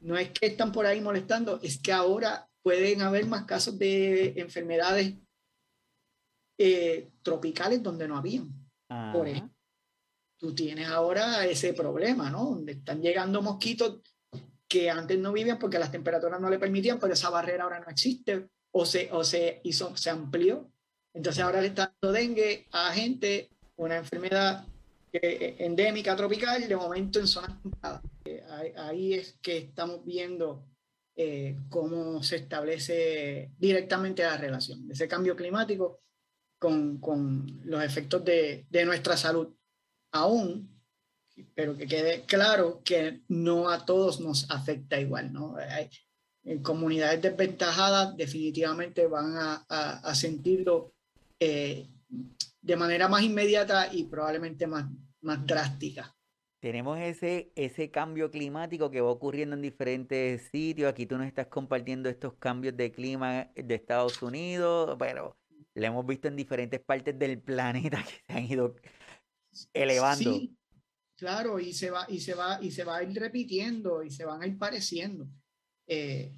no 0.00 0.18
es 0.18 0.30
que 0.30 0.46
están 0.46 0.72
por 0.72 0.84
ahí 0.84 1.00
molestando, 1.00 1.60
es 1.62 1.80
que 1.80 1.92
ahora 1.92 2.48
pueden 2.62 3.02
haber 3.02 3.26
más 3.26 3.44
casos 3.44 3.78
de 3.78 4.34
enfermedades 4.36 5.14
eh, 6.58 7.10
tropicales 7.22 7.82
donde 7.82 8.08
no 8.08 8.16
habían. 8.16 8.52
Por 9.12 9.26
ejemplo, 9.26 9.51
tú 10.42 10.52
tienes 10.52 10.88
ahora 10.88 11.46
ese 11.46 11.72
problema, 11.72 12.28
¿no? 12.28 12.46
Donde 12.46 12.72
están 12.72 13.00
llegando 13.00 13.40
mosquitos 13.42 14.00
que 14.66 14.90
antes 14.90 15.16
no 15.16 15.32
vivían 15.32 15.56
porque 15.56 15.78
las 15.78 15.92
temperaturas 15.92 16.40
no 16.40 16.50
le 16.50 16.58
permitían, 16.58 16.98
pero 16.98 17.12
esa 17.12 17.30
barrera 17.30 17.62
ahora 17.62 17.78
no 17.78 17.86
existe 17.88 18.48
o 18.72 18.84
se, 18.84 19.08
o 19.12 19.22
se 19.22 19.60
hizo, 19.62 19.96
se 19.96 20.10
amplió. 20.10 20.68
Entonces 21.14 21.44
ahora 21.44 21.60
le 21.60 21.68
está 21.68 21.94
dando 22.00 22.12
dengue 22.12 22.66
a 22.72 22.92
gente, 22.92 23.50
una 23.76 23.98
enfermedad 23.98 24.66
eh, 25.12 25.54
endémica 25.60 26.16
tropical, 26.16 26.66
de 26.66 26.74
momento 26.74 27.20
en 27.20 27.28
zonas 27.28 27.62
templadas. 27.62 28.02
Eh, 28.24 28.42
ahí, 28.76 29.14
es 29.14 29.38
que 29.40 29.58
estamos 29.58 30.04
viendo 30.04 30.64
eh, 31.14 31.56
cómo 31.68 32.20
se 32.24 32.34
establece 32.34 33.52
directamente 33.58 34.24
la 34.24 34.38
relación 34.38 34.88
de 34.88 34.94
ese 34.94 35.06
cambio 35.06 35.36
climático 35.36 36.00
con, 36.58 36.98
con 36.98 37.60
los 37.62 37.84
efectos 37.84 38.24
de, 38.24 38.66
de, 38.68 38.84
nuestra 38.84 39.16
salud. 39.16 39.54
Aún, 40.12 40.70
pero 41.54 41.76
que 41.76 41.86
quede 41.86 42.22
claro 42.26 42.82
que 42.84 43.22
no 43.28 43.70
a 43.70 43.84
todos 43.84 44.20
nos 44.20 44.50
afecta 44.50 45.00
igual, 45.00 45.32
¿no? 45.32 45.56
Hay, 45.56 45.90
en 46.44 46.62
comunidades 46.62 47.22
desventajadas 47.22 48.16
definitivamente 48.16 49.06
van 49.06 49.36
a, 49.36 49.64
a, 49.68 49.90
a 49.98 50.14
sentirlo 50.14 50.92
eh, 51.38 51.86
de 52.60 52.76
manera 52.76 53.08
más 53.08 53.22
inmediata 53.22 53.92
y 53.92 54.04
probablemente 54.04 54.66
más, 54.66 54.86
más 55.20 55.44
drástica. 55.46 56.14
Tenemos 56.60 56.98
ese, 57.00 57.50
ese 57.56 57.90
cambio 57.90 58.30
climático 58.30 58.90
que 58.90 59.00
va 59.00 59.10
ocurriendo 59.10 59.56
en 59.56 59.62
diferentes 59.62 60.42
sitios. 60.52 60.88
Aquí 60.88 61.06
tú 61.06 61.18
nos 61.18 61.26
estás 61.26 61.48
compartiendo 61.48 62.08
estos 62.08 62.34
cambios 62.34 62.76
de 62.76 62.92
clima 62.92 63.50
de 63.56 63.74
Estados 63.74 64.22
Unidos, 64.22 64.96
pero 64.96 65.36
lo 65.74 65.84
hemos 65.84 66.06
visto 66.06 66.28
en 66.28 66.36
diferentes 66.36 66.78
partes 66.80 67.18
del 67.18 67.40
planeta 67.40 68.04
que 68.04 68.32
se 68.32 68.38
han 68.38 68.44
ido 68.44 68.76
elevando. 69.72 70.34
Sí, 70.34 70.56
claro, 71.16 71.58
y 71.58 71.72
se 71.72 71.90
va, 71.90 72.06
y 72.08 72.20
se 72.20 72.34
va, 72.34 72.58
y 72.62 72.70
se 72.70 72.84
va 72.84 72.98
a 72.98 73.02
ir 73.02 73.18
repitiendo 73.18 74.02
y 74.02 74.10
se 74.10 74.24
van 74.24 74.42
a 74.42 74.46
ir 74.46 74.58
pareciendo. 74.58 75.28
Eh, 75.86 76.32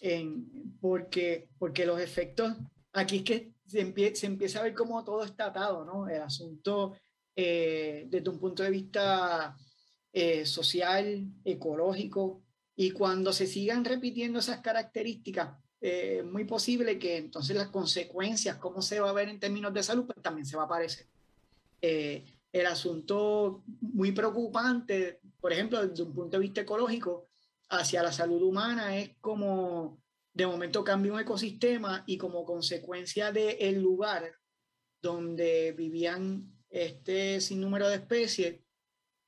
en, 0.00 0.78
porque, 0.80 1.48
porque 1.58 1.86
los 1.86 2.00
efectos, 2.00 2.54
aquí 2.92 3.18
es 3.18 3.22
que 3.22 3.52
se, 3.66 3.80
empie, 3.80 4.14
se 4.14 4.26
empieza 4.26 4.60
a 4.60 4.64
ver 4.64 4.74
cómo 4.74 5.02
todo 5.04 5.24
está 5.24 5.46
atado, 5.46 5.84
¿no? 5.84 6.08
El 6.08 6.22
asunto 6.22 6.96
eh, 7.34 8.06
desde 8.08 8.30
un 8.30 8.38
punto 8.38 8.62
de 8.62 8.70
vista 8.70 9.56
eh, 10.12 10.46
social, 10.46 11.26
ecológico, 11.44 12.42
y 12.74 12.90
cuando 12.90 13.32
se 13.32 13.46
sigan 13.46 13.84
repitiendo 13.84 14.38
esas 14.38 14.60
características, 14.60 15.58
es 15.80 16.20
eh, 16.20 16.22
muy 16.22 16.44
posible 16.44 16.98
que 16.98 17.16
entonces 17.16 17.56
las 17.56 17.68
consecuencias, 17.68 18.56
cómo 18.56 18.80
se 18.82 19.00
va 19.00 19.10
a 19.10 19.14
ver 19.14 19.28
en 19.28 19.40
términos 19.40 19.72
de 19.74 19.82
salud, 19.82 20.06
pues 20.06 20.22
también 20.22 20.46
se 20.46 20.56
va 20.56 20.62
a 20.62 20.66
aparecer. 20.66 21.06
Eh, 21.88 22.24
el 22.50 22.66
asunto 22.66 23.62
muy 23.80 24.10
preocupante, 24.10 25.20
por 25.40 25.52
ejemplo, 25.52 25.86
desde 25.86 26.02
un 26.02 26.12
punto 26.12 26.36
de 26.36 26.42
vista 26.42 26.62
ecológico, 26.62 27.28
hacia 27.68 28.02
la 28.02 28.10
salud 28.10 28.42
humana 28.42 28.96
es 28.96 29.16
como 29.20 30.02
de 30.32 30.46
momento 30.46 30.82
cambia 30.82 31.12
un 31.12 31.20
ecosistema 31.20 32.02
y 32.06 32.18
como 32.18 32.44
consecuencia 32.44 33.30
del 33.30 33.56
el 33.60 33.80
lugar 33.80 34.34
donde 35.00 35.72
vivían 35.72 36.52
este 36.68 37.40
sinnúmero 37.40 37.88
de 37.88 37.96
especies, 37.96 38.60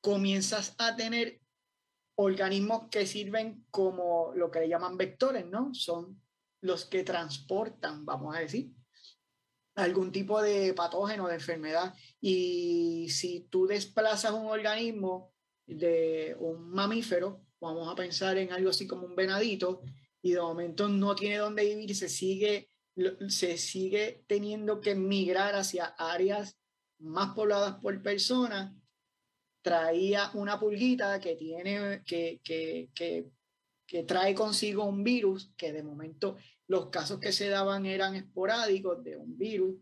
comienzas 0.01 0.75
a 0.79 0.97
tener 0.97 1.41
organismos 2.17 2.89
que 2.91 3.07
sirven 3.07 3.67
como 3.71 4.33
lo 4.35 4.51
que 4.51 4.61
le 4.61 4.69
llaman 4.69 4.97
vectores, 4.97 5.47
¿no? 5.47 5.73
Son 5.75 6.21
los 6.61 6.87
que 6.87 7.05
transportan, 7.05 8.05
vamos 8.05 8.35
a 8.35 8.41
decir, 8.41 8.73
algún 9.79 10.11
tipo 10.11 10.43
de 10.43 10.75
patógeno, 10.75 11.29
de 11.29 11.35
enfermedad. 11.35 11.95
Y 12.21 13.09
si 13.11 13.47
tú 13.49 13.67
desplazas 13.67 14.33
un 14.33 14.47
organismo 14.47 15.33
de 15.67 16.37
un 16.41 16.71
mamífero, 16.71 17.45
vamos 17.61 17.89
a 17.89 17.95
pensar 17.95 18.37
en 18.39 18.53
algo 18.53 18.71
así 18.71 18.87
como 18.87 19.07
un 19.07 19.15
venadito, 19.15 19.83
y 20.21 20.33
de 20.33 20.41
momento 20.41 20.89
no 20.89 21.15
tiene 21.15 21.39
dónde 21.39 21.65
vivir, 21.65 21.95
se 21.95 22.09
sigue, 22.09 22.71
se 23.29 23.57
sigue 23.57 24.25
teniendo 24.27 24.81
que 24.81 24.97
migrar 24.97 25.55
hacia 25.55 25.87
áreas 25.97 26.59
más 26.99 27.35
pobladas 27.35 27.77
por 27.81 28.03
personas, 28.03 28.75
traía 29.63 30.33
una 30.35 30.59
pulguita 30.59 31.21
que 31.21 31.37
tiene, 31.37 32.03
que, 32.05 32.41
que, 32.43 32.91
que, 32.95 33.31
que 33.87 34.03
trae 34.03 34.35
consigo 34.35 34.85
un 34.85 35.05
virus, 35.05 35.53
que 35.57 35.73
de 35.73 35.85
momento 35.85 36.37
los 36.69 36.91
casos 36.91 37.19
que 37.19 37.33
se 37.33 37.49
daban 37.49 37.87
eran 37.87 38.15
esporádicos 38.15 39.03
de 39.03 39.17
un 39.17 39.37
virus 39.37 39.77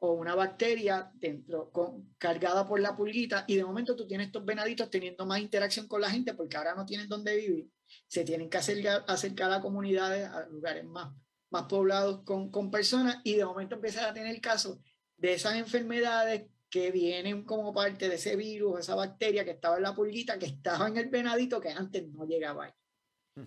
o 0.00 0.12
una 0.12 0.36
bacteria 0.36 1.10
dentro, 1.14 1.70
con, 1.70 2.14
cargada 2.18 2.66
por 2.66 2.78
la 2.78 2.96
pulguita, 2.96 3.44
y 3.48 3.56
de 3.56 3.64
momento 3.64 3.96
tú 3.96 4.06
tienes 4.06 4.28
estos 4.28 4.44
venaditos 4.44 4.88
teniendo 4.88 5.26
más 5.26 5.40
interacción 5.40 5.88
con 5.88 6.00
la 6.00 6.10
gente 6.10 6.34
porque 6.34 6.56
ahora 6.56 6.76
no 6.76 6.86
tienen 6.86 7.08
dónde 7.08 7.36
vivir, 7.36 7.68
se 8.06 8.24
tienen 8.24 8.48
que 8.48 8.58
acercar, 8.58 9.04
acercar 9.08 9.52
a 9.52 9.60
comunidades, 9.60 10.28
a 10.28 10.46
lugares 10.46 10.84
más, 10.84 11.12
más 11.50 11.64
poblados 11.64 12.22
con, 12.22 12.50
con 12.50 12.70
personas, 12.70 13.20
y 13.24 13.34
de 13.34 13.44
momento 13.44 13.74
empiezan 13.74 14.04
a 14.04 14.14
tener 14.14 14.40
casos 14.40 14.78
de 15.16 15.34
esas 15.34 15.56
enfermedades 15.56 16.48
que 16.70 16.92
vienen 16.92 17.44
como 17.44 17.74
parte 17.74 18.08
de 18.08 18.14
ese 18.14 18.36
virus, 18.36 18.78
esa 18.78 18.94
bacteria 18.94 19.44
que 19.44 19.52
estaba 19.52 19.78
en 19.78 19.82
la 19.82 19.96
pulguita, 19.96 20.38
que 20.38 20.46
estaba 20.46 20.86
en 20.86 20.96
el 20.96 21.08
venadito 21.08 21.60
que 21.60 21.70
antes 21.70 22.06
no 22.08 22.24
llegaba 22.24 22.66
ahí. 22.66 22.72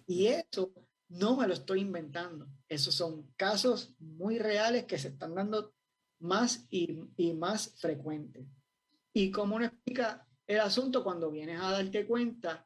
Y 0.05 0.27
eso 0.27 0.73
no 1.12 1.36
me 1.36 1.47
lo 1.47 1.53
estoy 1.53 1.82
inventando. 1.82 2.47
Esos 2.70 2.95
son 2.95 3.32
casos 3.36 3.93
muy 3.99 4.39
reales 4.39 4.86
que 4.86 4.97
se 4.97 5.09
están 5.09 5.36
dando 5.36 5.74
más 6.20 6.68
y, 6.70 7.34
más 7.34 7.76
frecuentes. 7.80 8.45
¿Y 9.14 9.32
cómo 9.32 9.57
uno 9.57 9.66
explica 9.66 10.26
el 10.47 10.59
asunto 10.59 11.03
cuando 11.03 11.32
vienes 11.32 11.59
a 11.59 11.72
darte 11.72 12.05
cuenta? 12.05 12.66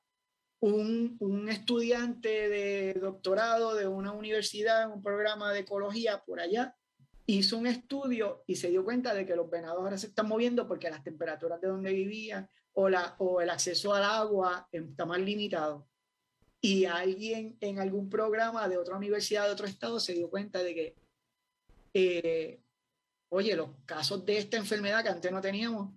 Un, 0.60 1.48
estudiante 1.50 2.50
de 2.50 2.94
doctorado 2.96 3.76
de 3.76 3.88
una 3.88 4.12
universidad 4.12 4.84
en 4.84 4.92
un 4.92 5.04
programa 5.04 5.52
de 5.52 5.60
ecología 5.60 6.24
por 6.24 6.40
allá 6.40 6.76
hizo 7.28 7.58
un 7.58 7.68
estudio 7.68 8.44
y 8.48 8.56
se 8.56 8.70
dio 8.70 8.84
cuenta 8.84 9.14
de 9.14 9.26
que 9.26 9.36
los 9.36 9.50
venados 9.50 9.80
ahora 9.80 9.98
se 9.98 10.08
están 10.08 10.28
moviendo 10.28 10.68
porque 10.68 10.90
las 10.90 11.04
temperaturas 11.04 11.62
de 11.62 11.68
donde 11.68 11.94
vivían 11.94 12.50
o, 12.74 12.90
o 13.20 13.42
el 13.42 13.50
acceso 13.50 13.94
al 13.94 14.04
agua 14.04 14.68
está 14.72 15.06
más 15.06 15.20
limitado 15.20 15.88
y 16.66 16.86
alguien 16.86 17.56
en 17.62 17.78
algún 17.78 18.10
programa 18.10 18.68
de 18.68 18.80
otra 18.80 18.98
universidad 18.98 19.46
de 19.46 19.52
otro 19.52 19.68
estado 19.68 20.00
se 20.00 20.14
dio 20.14 20.32
cuenta 20.32 20.64
de 20.64 20.74
que, 20.74 20.96
eh, 21.94 22.60
oye, 23.30 23.56
los 23.56 23.70
casos 23.86 24.26
de 24.26 24.40
esta 24.40 24.58
enfermedad 24.58 25.04
que 25.04 25.10
antes 25.10 25.32
no 25.32 25.42
teníamos, 25.42 25.94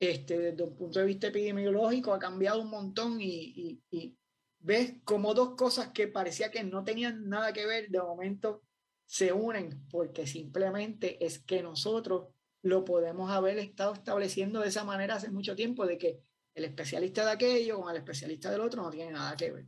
este, 0.00 0.38
desde 0.38 0.62
un 0.62 0.74
punto 0.74 0.98
de 0.98 1.04
vista 1.04 1.26
epidemiológico, 1.26 2.14
ha 2.14 2.18
cambiado 2.18 2.62
un 2.62 2.70
montón 2.70 3.20
y, 3.20 3.82
y 3.90 4.16
ves 4.60 4.94
como 5.04 5.34
dos 5.34 5.56
cosas 5.56 5.88
que 5.88 6.08
parecía 6.08 6.50
que 6.50 6.64
no 6.64 6.84
tenían 6.84 7.28
nada 7.28 7.52
que 7.52 7.66
ver, 7.66 7.90
de 7.90 8.00
momento 8.00 8.62
se 9.04 9.30
unen 9.34 9.86
porque 9.90 10.26
simplemente 10.26 11.22
es 11.22 11.38
que 11.38 11.62
nosotros 11.62 12.28
lo 12.62 12.86
podemos 12.86 13.30
haber 13.30 13.58
estado 13.58 13.92
estableciendo 13.92 14.60
de 14.60 14.68
esa 14.68 14.84
manera 14.84 15.16
hace 15.16 15.30
mucho 15.30 15.54
tiempo, 15.54 15.86
de 15.86 15.98
que 15.98 16.22
el 16.54 16.64
especialista 16.64 17.26
de 17.26 17.32
aquello 17.32 17.78
con 17.78 17.90
el 17.90 17.98
especialista 17.98 18.50
del 18.50 18.62
otro 18.62 18.82
no 18.82 18.90
tiene 18.90 19.12
nada 19.12 19.36
que 19.36 19.50
ver 19.50 19.66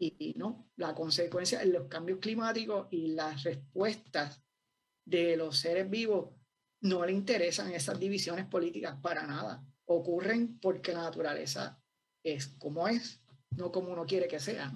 y, 0.00 0.34
no, 0.36 0.70
la 0.76 0.94
consecuencia 0.94 1.58
de 1.58 1.66
los 1.66 1.86
cambios 1.88 2.20
climáticos 2.20 2.88
y 2.90 3.08
las 3.08 3.42
respuestas 3.44 4.42
de 5.04 5.36
los 5.36 5.58
seres 5.58 5.90
vivos 5.90 6.30
no 6.80 7.04
le 7.04 7.12
interesan 7.12 7.72
esas 7.72 8.00
divisiones 8.00 8.46
políticas 8.46 8.98
para 9.02 9.26
nada. 9.26 9.62
Ocurren 9.84 10.58
porque 10.58 10.92
la 10.92 11.02
naturaleza 11.02 11.82
es 12.24 12.46
como 12.46 12.88
es, 12.88 13.22
no 13.50 13.70
como 13.70 13.92
uno 13.92 14.06
quiere 14.06 14.26
que 14.26 14.40
sea. 14.40 14.72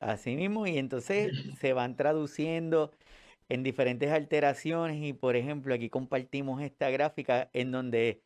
Así 0.00 0.36
mismo, 0.36 0.66
y 0.66 0.76
entonces 0.76 1.32
se 1.60 1.72
van 1.72 1.96
traduciendo 1.96 2.92
en 3.48 3.62
diferentes 3.62 4.10
alteraciones 4.10 5.02
y 5.02 5.14
por 5.14 5.36
ejemplo 5.36 5.74
aquí 5.74 5.88
compartimos 5.88 6.60
esta 6.60 6.90
gráfica 6.90 7.48
en 7.52 7.70
donde 7.70 8.22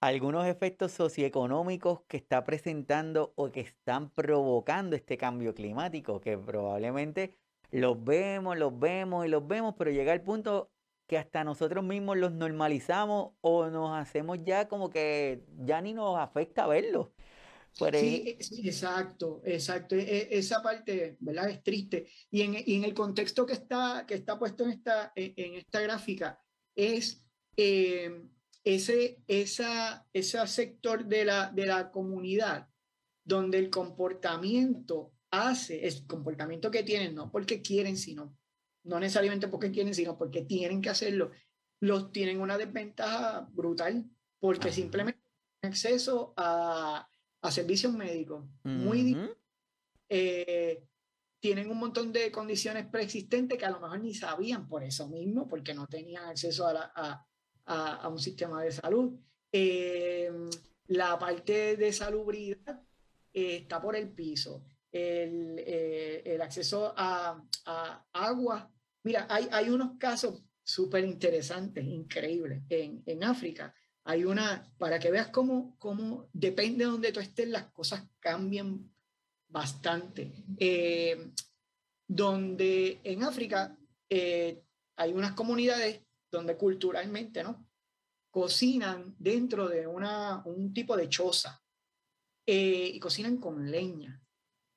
algunos 0.00 0.46
efectos 0.46 0.92
socioeconómicos 0.92 2.00
que 2.08 2.16
está 2.16 2.44
presentando 2.44 3.32
o 3.36 3.52
que 3.52 3.60
están 3.60 4.10
provocando 4.10 4.96
este 4.96 5.18
cambio 5.18 5.54
climático, 5.54 6.20
que 6.20 6.38
probablemente 6.38 7.36
los 7.70 8.02
vemos, 8.02 8.58
los 8.58 8.78
vemos 8.78 9.26
y 9.26 9.28
los 9.28 9.46
vemos, 9.46 9.74
pero 9.78 9.90
llega 9.90 10.12
el 10.12 10.22
punto 10.22 10.70
que 11.06 11.18
hasta 11.18 11.44
nosotros 11.44 11.84
mismos 11.84 12.16
los 12.16 12.32
normalizamos 12.32 13.32
o 13.40 13.66
nos 13.68 13.98
hacemos 13.98 14.38
ya 14.42 14.68
como 14.68 14.90
que 14.90 15.44
ya 15.58 15.80
ni 15.80 15.92
nos 15.92 16.18
afecta 16.18 16.66
verlos. 16.66 17.08
Sí, 17.72 18.36
sí, 18.40 18.68
exacto, 18.68 19.42
exacto. 19.44 19.94
E, 19.94 20.02
e, 20.02 20.38
esa 20.38 20.62
parte, 20.62 21.16
¿verdad? 21.20 21.50
Es 21.50 21.62
triste. 21.62 22.06
Y 22.30 22.42
en, 22.42 22.56
y 22.64 22.76
en, 22.76 22.84
el 22.84 22.94
contexto 22.94 23.46
que 23.46 23.52
está, 23.52 24.04
que 24.06 24.14
está 24.14 24.38
puesto 24.38 24.64
en 24.64 24.70
esta, 24.70 25.12
en 25.14 25.54
esta 25.54 25.80
gráfica, 25.80 26.40
es 26.74 27.24
eh, 27.56 28.22
ese, 28.74 29.22
esa, 29.26 30.06
ese 30.12 30.46
sector 30.46 31.06
de 31.06 31.24
la, 31.24 31.50
de 31.50 31.66
la 31.66 31.90
comunidad 31.90 32.68
donde 33.24 33.58
el 33.58 33.70
comportamiento 33.70 35.12
hace, 35.30 35.86
el 35.86 36.06
comportamiento 36.06 36.70
que 36.70 36.82
tienen, 36.82 37.14
no 37.14 37.30
porque 37.30 37.62
quieren, 37.62 37.96
sino, 37.96 38.36
no 38.84 38.98
necesariamente 38.98 39.48
porque 39.48 39.70
quieren, 39.70 39.94
sino 39.94 40.18
porque 40.18 40.42
tienen 40.42 40.80
que 40.82 40.90
hacerlo, 40.90 41.30
los 41.80 42.12
tienen 42.12 42.40
una 42.40 42.58
desventaja 42.58 43.48
brutal, 43.52 44.04
porque 44.40 44.72
simplemente 44.72 45.20
tienen 45.60 45.72
acceso 45.72 46.34
a, 46.36 47.08
a 47.42 47.50
servicios 47.50 47.92
médicos. 47.92 48.44
Muy 48.64 49.16
eh, 50.08 50.84
tienen 51.40 51.70
un 51.70 51.78
montón 51.78 52.12
de 52.12 52.30
condiciones 52.30 52.86
preexistentes 52.86 53.58
que 53.58 53.64
a 53.64 53.70
lo 53.70 53.80
mejor 53.80 54.00
ni 54.00 54.14
sabían 54.14 54.68
por 54.68 54.82
eso 54.82 55.08
mismo, 55.08 55.48
porque 55.48 55.72
no 55.72 55.86
tenían 55.86 56.24
acceso 56.24 56.66
a, 56.66 56.72
la, 56.72 56.92
a, 56.94 57.26
a, 57.66 58.08
un 58.08 58.18
sistema 58.18 58.62
de 58.62 58.72
salud. 58.72 59.18
Eh, 59.52 60.30
la 60.88 61.18
parte 61.18 61.76
de 61.76 61.92
salubridad 61.92 62.82
eh, 63.32 63.56
está 63.62 63.80
por 63.80 63.96
el 63.96 64.10
piso. 64.10 64.64
El, 64.90 65.56
eh, 65.58 66.38
acceso 66.42 66.92
a, 66.96 67.42
agua. 68.12 68.70
Mira, 69.04 69.26
hay, 69.30 69.48
hay 69.52 69.70
unos 69.70 69.96
casos 69.98 70.42
súper 70.62 71.04
interesantes, 71.04 71.84
increíbles. 71.84 72.62
En, 72.68 73.02
en, 73.06 73.24
África 73.24 73.74
hay 74.04 74.24
una, 74.24 74.68
para 74.78 74.98
que 74.98 75.10
veas 75.10 75.28
cómo, 75.28 75.76
cómo 75.78 76.28
depende 76.32 76.84
de 76.84 76.90
donde 76.90 77.12
tú 77.12 77.20
estés, 77.20 77.48
las 77.48 77.70
cosas 77.70 78.02
cambian 78.18 78.90
bastante. 79.48 80.32
donde 82.06 83.00
en 83.04 83.22
África 83.22 83.76
hay 84.08 85.12
unas 85.12 85.32
comunidades 85.32 86.02
donde 86.30 86.56
culturalmente, 86.56 87.42
¿no? 87.42 87.66
Cocinan 88.30 89.14
dentro 89.18 89.68
de 89.68 89.86
una, 89.86 90.42
un 90.44 90.72
tipo 90.72 90.96
de 90.96 91.08
choza 91.08 91.62
eh, 92.46 92.90
y 92.94 93.00
cocinan 93.00 93.38
con 93.38 93.70
leña 93.70 94.22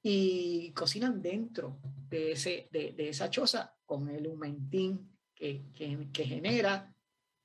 y 0.01 0.71
cocinan 0.73 1.21
dentro 1.21 1.79
de, 2.09 2.33
ese, 2.33 2.67
de, 2.71 2.93
de 2.93 3.09
esa 3.09 3.29
choza 3.29 3.77
con 3.85 4.09
el 4.09 4.27
humentín 4.27 5.17
que, 5.35 5.65
que, 5.73 6.09
que 6.11 6.25
genera 6.25 6.93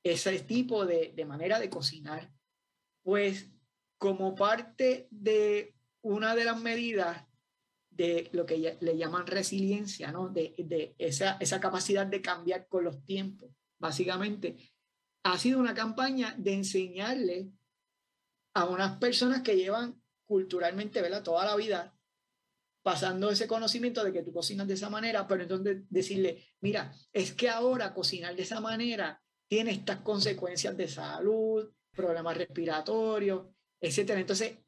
ese 0.03 0.41
tipo 0.41 0.87
de, 0.87 1.13
de, 1.15 1.25
manera 1.25 1.61
de 1.61 1.71
cocinar. 1.71 2.33
Pues 3.03 3.51
como 3.99 4.35
parte 4.35 5.09
de 5.11 5.75
una 6.03 6.35
de 6.35 6.45
las 6.45 6.61
medidas 6.61 7.27
de 7.91 8.29
lo 8.33 8.47
que 8.47 8.79
le 8.81 8.97
llaman 8.97 9.27
resiliencia, 9.27 10.11
¿no? 10.13 10.29
de, 10.29 10.55
de 10.59 10.95
esa, 10.99 11.37
esa 11.41 11.61
capacidad 11.61 12.07
de 12.07 12.23
cambiar 12.23 12.69
con 12.69 12.85
los 12.85 13.05
tiempos 13.05 13.51
básicamente, 13.79 14.57
ha 15.25 15.39
sido 15.39 15.59
una 15.59 15.75
campaña 15.75 16.35
de 16.39 16.55
enseñarle 16.55 17.51
a 18.55 18.65
unas 18.65 18.99
personas 18.99 19.43
que 19.43 19.57
llevan 19.57 20.03
culturalmente 20.27 21.03
¿verdad? 21.03 21.23
toda 21.23 21.45
la 21.45 21.57
vida 21.57 21.95
pasando 22.83 23.31
ese 23.31 23.47
conocimiento 23.47 24.03
de 24.03 24.13
que 24.13 24.23
tú 24.23 24.33
cocinas 24.33 24.67
de 24.67 24.75
esa 24.75 24.89
manera, 24.89 25.27
pero 25.27 25.43
entonces 25.43 25.83
decirle, 25.91 26.47
mira, 26.61 26.95
es 27.13 27.35
que 27.35 27.51
ahora 27.51 27.93
cocinar 27.93 28.35
de 28.35 28.43
esa 28.43 28.61
manera 28.61 29.23
tiene 29.47 29.73
estas 29.73 30.01
consecuencias 30.01 30.77
de 30.77 30.89
salud, 30.89 31.71
problemas 31.91 32.37
respiratorios, 32.37 33.47
etcétera. 33.81 34.21
Entonces, 34.21 34.59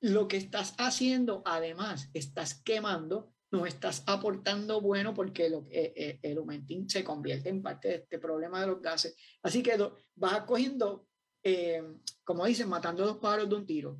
lo 0.00 0.26
que 0.26 0.36
estás 0.36 0.74
haciendo, 0.78 1.42
además, 1.44 2.10
estás 2.12 2.60
quemando, 2.62 3.32
no 3.52 3.66
estás 3.66 4.02
aportando 4.06 4.80
bueno 4.80 5.12
porque 5.12 5.46
eh, 5.46 5.92
eh, 5.94 6.18
el 6.22 6.38
humentín 6.38 6.88
se 6.88 7.04
convierte 7.04 7.50
en 7.50 7.62
parte 7.62 7.88
de 7.88 7.94
este 7.96 8.18
problema 8.18 8.60
de 8.60 8.66
los 8.68 8.80
gases. 8.80 9.14
Así 9.42 9.62
que 9.62 9.76
vas 10.14 10.40
cogiendo, 10.44 11.06
eh, 11.44 11.82
como 12.24 12.46
dicen, 12.46 12.68
matando 12.68 13.04
dos 13.04 13.18
pájaros 13.18 13.50
de 13.50 13.54
un 13.54 13.66
tiro. 13.66 13.98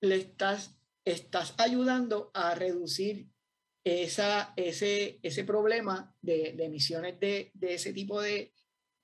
Le 0.00 0.16
estás, 0.16 0.80
estás 1.04 1.54
ayudando 1.58 2.30
a 2.32 2.54
reducir 2.54 3.28
esa, 3.84 4.54
ese, 4.56 5.20
ese 5.22 5.44
problema 5.44 6.16
de, 6.22 6.56
emisiones 6.58 7.20
de, 7.20 7.50
de, 7.52 7.74
ese 7.74 7.92
tipo 7.92 8.22
de 8.22 8.52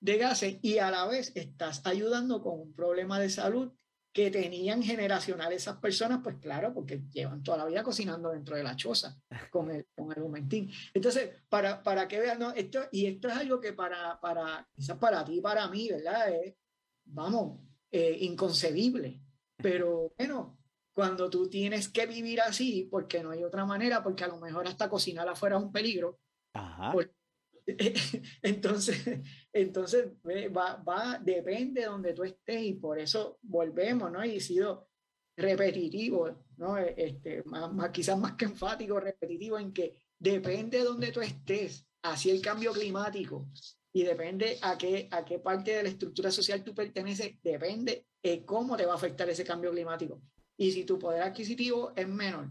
gases 0.01 0.59
y 0.63 0.79
a 0.79 0.91
la 0.91 1.07
vez 1.07 1.31
estás 1.35 1.83
ayudando 1.85 2.43
con 2.43 2.59
un 2.59 2.75
problema 2.75 3.21
de 3.21 3.29
salud 3.29 3.71
que 4.13 4.31
tenían 4.31 4.83
generacional 4.83 5.53
esas 5.53 5.79
personas, 5.79 6.21
pues 6.23 6.37
claro, 6.37 6.75
porque 6.75 7.03
llevan 7.11 7.43
toda 7.43 7.59
la 7.59 7.67
vida 7.67 7.83
cocinando 7.83 8.31
dentro 8.31 8.57
de 8.57 8.63
la 8.63 8.77
choza 8.77 9.19
con 9.51 9.71
el, 9.71 9.87
con 9.95 10.13
el 10.13 10.23
humentín. 10.23 10.71
Entonces, 10.93 11.31
para, 11.49 11.83
para 11.83 12.07
que 12.07 12.21
vean, 12.21 12.39
¿no? 12.39 12.51
esto, 12.53 12.81
y 12.93 13.07
esto 13.07 13.29
es 13.29 13.37
algo 13.37 13.59
que 13.59 13.73
para, 13.73 14.21
para 14.21 14.69
quizás 14.75 14.99
para 14.99 15.25
ti, 15.25 15.41
para 15.41 15.67
mí, 15.69 15.89
¿verdad? 15.89 16.29
Es, 16.31 16.55
vamos, 17.05 17.61
eh, 17.91 18.19
inconcebible. 18.21 19.23
Pero 19.57 20.13
bueno, 20.19 20.59
cuando 20.93 21.31
tú 21.31 21.49
tienes 21.49 21.89
que 21.89 22.07
vivir 22.07 22.43
así, 22.43 22.89
porque 22.91 23.23
no 23.23 23.31
hay 23.31 23.45
otra 23.45 23.65
manera, 23.65 24.03
porque 24.03 24.25
a 24.25 24.29
lo 24.29 24.39
mejor 24.39 24.67
hasta 24.67 24.91
cocinar 24.91 25.29
afuera 25.29 25.57
es 25.57 25.63
un 25.63 25.73
peligro, 25.73 26.19
Ajá. 26.53 26.93
entonces, 28.43 29.21
entonces 29.53 30.09
va, 30.57 30.77
va, 30.77 31.19
depende 31.19 31.83
de 31.83 31.87
donde 31.87 32.13
tú 32.13 32.25
estés 32.25 32.63
y 32.63 32.75
por 32.75 32.99
eso 32.99 33.39
volvemos, 33.43 34.11
¿no? 34.11 34.25
Y 34.25 34.37
he 34.37 34.41
sido 34.41 34.89
repetitivo, 35.37 36.45
¿no? 36.57 36.79
Este, 36.79 37.43
más, 37.45 37.73
más, 37.73 37.91
quizás 37.91 38.19
más 38.19 38.33
que 38.33 38.47
enfático, 38.47 39.01
repetitivo 39.01 39.59
en 39.59 39.73
que 39.73 39.97
depende 40.19 40.79
de 40.79 40.85
donde 40.85 41.13
tú 41.13 41.21
estés, 41.21 41.87
así 42.03 42.31
el 42.31 42.41
cambio 42.41 42.73
climático 42.73 43.49
y 43.93 44.05
depende 44.05 44.59
a 44.63 44.79
qué, 44.79 45.09
a 45.11 45.25
qué 45.25 45.39
parte 45.39 45.73
de 45.73 45.83
la 45.83 45.89
estructura 45.91 46.31
social 46.31 46.65
tú 46.65 46.75
perteneces, 46.75 47.41
depende 47.43 48.07
de 48.23 48.45
cómo 48.45 48.77
te 48.77 48.87
va 48.87 48.93
a 48.93 48.97
afectar 48.97 49.29
ese 49.29 49.45
cambio 49.45 49.71
climático. 49.71 50.23
Y 50.57 50.73
si 50.73 50.85
tu 50.85 50.99
poder 50.99 51.23
adquisitivo 51.23 51.93
es 51.95 52.09
menor, 52.09 52.49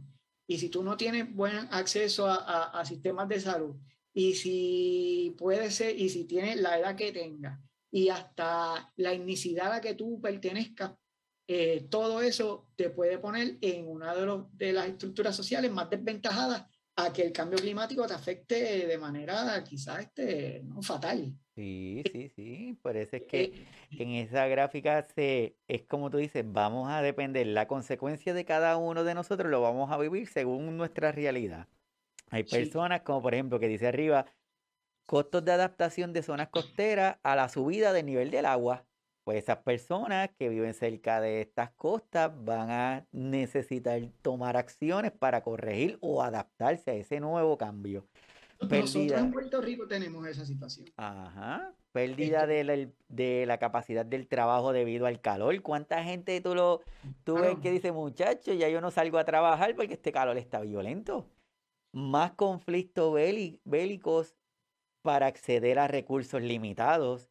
y 0.47 0.57
si 0.57 0.69
tú 0.69 0.83
no 0.83 0.97
tienes 0.97 1.33
buen 1.33 1.55
acceso 1.71 2.27
a, 2.27 2.35
a, 2.35 2.79
a 2.79 2.85
sistemas 2.85 3.27
de 3.29 3.39
salud, 3.39 3.75
y 4.13 4.33
si 4.35 5.35
puede 5.37 5.71
ser, 5.71 5.97
y 5.97 6.09
si 6.09 6.25
tiene 6.25 6.55
la 6.55 6.77
edad 6.79 6.95
que 6.95 7.11
tenga, 7.11 7.61
y 7.91 8.09
hasta 8.09 8.91
la 8.95 9.13
etnicidad 9.13 9.67
a 9.67 9.75
la 9.75 9.81
que 9.81 9.95
tú 9.95 10.19
pertenezcas, 10.21 10.93
eh, 11.47 11.87
todo 11.89 12.21
eso 12.21 12.69
te 12.75 12.89
puede 12.89 13.17
poner 13.17 13.57
en 13.61 13.87
una 13.87 14.15
de, 14.15 14.25
los, 14.25 14.57
de 14.57 14.71
las 14.71 14.87
estructuras 14.87 15.35
sociales 15.35 15.71
más 15.71 15.89
desventajadas 15.89 16.65
a 16.95 17.11
que 17.11 17.23
el 17.23 17.31
cambio 17.31 17.57
climático 17.57 18.05
te 18.05 18.13
afecte 18.13 18.87
de 18.87 18.97
manera 18.97 19.63
quizás 19.63 20.01
este, 20.01 20.61
¿no? 20.63 20.81
fatal. 20.81 21.33
Sí, 21.55 22.03
sí, 22.11 22.29
sí. 22.29 22.79
Por 22.81 22.95
eso 22.95 23.17
es 23.17 23.23
que 23.23 23.43
eh, 23.43 23.65
en 23.91 24.11
esa 24.11 24.47
gráfica 24.47 25.03
se, 25.03 25.57
es 25.67 25.83
como 25.83 26.09
tú 26.09 26.17
dices, 26.17 26.45
vamos 26.47 26.89
a 26.89 27.01
depender, 27.01 27.47
la 27.47 27.67
consecuencia 27.67 28.33
de 28.33 28.45
cada 28.45 28.77
uno 28.77 29.03
de 29.03 29.13
nosotros 29.13 29.51
lo 29.51 29.61
vamos 29.61 29.91
a 29.91 29.97
vivir 29.97 30.27
según 30.27 30.77
nuestra 30.77 31.11
realidad. 31.11 31.67
Hay 32.31 32.43
personas 32.43 33.01
como 33.01 33.21
por 33.21 33.33
ejemplo 33.33 33.59
que 33.59 33.67
dice 33.67 33.87
arriba, 33.87 34.25
costos 35.05 35.43
de 35.43 35.51
adaptación 35.51 36.13
de 36.13 36.23
zonas 36.23 36.47
costeras 36.47 37.17
a 37.23 37.35
la 37.35 37.49
subida 37.49 37.93
del 37.93 38.05
nivel 38.05 38.31
del 38.31 38.45
agua. 38.45 38.85
Pues 39.23 39.43
esas 39.43 39.57
personas 39.57 40.29
que 40.39 40.49
viven 40.49 40.73
cerca 40.73 41.21
de 41.21 41.41
estas 41.41 41.71
costas 41.71 42.31
van 42.43 42.71
a 42.71 43.05
necesitar 43.11 44.01
tomar 44.21 44.57
acciones 44.57 45.11
para 45.11 45.43
corregir 45.43 45.99
o 46.01 46.23
adaptarse 46.23 46.89
a 46.89 46.93
ese 46.95 47.19
nuevo 47.19 47.57
cambio. 47.57 48.07
Nosotros 48.61 49.19
en 49.19 49.31
Puerto 49.31 49.61
Rico 49.61 49.87
tenemos 49.87 50.25
esa 50.27 50.45
situación. 50.45 50.87
Ajá. 50.95 51.73
Pérdida 51.91 52.47
de 52.47 52.63
la, 52.63 52.87
de 53.09 53.45
la, 53.45 53.57
capacidad 53.57 54.05
del 54.05 54.27
trabajo 54.27 54.71
debido 54.71 55.07
al 55.07 55.19
calor. 55.19 55.61
¿Cuánta 55.61 56.03
gente 56.03 56.39
tú, 56.39 56.55
lo, 56.55 56.81
tú 57.25 57.35
ves 57.35 57.57
que 57.61 57.71
dice, 57.71 57.91
muchacho, 57.91 58.53
ya 58.53 58.69
yo 58.69 58.79
no 58.79 58.91
salgo 58.91 59.17
a 59.17 59.25
trabajar 59.25 59.75
porque 59.75 59.95
este 59.95 60.11
calor 60.11 60.37
está 60.37 60.61
violento? 60.61 61.27
Más 61.91 62.33
conflictos 62.33 63.13
bélicos 63.63 64.35
para 65.01 65.27
acceder 65.27 65.79
a 65.79 65.87
recursos 65.87 66.41
limitados, 66.41 67.29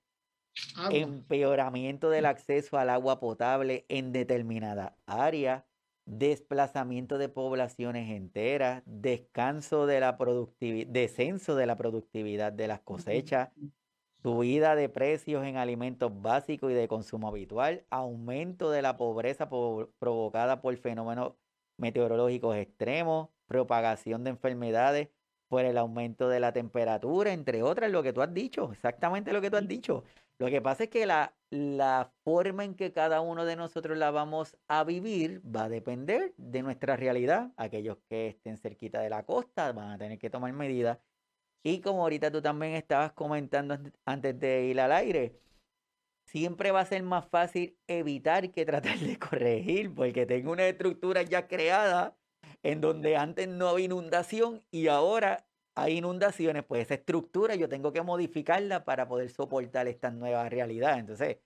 empeoramiento 0.91 2.11
del 2.11 2.27
acceso 2.27 2.77
al 2.79 2.91
agua 2.91 3.21
potable 3.21 3.87
en 3.89 4.13
determinada 4.13 4.97
área, 5.07 5.67
desplazamiento 6.07 7.19
de 7.19 7.29
poblaciones 7.29 8.11
enteras, 8.11 8.83
descanso 8.85 9.87
de 9.87 10.01
la 10.01 10.19
descenso 10.89 11.55
de 11.55 11.67
la 11.67 11.77
productividad 11.77 12.53
de 12.53 12.67
las 12.69 12.81
cosechas, 12.81 13.51
subida 14.23 14.75
de 14.75 14.89
precios 14.89 15.45
en 15.45 15.57
alimentos 15.57 16.21
básicos 16.21 16.73
y 16.73 16.75
de 16.75 16.89
consumo 16.89 17.29
habitual, 17.29 17.87
aumento 17.91 18.71
de 18.71 18.83
la 18.83 18.97
pobreza 18.97 19.49
provocada 19.49 20.61
por 20.61 20.77
fenómenos 20.77 21.35
meteorológicos 21.79 22.57
extremos, 22.57 23.31
propagación 23.51 24.23
de 24.23 24.31
enfermedades 24.31 25.09
por 25.49 25.65
el 25.65 25.77
aumento 25.77 26.29
de 26.29 26.39
la 26.39 26.53
temperatura, 26.53 27.33
entre 27.33 27.65
otras, 27.65 27.91
lo 27.91 28.05
que 28.05 28.13
tú 28.13 28.23
has 28.23 28.33
dicho, 28.33 28.71
exactamente 28.73 29.33
lo 29.33 29.41
que 29.41 29.51
tú 29.51 29.57
has 29.57 29.67
dicho. 29.67 30.05
Lo 30.39 30.47
que 30.47 30.63
pasa 30.63 30.85
es 30.85 30.91
que 30.91 31.05
la, 31.05 31.35
la 31.51 32.13
forma 32.23 32.65
en 32.65 32.77
que 32.77 32.93
cada 32.93 33.21
uno 33.21 33.45
de 33.45 33.57
nosotros 33.57 33.99
la 33.99 34.13
vamos 34.13 34.57
a 34.69 34.85
vivir 34.85 35.43
va 35.45 35.65
a 35.65 35.69
depender 35.69 36.33
de 36.37 36.63
nuestra 36.63 36.97
realidad. 36.97 37.51
Aquellos 37.57 37.99
que 38.09 38.29
estén 38.29 38.57
cerquita 38.57 39.01
de 39.01 39.11
la 39.11 39.25
costa 39.25 39.73
van 39.73 39.91
a 39.91 39.99
tener 39.99 40.21
que 40.21 40.31
tomar 40.31 40.53
medidas. 40.53 40.99
Y 41.65 41.81
como 41.81 42.03
ahorita 42.03 42.31
tú 42.31 42.41
también 42.41 42.75
estabas 42.75 43.13
comentando 43.13 43.77
antes 44.05 44.39
de 44.39 44.67
ir 44.67 44.81
al 44.81 44.93
aire, 44.93 45.41
siempre 46.27 46.71
va 46.71 46.81
a 46.81 46.87
ser 46.87 47.03
más 47.03 47.29
fácil 47.29 47.77
evitar 47.89 48.53
que 48.53 48.65
tratar 48.65 48.99
de 49.01 49.19
corregir, 49.19 49.93
porque 49.93 50.25
tengo 50.25 50.53
una 50.53 50.69
estructura 50.69 51.23
ya 51.23 51.49
creada 51.49 52.17
en 52.63 52.81
donde 52.81 53.17
antes 53.17 53.49
no 53.49 53.69
había 53.69 53.87
inundación 53.87 54.63
y 54.71 54.89
ahora 54.89 55.47
hay 55.75 55.99
inundaciones, 55.99 56.65
pues 56.65 56.83
esa 56.83 56.95
estructura 56.95 57.55
yo 57.55 57.69
tengo 57.69 57.93
que 57.93 58.03
modificarla 58.03 58.85
para 58.85 59.09
poder 59.09 59.31
soportar 59.31 59.89
esta 59.89 60.11
nueva 60.11 60.49
realidad. 60.49 60.99
Entonces, 60.99 61.39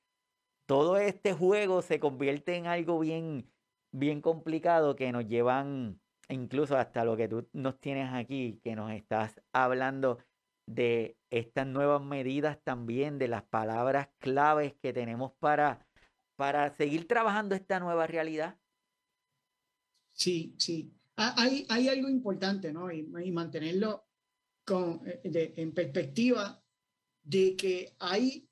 todo 0.66 0.96
este 0.96 1.34
juego 1.34 1.82
se 1.82 2.00
convierte 2.00 2.56
en 2.56 2.66
algo 2.66 2.98
bien, 2.98 3.50
bien 3.92 4.20
complicado 4.20 4.96
que 4.96 5.12
nos 5.12 5.26
llevan 5.26 6.00
incluso 6.28 6.76
hasta 6.76 7.04
lo 7.04 7.16
que 7.16 7.28
tú 7.28 7.48
nos 7.52 7.78
tienes 7.80 8.12
aquí, 8.12 8.60
que 8.64 8.74
nos 8.74 8.90
estás 8.92 9.40
hablando 9.52 10.18
de 10.66 11.18
estas 11.30 11.66
nuevas 11.66 12.02
medidas 12.02 12.58
también, 12.64 13.18
de 13.18 13.28
las 13.28 13.42
palabras 13.42 14.08
claves 14.18 14.74
que 14.82 14.92
tenemos 14.92 15.32
para, 15.38 15.86
para 16.36 16.70
seguir 16.70 17.06
trabajando 17.06 17.54
esta 17.54 17.78
nueva 17.80 18.06
realidad. 18.06 18.58
Sí, 20.12 20.54
sí. 20.58 20.92
Ah, 21.16 21.34
hay, 21.36 21.66
hay 21.68 21.88
algo 21.88 22.08
importante, 22.08 22.72
¿no? 22.72 22.90
Y, 22.90 23.04
mantenerlo 23.30 24.06
con, 24.64 25.02
eh, 25.06 25.54
en 25.56 25.72
perspectiva 25.72 26.60
de 27.22 27.56
que 27.56 27.94
hay 27.98 28.48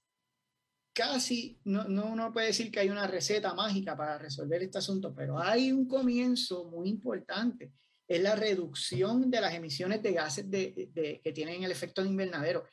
casi, 0.92 1.58
no, 1.64 1.84
no 1.84 2.06
uno 2.06 2.32
puede 2.32 2.48
decir 2.48 2.70
que 2.70 2.80
hay 2.80 2.90
una 2.90 3.06
receta 3.06 3.54
mágica 3.54 3.96
para 3.96 4.18
resolver 4.18 4.62
este 4.62 4.78
asunto, 4.78 5.14
pero 5.14 5.38
hay 5.38 5.72
un 5.72 5.86
comienzo 5.86 6.64
muy 6.66 6.88
importante. 6.88 7.72
Es 8.06 8.22
la 8.22 8.36
reducción 8.36 9.30
de 9.30 9.40
las 9.40 9.54
emisiones 9.54 10.02
de 10.02 10.12
gases 10.12 10.50
de, 10.50 10.90
de, 10.92 11.20
que 11.22 11.32
tienen 11.32 11.64
el 11.64 11.72
efecto 11.72 12.02
de 12.02 12.10
invernadero. 12.10 12.64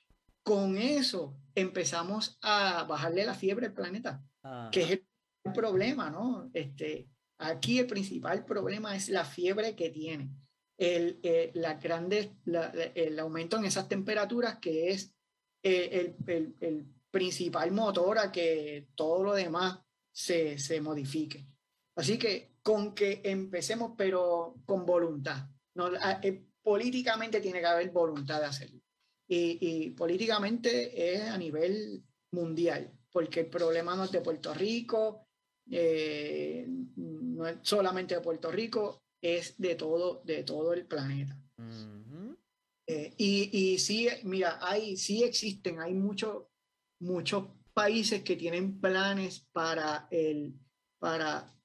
Con 0.44 0.78
eso 0.78 1.38
empezamos 1.56 2.38
a 2.42 2.84
bajarle 2.84 3.26
la 3.26 3.34
fiebre 3.34 3.68
al 3.68 3.74
planeta, 3.74 4.22
que 4.72 4.82
es 4.82 4.92
el 4.92 5.54
problema, 5.54 6.10
¿no? 6.10 6.50
Este, 6.54 7.08
Aquí 7.40 7.80
el 7.80 7.88
principal 7.88 8.44
problema 8.44 8.96
es 8.96 9.08
la 9.08 9.24
fiebre 9.24 9.74
que 9.74 9.90
tiene, 9.90 10.30
el, 10.78 11.20
eh, 11.24 11.52
la 11.54 11.76
grande, 11.76 12.36
el 12.96 13.18
aumento 13.18 13.58
en 13.58 13.66
esas 13.66 13.88
temperaturas 13.88 14.60
que 14.60 14.90
es 14.90 15.14
eh, 15.64 16.16
el, 16.28 16.56
el, 16.60 16.86
principal 17.12 17.72
motor 17.72 18.20
a 18.20 18.32
que 18.32 18.90
todo 18.94 19.24
lo 19.24 19.34
demás 19.34 19.80
se, 20.12 20.60
se, 20.60 20.80
modifique. 20.80 21.44
Así 21.96 22.20
que 22.20 22.52
con 22.62 22.94
que 22.94 23.22
empecemos, 23.24 23.94
pero 23.98 24.58
con 24.64 24.86
voluntad. 24.86 25.50
No, 25.74 25.90
eh, 26.22 26.46
políticamente 26.62 27.42
tiene 27.42 27.62
que 27.62 27.66
haber 27.66 27.90
voluntad 27.90 28.42
de 28.42 28.46
hacerlo. 28.46 28.80
Y, 29.28 29.58
y, 29.60 29.90
políticamente 29.90 31.16
es 31.16 31.22
a 31.24 31.38
nivel 31.40 32.04
mundial, 32.32 32.92
porque 33.12 33.40
el 33.40 33.48
problema 33.48 33.96
no 33.96 34.04
es 34.04 34.12
de 34.12 34.22
Puerto 34.22 34.54
Rico, 34.54 35.30
eh, 35.72 36.66
no 37.40 37.48
es 37.48 37.58
solamente 37.62 38.16
de 38.16 38.22
Puerto 38.22 38.52
Rico, 38.52 39.02
es 39.22 39.58
de 39.58 39.76
todo, 39.76 40.22
de 40.26 40.44
todo 40.44 40.74
el 40.74 40.86
planeta. 40.86 41.42
eh, 42.86 43.14
y, 43.18 43.50
y 43.58 43.80
sí, 43.80 44.10
mira, 44.24 44.60
hay, 44.62 44.98
sí 44.98 45.24
existen, 45.24 45.80
hay 45.80 45.94
muchos 45.94 46.44
muchos 47.00 47.46
países 47.74 48.24
que 48.24 48.36
tienen 48.36 48.82
planes 48.82 49.48
para 49.54 50.10
el, 50.12 50.54
para 51.00 51.56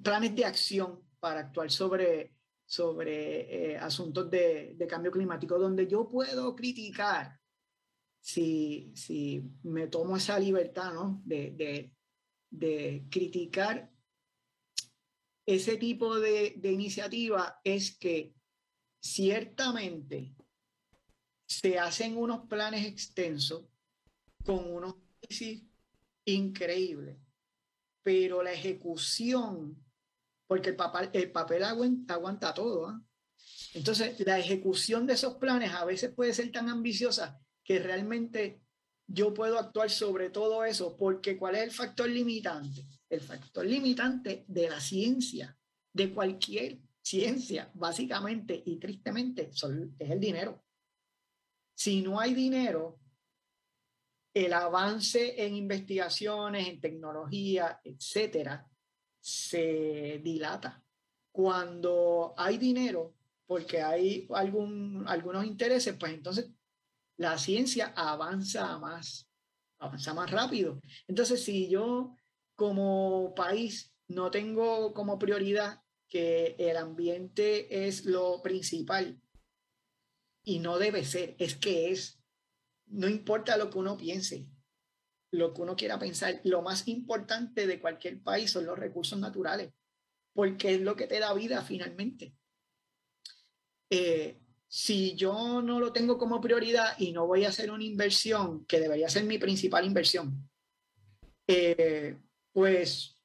planes 0.00 0.36
de 0.36 0.44
acción 0.44 1.02
para 1.18 1.40
actuar 1.40 1.72
sobre, 1.72 2.36
sobre 2.64 3.72
eh, 3.72 3.78
asuntos 3.78 4.30
de, 4.30 4.74
de, 4.76 4.86
cambio 4.86 5.10
climático, 5.10 5.58
donde 5.58 5.88
yo 5.88 6.08
puedo 6.08 6.54
criticar 6.54 7.40
si, 8.20 8.92
si 8.94 9.42
me 9.64 9.88
tomo 9.88 10.16
esa 10.16 10.38
libertad 10.38 10.92
¿no? 10.94 11.20
de, 11.24 11.50
de, 11.50 11.92
de 12.48 13.06
criticar 13.10 13.90
ese 15.46 15.76
tipo 15.76 16.18
de, 16.18 16.58
iniciativa, 16.64 17.60
es 17.62 17.96
que 17.96 18.34
ciertamente 19.00 20.34
se 21.46 21.78
hacen 21.78 22.16
unos 22.16 22.48
planes 22.48 22.84
extensos 22.84 23.64
con 24.44 24.72
unos 24.72 24.94
análisis 24.94 25.62
increíbles, 26.24 27.16
pero 28.02 28.42
la 28.42 28.52
ejecución, 28.52 29.80
porque 30.48 30.70
el 30.70 30.76
papel, 30.76 31.10
el 31.12 31.30
papel 31.30 31.62
aguanta, 31.62 32.52
todo, 32.52 32.88
¿ah? 32.88 33.00
entonces 33.74 34.18
la 34.26 34.40
ejecución 34.40 35.06
de 35.06 35.14
esos 35.14 35.34
planes 35.34 35.72
a 35.72 35.84
veces 35.84 36.12
puede 36.12 36.34
ser 36.34 36.50
tan 36.50 36.68
ambiciosa 36.68 37.40
que 37.62 37.78
realmente 37.78 38.65
yo 39.06 39.32
puedo 39.32 39.58
actuar 39.58 39.90
sobre 39.90 40.30
todo 40.30 40.64
eso, 40.64 40.96
porque 40.96 41.36
¿cuál 41.36 41.54
es 41.56 41.62
el 41.62 41.70
factor 41.70 42.08
limitante? 42.08 42.86
El 43.08 43.20
factor 43.20 43.64
limitante 43.64 44.44
de 44.48 44.68
la 44.68 44.80
ciencia, 44.80 45.56
de 45.92 46.12
cualquier 46.12 46.78
ciencia, 47.00 47.70
básicamente 47.74 48.62
y 48.66 48.76
tristemente, 48.76 49.50
es 49.50 50.10
el 50.10 50.20
dinero. 50.20 50.64
Si 51.74 52.02
no 52.02 52.18
hay 52.18 52.34
dinero, 52.34 52.98
el 54.34 54.52
avance 54.52 55.42
en 55.42 55.54
investigaciones, 55.54 56.68
en 56.68 56.80
tecnología, 56.80 57.80
etcétera, 57.84 58.68
se 59.20 60.20
dilata. 60.22 60.82
Cuando 61.32 62.34
hay 62.36 62.58
dinero, 62.58 63.14
porque 63.46 63.80
hay 63.80 64.26
algún, 64.34 65.04
algunos 65.06 65.44
intereses, 65.44 65.96
pues 65.98 66.12
entonces 66.12 66.50
la 67.16 67.38
ciencia 67.38 67.92
avanza 67.96 68.78
más, 68.78 69.28
avanza 69.78 70.14
más 70.14 70.30
rápido. 70.30 70.80
Entonces, 71.06 71.42
si 71.44 71.68
yo 71.68 72.14
como 72.54 73.34
país 73.34 73.94
no 74.08 74.30
tengo 74.30 74.92
como 74.94 75.18
prioridad 75.18 75.82
que 76.08 76.56
el 76.58 76.76
ambiente 76.76 77.86
es 77.86 78.04
lo 78.04 78.42
principal 78.42 79.20
y 80.44 80.60
no 80.60 80.78
debe 80.78 81.04
ser, 81.04 81.34
es 81.38 81.56
que 81.56 81.90
es, 81.90 82.20
no 82.86 83.08
importa 83.08 83.56
lo 83.56 83.70
que 83.70 83.78
uno 83.78 83.96
piense, 83.96 84.48
lo 85.32 85.52
que 85.52 85.62
uno 85.62 85.74
quiera 85.74 85.98
pensar, 85.98 86.40
lo 86.44 86.62
más 86.62 86.86
importante 86.86 87.66
de 87.66 87.80
cualquier 87.80 88.22
país 88.22 88.52
son 88.52 88.66
los 88.66 88.78
recursos 88.78 89.18
naturales, 89.18 89.72
porque 90.32 90.74
es 90.74 90.80
lo 90.80 90.94
que 90.94 91.06
te 91.06 91.18
da 91.18 91.34
vida 91.34 91.62
finalmente. 91.62 92.34
Eh, 93.90 94.40
si 94.68 95.14
yo 95.14 95.62
no 95.62 95.78
lo 95.80 95.92
tengo 95.92 96.18
como 96.18 96.40
prioridad 96.40 96.98
y 96.98 97.12
no 97.12 97.26
voy 97.26 97.44
a 97.44 97.48
hacer 97.48 97.70
una 97.70 97.84
inversión, 97.84 98.64
que 98.66 98.80
debería 98.80 99.08
ser 99.08 99.24
mi 99.24 99.38
principal 99.38 99.84
inversión, 99.84 100.48
eh, 101.46 102.16
pues 102.52 103.16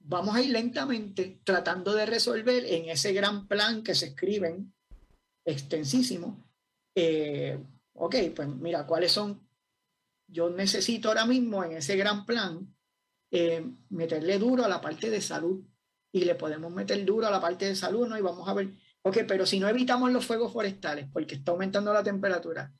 vamos 0.00 0.34
a 0.34 0.42
ir 0.42 0.50
lentamente 0.50 1.40
tratando 1.44 1.94
de 1.94 2.06
resolver 2.06 2.64
en 2.64 2.88
ese 2.88 3.12
gran 3.12 3.46
plan 3.46 3.82
que 3.82 3.94
se 3.94 4.06
escriben, 4.06 4.72
extensísimo. 5.44 6.44
Eh, 6.94 7.58
ok, 7.94 8.16
pues 8.34 8.48
mira, 8.48 8.86
¿cuáles 8.86 9.12
son? 9.12 9.46
Yo 10.26 10.50
necesito 10.50 11.08
ahora 11.08 11.26
mismo 11.26 11.62
en 11.64 11.72
ese 11.72 11.96
gran 11.96 12.24
plan 12.24 12.74
eh, 13.30 13.64
meterle 13.90 14.38
duro 14.38 14.64
a 14.64 14.68
la 14.68 14.80
parte 14.80 15.10
de 15.10 15.20
salud 15.20 15.64
y 16.12 16.24
le 16.24 16.34
podemos 16.34 16.72
meter 16.72 17.04
duro 17.04 17.26
a 17.26 17.30
la 17.30 17.40
parte 17.40 17.66
de 17.66 17.76
salud, 17.76 18.08
¿no? 18.08 18.18
Y 18.18 18.22
vamos 18.22 18.48
a 18.48 18.54
ver 18.54 18.70
Ok, 19.02 19.18
pero 19.26 19.46
si 19.46 19.58
no 19.58 19.68
evitamos 19.68 20.12
los 20.12 20.26
fuegos 20.26 20.52
forestales 20.52 21.08
porque 21.12 21.36
está 21.36 21.52
aumentando 21.52 21.92
la 21.92 22.02
temperatura, 22.02 22.72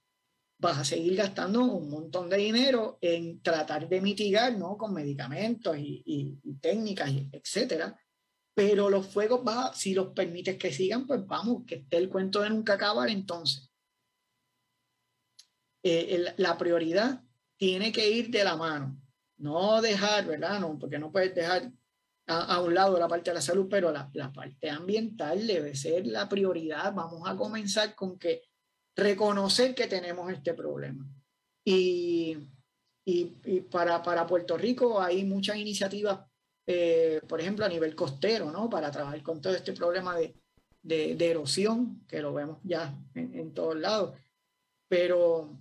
vas 0.58 0.78
a 0.78 0.84
seguir 0.84 1.16
gastando 1.16 1.64
un 1.64 1.88
montón 1.88 2.28
de 2.28 2.36
dinero 2.36 2.98
en 3.00 3.40
tratar 3.42 3.88
de 3.88 4.00
mitigar, 4.02 4.56
¿no? 4.58 4.76
Con 4.76 4.92
medicamentos 4.92 5.76
y, 5.78 6.38
técnicas, 6.60 7.10
etcétera. 7.32 7.98
Pero 8.54 8.90
los 8.90 9.06
fuegos, 9.06 9.40
va, 9.46 9.72
si 9.72 9.94
los 9.94 10.08
permites 10.08 10.58
que 10.58 10.72
sigan, 10.72 11.06
pues 11.06 11.26
vamos, 11.26 11.64
que 11.66 11.76
esté 11.76 11.96
el 11.96 12.10
cuento 12.10 12.42
de 12.42 12.50
nunca 12.50 12.74
acabar 12.74 13.08
entonces. 13.08 13.70
Eh, 15.82 16.34
la 16.36 16.58
prioridad 16.58 17.24
tiene 17.56 17.90
que 17.90 18.10
ir 18.10 18.30
de 18.30 18.44
la 18.44 18.56
mano, 18.56 19.00
no 19.38 19.80
dejar, 19.80 20.26
¿verdad? 20.26 20.60
No, 20.60 20.78
porque 20.78 20.98
no 20.98 21.10
puedes 21.10 21.34
dejar 21.34 21.72
a, 22.30 22.60
un 22.60 22.74
lado 22.74 22.98
la 22.98 23.08
parte 23.08 23.30
de 23.30 23.34
la 23.34 23.40
salud, 23.40 23.66
pero 23.68 23.90
la, 23.90 24.08
la, 24.12 24.32
parte 24.32 24.70
ambiental 24.70 25.46
debe 25.46 25.74
ser 25.74 26.06
la 26.06 26.28
prioridad. 26.28 26.92
Vamos 26.94 27.28
a 27.28 27.36
comenzar 27.36 27.94
con 27.94 28.18
que 28.18 28.42
reconocer 28.94 29.74
que 29.74 29.88
tenemos 29.88 30.30
este 30.32 30.54
problema. 30.54 31.06
Y, 31.64 32.38
y, 33.04 33.36
y 33.44 33.60
para, 33.62 34.02
para, 34.02 34.26
Puerto 34.26 34.56
Rico 34.56 35.00
hay 35.00 35.24
muchas 35.24 35.56
iniciativas, 35.56 36.20
eh, 36.66 37.20
por 37.28 37.40
ejemplo, 37.40 37.64
a 37.64 37.68
nivel 37.68 37.94
costero, 37.96 38.50
¿no? 38.52 38.70
Para 38.70 38.90
trabajar 38.90 39.22
con 39.22 39.40
todo 39.40 39.54
este 39.54 39.72
problema 39.72 40.16
de, 40.16 40.34
de, 40.82 41.16
de 41.16 41.30
erosión, 41.30 42.04
que 42.06 42.22
lo 42.22 42.32
vemos 42.32 42.58
ya 42.62 42.96
en, 43.14 43.34
en 43.34 43.52
todos 43.52 43.76
lados. 43.76 44.16
Pero 44.88 45.58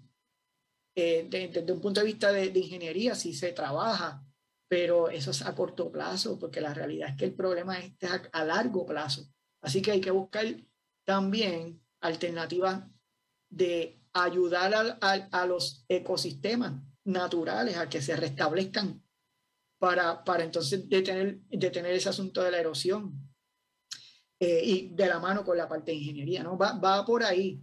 eh, 0.95 1.27
desde 1.29 1.71
un 1.71 1.81
punto 1.81 1.99
de 1.99 2.05
vista 2.05 2.31
de, 2.31 2.49
de 2.49 2.59
ingeniería, 2.59 3.15
si 3.15 3.33
se 3.33 3.53
trabaja 3.53 4.23
pero 4.69 5.09
eso 5.09 5.31
es 5.31 5.41
a 5.41 5.55
corto 5.55 5.91
plazo, 5.91 6.37
porque 6.39 6.61
la 6.61 6.73
realidad 6.73 7.09
es 7.09 7.15
que 7.17 7.25
el 7.25 7.33
problema 7.33 7.79
es 7.79 7.91
a, 8.31 8.45
largo 8.45 8.85
plazo. 8.85 9.27
Así 9.61 9.81
que 9.81 9.91
hay 9.91 9.99
que 9.99 10.11
buscar 10.11 10.45
también 11.03 11.81
alternativas 12.01 12.85
de 13.49 13.99
ayudar 14.13 14.97
a, 15.01 15.11
a, 15.31 15.45
los 15.47 15.83
ecosistemas 15.89 16.81
naturales 17.03 17.77
a 17.77 17.89
que 17.89 18.01
se 18.01 18.15
restablezcan 18.15 19.03
para, 19.79 20.23
para 20.23 20.43
entonces 20.43 20.87
detener, 20.87 21.39
detener 21.49 21.93
ese 21.93 22.09
asunto 22.09 22.43
de 22.43 22.51
la 22.51 22.59
erosión. 22.59 23.27
Eh, 24.41 24.61
y 24.63 24.89
de 24.95 25.07
la 25.07 25.19
mano 25.19 25.43
con 25.43 25.57
la 25.57 25.67
parte 25.67 25.91
de 25.91 25.97
ingeniería, 25.97 26.43
¿no? 26.43 26.57
Va, 26.57 26.79
va 26.79 27.05
por 27.05 27.23
ahí 27.23 27.61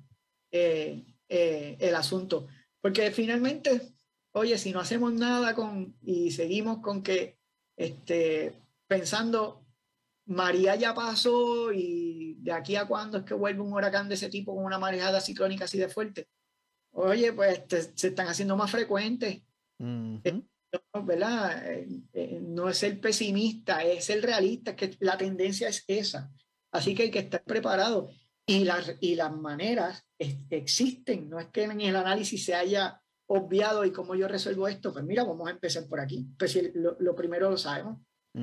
eh, 0.51 1.07
eh, 1.27 1.77
el 1.81 1.95
asunto. 1.95 2.49
Porque 2.83 3.11
finalmente 3.13 3.96
oye, 4.37 4.59
si 4.59 4.71
no 4.71 4.81
hacemos 4.81 5.13
nada 5.15 5.55
con 5.55 5.97
y 6.03 6.31
seguimos 6.31 6.79
con 6.79 7.03
que 7.03 7.39
este, 7.77 8.55
pensando, 8.87 9.65
María 10.27 10.77
ya 10.77 10.95
pasó 10.95 11.73
y 11.73 12.35
de 12.41 12.53
aquí 12.53 12.77
a 12.77 12.87
cuándo 12.87 13.19
es 13.19 13.25
que 13.25 13.35
vuelve 13.35 13.63
un 13.63 13.73
huracán 13.73 14.09
de 14.09 14.15
ese 14.15 14.29
tipo 14.29 14.55
con 14.55 14.65
una 14.65 14.79
marejada 14.79 15.21
ciclónica 15.21 15.65
así 15.65 15.79
de 15.79 15.89
fuerte. 15.89 16.29
Oye, 16.93 17.33
pues 17.33 17.63
se 17.95 18.09
están 18.09 18.29
haciendo 18.29 18.57
más 18.57 18.71
frecuentes. 18.71 19.43
Eh, 19.79 20.43
¿verdad? 21.03 21.73
Eh, 21.73 21.89
eh, 22.13 22.41
no 22.43 22.69
es 22.69 22.83
el 22.83 22.99
pesimista, 22.99 23.83
es 23.85 24.11
el 24.11 24.23
realista, 24.23 24.77
que 24.77 24.97
la 25.01 25.17
tendencia 25.17 25.69
es 25.69 25.85
esa. 25.87 26.31
Así 26.73 26.95
que 26.95 27.05
hay 27.05 27.11
que 27.11 27.21
estar 27.21 27.43
preparado. 27.43 28.11
Y 28.47 28.65
las, 28.65 28.97
y 29.01 29.15
las 29.15 29.35
maneras 29.35 30.07
existen, 30.19 31.29
no 31.29 31.41
es 31.41 31.49
que 31.49 31.65
en 31.65 31.81
el 31.81 31.97
análisis 31.97 32.45
se 32.45 32.55
haya 32.55 33.03
obviado 33.27 33.85
y 33.85 33.93
cómo 33.93 34.15
yo 34.15 34.29
resuelvo 34.29 34.69
esto, 34.69 34.93
pues 34.93 35.05
mira, 35.05 35.25
vamos 35.25 35.49
a 35.49 35.53
empezar 35.53 35.87
por 35.89 36.01
aquí. 36.01 36.27
Pues 36.39 36.53
si 36.53 36.71
lo, 36.75 36.97
lo 37.01 37.15
primero 37.15 37.51
lo 37.51 37.59
sabemos, 37.59 37.99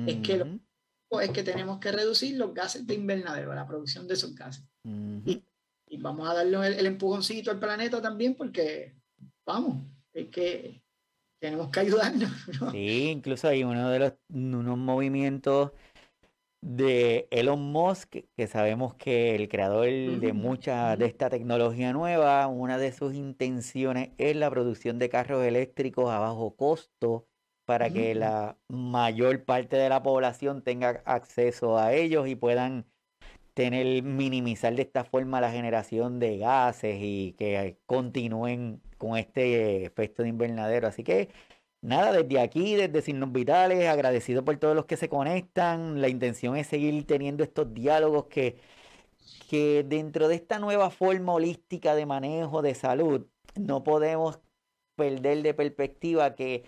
es 0.06 0.16
que 0.16 0.38
lo, 0.38 1.20
es 1.20 1.30
que 1.30 1.42
tenemos 1.42 1.78
que 1.78 1.92
reducir 1.92 2.36
los 2.36 2.52
gases 2.52 2.86
de 2.86 2.94
invernadero, 2.94 3.54
la 3.54 3.66
producción 3.66 4.06
de 4.06 4.14
esos 4.14 4.34
gases. 4.34 4.64
y, 4.84 5.44
y, 5.88 5.96
vamos 5.98 6.28
a 6.28 6.34
darle 6.34 6.66
el, 6.66 6.74
el, 6.74 6.86
empujoncito 6.86 7.50
al 7.50 7.60
planeta 7.60 8.02
también 8.02 8.34
porque, 8.34 8.96
vamos, 9.46 9.86
es 10.12 10.28
que 10.28 10.82
tenemos 11.40 11.70
que 11.70 11.80
ayudarnos. 11.80 12.30
¿no? 12.60 12.70
Sí, 12.72 13.10
incluso 13.10 13.48
hay 13.48 13.64
uno 13.64 13.90
de 13.90 13.98
los 13.98 14.12
unos 14.28 14.78
movimientos 14.78 15.72
de 16.64 17.28
Elon 17.30 17.60
Musk, 17.60 18.16
que 18.36 18.46
sabemos 18.46 18.94
que 18.94 19.34
el 19.34 19.50
creador 19.50 19.86
de 19.86 20.32
mucha 20.32 20.96
de 20.96 21.04
esta 21.04 21.28
tecnología 21.28 21.92
nueva, 21.92 22.46
una 22.46 22.78
de 22.78 22.90
sus 22.90 23.14
intenciones 23.14 24.12
es 24.16 24.34
la 24.34 24.50
producción 24.50 24.98
de 24.98 25.10
carros 25.10 25.44
eléctricos 25.44 26.10
a 26.10 26.18
bajo 26.18 26.56
costo 26.56 27.26
para 27.66 27.90
que 27.90 28.14
la 28.14 28.56
mayor 28.68 29.44
parte 29.44 29.76
de 29.76 29.90
la 29.90 30.02
población 30.02 30.62
tenga 30.62 31.02
acceso 31.04 31.76
a 31.76 31.92
ellos 31.92 32.26
y 32.28 32.34
puedan 32.34 32.86
tener 33.52 34.02
minimizar 34.02 34.74
de 34.74 34.82
esta 34.82 35.04
forma 35.04 35.42
la 35.42 35.52
generación 35.52 36.18
de 36.18 36.38
gases 36.38 36.96
y 36.98 37.34
que 37.38 37.78
continúen 37.84 38.80
con 38.96 39.18
este 39.18 39.84
efecto 39.84 40.22
de 40.22 40.30
invernadero. 40.30 40.88
Así 40.88 41.04
que 41.04 41.28
nada, 41.84 42.12
desde 42.12 42.40
aquí, 42.40 42.74
desde 42.74 43.02
Signos 43.02 43.32
Vitales, 43.32 43.88
agradecido 43.88 44.44
por 44.44 44.56
todos 44.56 44.74
los 44.74 44.86
que 44.86 44.96
se 44.96 45.08
conectan. 45.08 46.00
La 46.00 46.08
intención 46.08 46.56
es 46.56 46.66
seguir 46.66 47.06
teniendo 47.06 47.44
estos 47.44 47.72
diálogos 47.74 48.26
que, 48.26 48.56
que 49.48 49.84
dentro 49.86 50.28
de 50.28 50.36
esta 50.36 50.58
nueva 50.58 50.90
forma 50.90 51.34
holística 51.34 51.94
de 51.94 52.06
manejo 52.06 52.62
de 52.62 52.74
salud, 52.74 53.26
no 53.56 53.84
podemos 53.84 54.40
perder 54.96 55.42
de 55.42 55.54
perspectiva 55.54 56.34
que 56.34 56.64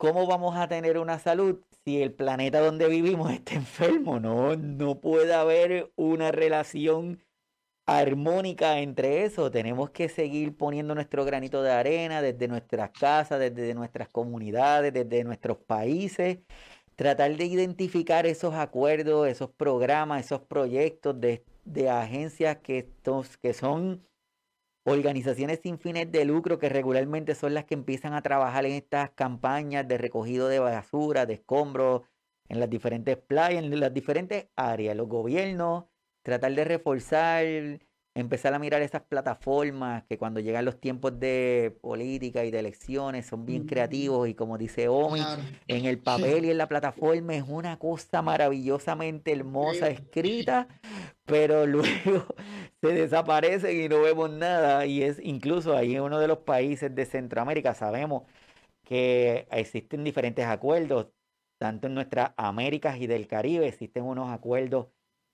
¿cómo 0.00 0.26
vamos 0.26 0.56
a 0.56 0.66
tener 0.66 0.98
una 0.98 1.18
salud 1.18 1.60
si 1.84 2.00
el 2.02 2.12
planeta 2.12 2.60
donde 2.60 2.88
vivimos 2.88 3.30
está 3.32 3.54
enfermo? 3.54 4.18
No, 4.18 4.56
no 4.56 5.00
puede 5.00 5.34
haber 5.34 5.92
una 5.96 6.32
relación 6.32 7.22
armónica 7.98 8.78
entre 8.78 9.24
eso. 9.24 9.50
Tenemos 9.50 9.90
que 9.90 10.08
seguir 10.08 10.56
poniendo 10.56 10.94
nuestro 10.94 11.24
granito 11.24 11.62
de 11.62 11.72
arena 11.72 12.22
desde 12.22 12.46
nuestras 12.46 12.90
casas, 12.90 13.40
desde 13.40 13.74
nuestras 13.74 14.08
comunidades, 14.08 14.92
desde 14.92 15.24
nuestros 15.24 15.58
países. 15.58 16.38
Tratar 16.94 17.36
de 17.36 17.46
identificar 17.46 18.26
esos 18.26 18.54
acuerdos, 18.54 19.26
esos 19.26 19.50
programas, 19.50 20.24
esos 20.24 20.42
proyectos 20.42 21.20
de, 21.20 21.42
agencias 21.90 22.58
que, 22.58 22.78
estos, 22.78 23.36
que 23.38 23.54
son 23.54 24.06
organizaciones 24.84 25.60
sin 25.62 25.78
fines 25.78 26.10
de 26.12 26.24
lucro 26.24 26.58
que 26.58 26.68
regularmente 26.68 27.34
son 27.34 27.54
las 27.54 27.64
que 27.64 27.74
empiezan 27.74 28.14
a 28.14 28.22
trabajar 28.22 28.66
en 28.66 28.72
estas 28.72 29.10
campañas 29.10 29.86
de 29.88 29.98
recogido 29.98 30.48
de 30.48 30.60
basura, 30.60 31.26
de 31.26 31.34
escombros, 31.34 32.02
en 32.48 32.60
las 32.60 32.70
diferentes 32.70 33.16
playas, 33.16 33.64
en 33.64 33.80
las 33.80 33.94
diferentes 33.94 34.48
áreas. 34.56 34.96
Los 34.96 35.08
gobiernos 35.08 35.84
tratar 36.22 36.54
de 36.54 36.64
reforzar, 36.64 37.44
empezar 38.14 38.54
a 38.54 38.58
mirar 38.58 38.82
esas 38.82 39.02
plataformas 39.02 40.04
que 40.08 40.18
cuando 40.18 40.40
llegan 40.40 40.64
los 40.64 40.80
tiempos 40.80 41.18
de 41.18 41.76
política 41.80 42.44
y 42.44 42.50
de 42.50 42.58
elecciones 42.58 43.26
son 43.26 43.46
bien 43.46 43.66
creativos 43.66 44.28
y 44.28 44.34
como 44.34 44.58
dice 44.58 44.88
Omi, 44.88 45.22
en 45.68 45.86
el 45.86 45.98
papel 46.02 46.44
y 46.44 46.50
en 46.50 46.58
la 46.58 46.68
plataforma 46.68 47.34
es 47.34 47.44
una 47.46 47.78
cosa 47.78 48.22
maravillosamente 48.22 49.32
hermosa 49.32 49.88
escrita, 49.88 50.68
pero 51.24 51.66
luego 51.66 52.26
se 52.80 52.88
desaparecen 52.88 53.80
y 53.80 53.88
no 53.88 54.02
vemos 54.02 54.30
nada. 54.30 54.86
Y 54.86 55.02
es 55.02 55.20
incluso 55.22 55.76
ahí 55.76 55.94
en 55.94 56.02
uno 56.02 56.18
de 56.18 56.28
los 56.28 56.38
países 56.38 56.94
de 56.94 57.06
Centroamérica 57.06 57.74
sabemos 57.74 58.24
que 58.84 59.46
existen 59.52 60.02
diferentes 60.02 60.44
acuerdos, 60.46 61.08
tanto 61.58 61.86
en 61.86 61.94
nuestras 61.94 62.32
Américas 62.36 62.98
y 62.98 63.06
del 63.06 63.28
Caribe 63.28 63.68
existen 63.68 64.04
unos 64.04 64.30
acuerdos 64.32 64.88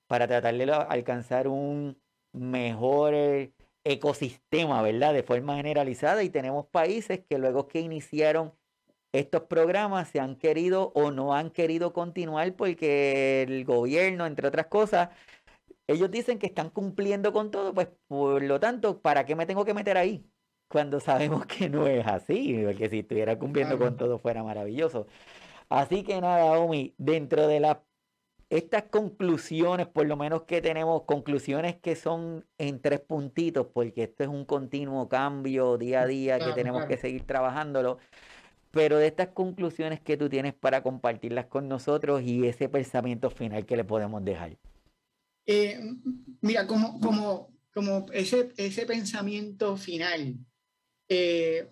para 0.07 0.27
tratar 0.27 0.55
de 0.55 0.71
alcanzar 0.71 1.47
un 1.47 2.01
mejor 2.33 3.13
eh, 3.13 3.53
ecosistema, 3.83 4.81
¿verdad? 4.81 5.13
De 5.13 5.23
forma 5.23 5.55
generalizada 5.57 6.23
y 6.23 6.29
tenemos 6.29 6.65
países 6.67 7.21
que 7.29 7.37
luego 7.37 7.67
que 7.67 7.79
iniciaron 7.79 8.53
estos 9.13 9.43
programas 9.43 10.09
se 10.09 10.19
han 10.19 10.35
querido 10.35 10.91
o 10.95 11.11
no 11.11 11.33
han 11.33 11.49
querido 11.51 11.93
continuar 11.93 12.55
porque 12.55 13.43
el 13.43 13.65
gobierno, 13.65 14.25
entre 14.25 14.47
otras 14.47 14.67
cosas, 14.67 15.09
ellos 15.87 16.11
dicen 16.11 16.37
que 16.39 16.47
están 16.47 16.69
cumpliendo 16.69 17.31
con 17.31 17.49
todo, 17.49 17.73
pues 17.73 17.87
por 18.07 18.43
lo 18.43 18.59
tanto, 18.59 19.01
¿para 19.01 19.25
qué 19.25 19.35
me 19.35 19.45
tengo 19.45 19.65
que 19.65 19.73
meter 19.73 19.97
ahí? 19.97 20.29
Cuando 20.69 20.99
sabemos 20.99 21.45
que 21.45 21.69
no 21.69 21.87
es 21.87 22.05
así, 22.05 22.61
porque 22.65 22.89
si 22.89 22.99
estuviera 22.99 23.39
cumpliendo 23.39 23.79
con 23.79 23.95
todo 23.95 24.19
fuera 24.19 24.43
maravilloso. 24.43 25.07
Así 25.69 26.03
que 26.03 26.19
nada, 26.21 26.59
Omi, 26.59 26.93
dentro 26.97 27.47
de 27.47 27.59
las 27.59 27.77
estas 28.49 28.83
conclusiones, 28.83 29.87
por 29.87 30.05
lo 30.07 30.15
menos 30.15 30.43
que 30.43 30.61
tenemos, 30.61 31.03
conclusiones 31.03 31.75
que 31.75 31.95
son 31.95 32.45
en 32.57 32.81
tres 32.81 33.01
puntitos, 33.01 33.67
porque 33.73 34.03
esto 34.03 34.23
es 34.23 34.29
un 34.29 34.45
continuo 34.45 35.09
cambio 35.09 35.77
día 35.77 36.01
a 36.01 36.07
día 36.07 36.39
que 36.39 36.53
tenemos 36.53 36.85
que 36.85 36.97
seguir 36.97 37.23
trabajándolo, 37.25 37.97
pero 38.71 38.97
de 38.97 39.07
estas 39.07 39.29
conclusiones 39.29 39.99
que 39.99 40.17
tú 40.17 40.29
tienes 40.29 40.53
para 40.53 40.81
compartirlas 40.81 41.47
con 41.47 41.67
nosotros 41.67 42.21
y 42.21 42.47
ese 42.47 42.69
pensamiento 42.69 43.29
final 43.29 43.65
que 43.65 43.75
le 43.75 43.83
podemos 43.83 44.23
dejar. 44.23 44.57
Eh, 45.45 45.79
mira, 46.41 46.67
como, 46.67 46.99
como, 46.99 47.49
como 47.73 48.05
ese, 48.13 48.53
ese 48.57 48.85
pensamiento 48.85 49.75
final, 49.77 50.35
eh, 51.09 51.67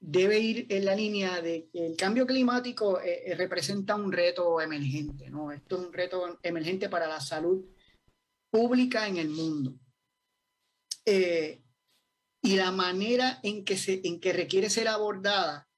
debe 0.00 0.38
ir 0.38 0.66
en 0.70 0.84
la 0.84 0.94
línea 0.94 1.40
de 1.40 1.68
que 1.68 1.86
el 1.86 1.96
cambio 1.96 2.26
climático 2.26 3.00
eh, 3.00 3.22
eh, 3.26 3.34
representa 3.34 3.96
un 3.96 4.12
reto 4.12 4.60
emergente, 4.60 5.28
¿no? 5.30 5.50
Esto 5.50 5.76
es 5.76 5.86
un 5.86 5.92
reto 5.92 6.38
emergente 6.42 6.88
para 6.88 7.08
la 7.08 7.20
salud 7.20 7.64
pública 8.50 9.06
en 9.08 9.16
el 9.16 9.28
mundo. 9.28 9.74
Eh, 11.04 11.62
y 12.42 12.56
la 12.56 12.70
manera 12.70 13.40
en 13.42 13.64
que, 13.64 13.76
se, 13.76 14.00
en 14.04 14.20
que 14.20 14.32
requiere 14.32 14.70
ser 14.70 14.88
abordada 14.88 15.68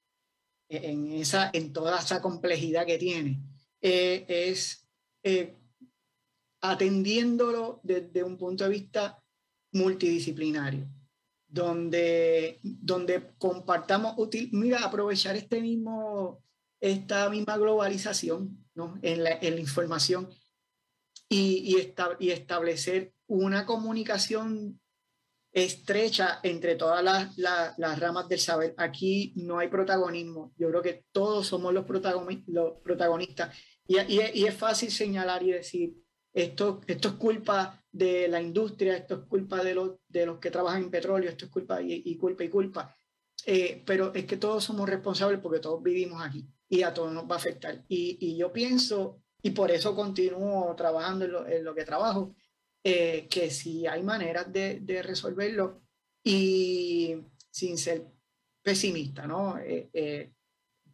en, 0.69 1.11
esa, 1.13 1.49
en 1.53 1.73
toda 1.73 1.99
esa 1.99 2.21
complejidad 2.21 2.85
que 2.85 2.99
tiene 2.99 3.41
es 3.81 4.87
atendiéndolo 6.61 7.79
desde 7.83 8.23
un 8.23 8.37
punto 8.37 8.65
de 8.65 8.69
vista 8.69 9.23
multidisciplinario 9.71 10.87
donde, 11.51 12.59
donde 12.63 13.33
compartamos, 13.37 14.15
útil, 14.17 14.49
mira, 14.53 14.85
aprovechar 14.85 15.35
este 15.35 15.61
mismo, 15.61 16.41
esta 16.79 17.29
misma 17.29 17.57
globalización 17.57 18.65
¿no? 18.73 18.97
en, 19.01 19.23
la, 19.23 19.31
en 19.31 19.55
la 19.55 19.61
información 19.61 20.29
y, 21.27 21.75
y, 21.75 21.93
y, 22.19 22.31
establecer 22.31 23.13
una 23.27 23.65
comunicación 23.65 24.79
estrecha 25.51 26.39
entre 26.43 26.75
todas 26.75 27.03
las, 27.03 27.37
las, 27.37 27.99
ramas 27.99 28.29
del 28.29 28.39
saber. 28.39 28.73
Aquí 28.77 29.33
no 29.35 29.59
hay 29.59 29.67
protagonismo. 29.67 30.53
Yo 30.57 30.69
creo 30.69 30.81
que 30.81 31.05
todos 31.11 31.47
somos 31.47 31.73
los, 31.73 31.85
los 32.47 32.73
protagonistas. 32.81 33.57
Y, 33.87 33.99
y, 33.99 34.45
es 34.45 34.55
fácil 34.55 34.89
señalar 34.89 35.43
y 35.43 35.51
decir, 35.51 36.00
esto, 36.33 36.81
esto 36.87 37.09
es 37.09 37.13
culpa 37.15 37.83
de 37.91 38.27
la 38.27 38.41
industria, 38.41 38.95
esto 38.95 39.15
es 39.15 39.21
culpa 39.21 39.63
de 39.63 39.75
los, 39.75 39.91
de 40.07 40.25
los 40.25 40.39
que 40.39 40.51
trabajan 40.51 40.83
en 40.83 40.91
petróleo, 40.91 41.29
esto 41.29 41.45
es 41.45 41.51
culpa 41.51 41.81
y, 41.81 42.15
culpa 42.17 42.43
y 42.43 42.49
culpa. 42.49 42.95
Eh, 43.45 43.81
pero 43.85 44.13
es 44.13 44.25
que 44.25 44.37
todos 44.37 44.63
somos 44.63 44.87
responsables 44.87 45.39
porque 45.39 45.59
todos 45.59 45.81
vivimos 45.81 46.21
aquí 46.23 46.47
y 46.69 46.83
a 46.83 46.93
todos 46.93 47.11
nos 47.11 47.29
va 47.29 47.35
a 47.35 47.39
afectar. 47.39 47.83
Y, 47.87 48.17
y 48.19 48.37
yo 48.37 48.51
pienso, 48.53 49.21
y 49.41 49.51
por 49.51 49.71
eso 49.71 49.95
continúo 49.95 50.73
trabajando 50.75 51.25
en 51.25 51.31
lo, 51.31 51.47
en 51.47 51.63
lo 51.63 51.75
que 51.75 51.83
trabajo, 51.83 52.35
eh, 52.83 53.27
que 53.29 53.49
si 53.51 53.85
hay 53.85 54.01
maneras 54.03 54.51
de, 54.51 54.79
de, 54.79 55.03
resolverlo 55.03 55.81
y 56.23 57.15
sin 57.49 57.77
ser 57.77 58.07
pesimista, 58.63 59.27
¿no? 59.27 59.57
Eh, 59.59 60.33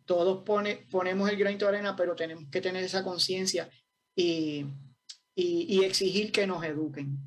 todos 0.06 0.44
pone, 0.44 0.88
ponemos 0.90 1.30
el 1.30 1.38
granito 1.38 1.66
de 1.66 1.78
arena, 1.78 1.96
pero 1.96 2.16
tenemos 2.16 2.50
que 2.50 2.62
tener 2.62 2.84
esa 2.84 3.04
conciencia 3.04 3.70
y 4.16 4.66
y, 5.40 5.84
exigir 5.84 6.32
que 6.32 6.48
nos 6.48 6.64
eduquen, 6.64 7.20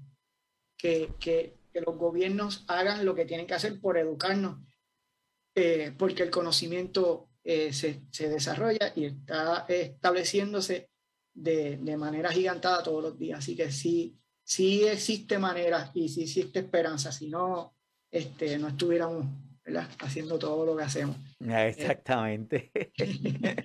que, 0.76 1.12
que, 1.20 1.58
los 1.72 1.96
gobiernos 1.96 2.64
hagan 2.66 3.06
lo 3.06 3.14
que 3.14 3.24
tienen 3.24 3.46
que 3.46 3.54
hacer 3.54 3.80
por 3.80 3.96
educarnos, 3.96 4.58
eh, 5.54 5.94
porque 5.96 6.24
el 6.24 6.30
conocimiento 6.30 7.28
eh, 7.44 7.72
se, 7.72 8.02
se, 8.10 8.28
desarrolla 8.28 8.92
y 8.96 9.04
está 9.04 9.66
estableciéndose 9.68 10.90
de, 11.32 11.76
de, 11.76 11.96
manera 11.96 12.32
gigantada 12.32 12.82
todos 12.82 13.00
los 13.00 13.16
días. 13.16 13.38
Así 13.38 13.54
que 13.54 13.70
sí, 13.70 14.18
sí 14.42 14.84
existe 14.84 15.38
manera 15.38 15.92
y 15.94 16.08
sí 16.08 16.22
existe 16.22 16.58
esperanza, 16.58 17.12
si 17.12 17.28
no, 17.28 17.76
este, 18.10 18.58
no 18.58 18.66
estuviéramos 18.68 19.26
haciendo 19.76 20.38
todo 20.38 20.66
lo 20.66 20.76
que 20.76 20.82
hacemos. 20.84 21.16
Ah, 21.48 21.66
exactamente. 21.66 22.70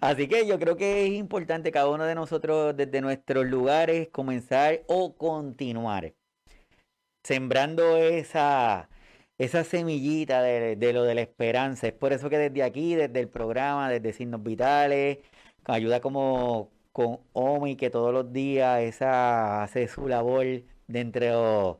Así 0.00 0.28
que 0.28 0.46
yo 0.46 0.58
creo 0.58 0.76
que 0.76 1.06
es 1.06 1.12
importante 1.12 1.72
cada 1.72 1.88
uno 1.88 2.04
de 2.04 2.14
nosotros 2.14 2.76
desde 2.76 3.00
nuestros 3.00 3.46
lugares 3.46 4.08
comenzar 4.10 4.82
o 4.86 5.16
continuar 5.16 6.14
sembrando 7.24 7.96
esa, 7.96 8.88
esa 9.38 9.64
semillita 9.64 10.42
de, 10.42 10.76
de, 10.76 10.92
lo 10.92 11.02
de 11.04 11.14
la 11.16 11.22
esperanza. 11.22 11.88
Es 11.88 11.92
por 11.94 12.12
eso 12.12 12.30
que 12.30 12.38
desde 12.38 12.62
aquí, 12.62 12.94
desde 12.94 13.20
el 13.20 13.28
programa, 13.28 13.90
desde 13.90 14.12
Signos 14.12 14.42
Vitales, 14.42 15.18
ayuda 15.64 16.00
como 16.00 16.70
con 16.92 17.20
Omi, 17.32 17.76
que 17.76 17.90
todos 17.90 18.12
los 18.12 18.32
días 18.32 18.82
esa 18.82 19.62
hace 19.64 19.88
su 19.88 20.08
labor 20.08 20.46
dentro 20.86 21.20
de 21.24 21.76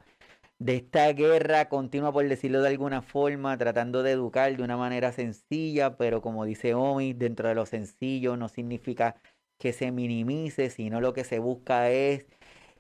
esta 0.66 1.12
guerra 1.12 1.68
continua, 1.68 2.12
por 2.12 2.28
decirlo 2.28 2.62
de 2.62 2.68
alguna 2.68 3.02
forma, 3.02 3.56
tratando 3.58 4.02
de 4.02 4.12
educar 4.12 4.56
de 4.56 4.62
una 4.62 4.76
manera 4.76 5.12
sencilla, 5.12 5.96
pero 5.96 6.22
como 6.22 6.44
dice 6.44 6.74
Omi, 6.74 7.12
dentro 7.12 7.48
de 7.48 7.54
lo 7.54 7.66
sencillo 7.66 8.36
no 8.36 8.48
significa 8.48 9.16
que 9.58 9.72
se 9.72 9.90
minimice, 9.92 10.70
sino 10.70 11.00
lo 11.00 11.12
que 11.14 11.24
se 11.24 11.38
busca 11.38 11.90
es 11.90 12.26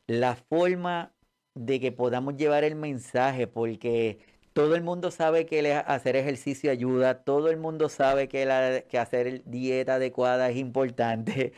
la 0.06 0.36
forma 0.36 1.14
de 1.54 1.80
que 1.80 1.92
podamos 1.92 2.36
llevar 2.36 2.64
el 2.64 2.76
mensaje, 2.76 3.46
porque 3.46 4.18
todo 4.52 4.74
el 4.76 4.82
mundo 4.82 5.10
sabe 5.10 5.46
que 5.46 5.72
hacer 5.72 6.16
ejercicio 6.16 6.70
ayuda, 6.70 7.24
todo 7.24 7.50
el 7.50 7.58
mundo 7.58 7.88
sabe 7.88 8.28
que, 8.28 8.46
la, 8.46 8.82
que 8.82 8.98
hacer 8.98 9.42
dieta 9.46 9.96
adecuada 9.96 10.50
es 10.50 10.56
importante, 10.56 11.52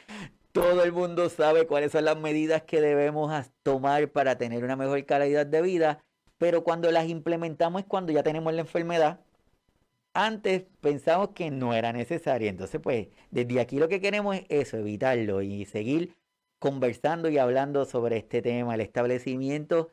todo 0.56 0.82
el 0.84 0.92
mundo 0.92 1.28
sabe 1.28 1.66
cuáles 1.66 1.92
son 1.92 2.06
las 2.06 2.16
medidas 2.16 2.62
que 2.62 2.80
debemos 2.80 3.30
tomar 3.62 4.08
para 4.10 4.38
tener 4.38 4.64
una 4.64 4.74
mejor 4.74 5.04
calidad 5.04 5.44
de 5.44 5.60
vida, 5.60 6.02
pero 6.38 6.64
cuando 6.64 6.90
las 6.90 7.10
implementamos 7.10 7.82
es 7.82 7.86
cuando 7.86 8.10
ya 8.10 8.22
tenemos 8.22 8.54
la 8.54 8.62
enfermedad. 8.62 9.20
Antes 10.14 10.64
pensamos 10.80 11.32
que 11.34 11.50
no 11.50 11.74
era 11.74 11.92
necesaria. 11.92 12.48
Entonces, 12.48 12.80
pues, 12.80 13.08
desde 13.30 13.60
aquí 13.60 13.78
lo 13.78 13.88
que 13.88 14.00
queremos 14.00 14.34
es 14.34 14.46
eso, 14.48 14.78
evitarlo 14.78 15.42
y 15.42 15.66
seguir 15.66 16.16
conversando 16.58 17.28
y 17.28 17.36
hablando 17.36 17.84
sobre 17.84 18.16
este 18.16 18.40
tema, 18.40 18.76
el 18.76 18.80
establecimiento 18.80 19.90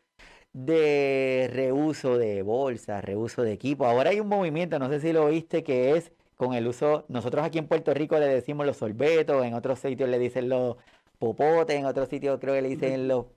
de 0.53 1.49
reuso 1.51 2.17
de 2.17 2.41
bolsas, 2.41 3.03
reuso 3.03 3.41
de 3.41 3.51
equipo. 3.51 3.85
Ahora 3.85 4.11
hay 4.11 4.21
un 4.21 4.29
movimiento, 4.29 4.79
no 4.79 4.87
sé 4.87 5.01
si 5.01 5.11
lo 5.11 5.27
viste, 5.27 5.61
que 5.61 5.97
es 5.97 6.13
con 6.45 6.53
el 6.53 6.67
uso, 6.67 7.05
nosotros 7.09 7.45
aquí 7.45 7.57
en 7.59 7.67
Puerto 7.67 7.93
Rico 7.93 8.17
le 8.19 8.27
decimos 8.27 8.65
los 8.65 8.77
sorbetos, 8.77 9.45
en 9.45 9.53
otros 9.53 9.79
sitios 9.79 10.09
le 10.09 10.19
dicen 10.19 10.49
los 10.49 10.77
popotes, 11.19 11.75
en 11.75 11.85
otros 11.85 12.09
sitios 12.09 12.39
creo 12.39 12.53
que 12.55 12.61
le 12.61 12.69
dicen 12.69 13.07
los 13.07 13.27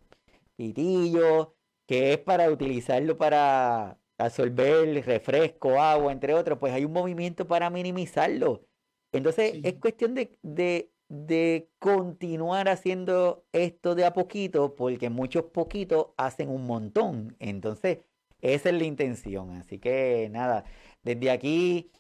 pitillos, 0.57 1.49
que 1.87 2.13
es 2.13 2.19
para 2.19 2.51
utilizarlo 2.51 3.17
para 3.17 3.99
absorber 4.19 5.05
refresco, 5.05 5.81
agua, 5.81 6.13
entre 6.13 6.35
otros, 6.35 6.59
pues 6.59 6.73
hay 6.73 6.85
un 6.85 6.93
movimiento 6.93 7.47
para 7.47 7.71
minimizarlo. 7.71 8.67
Entonces 9.13 9.55
es 9.63 9.75
cuestión 9.75 10.15
de, 10.15 10.39
de, 10.43 10.91
de, 11.09 11.71
continuar 11.79 12.69
haciendo 12.69 13.45
esto 13.53 13.95
de 13.95 14.05
a 14.05 14.13
poquito, 14.13 14.75
porque 14.75 15.11
muchos 15.11 15.45
poquitos 15.45 16.09
hacen 16.17 16.51
un 16.51 16.67
montón. 16.67 17.37
Entonces, 17.39 17.99
esa 18.41 18.71
es 18.71 18.75
la 18.75 18.85
intención. 18.85 19.53
Así 19.53 19.79
que 19.79 20.29
nada, 20.31 20.65
desde 21.03 21.31
aquí 21.31 21.91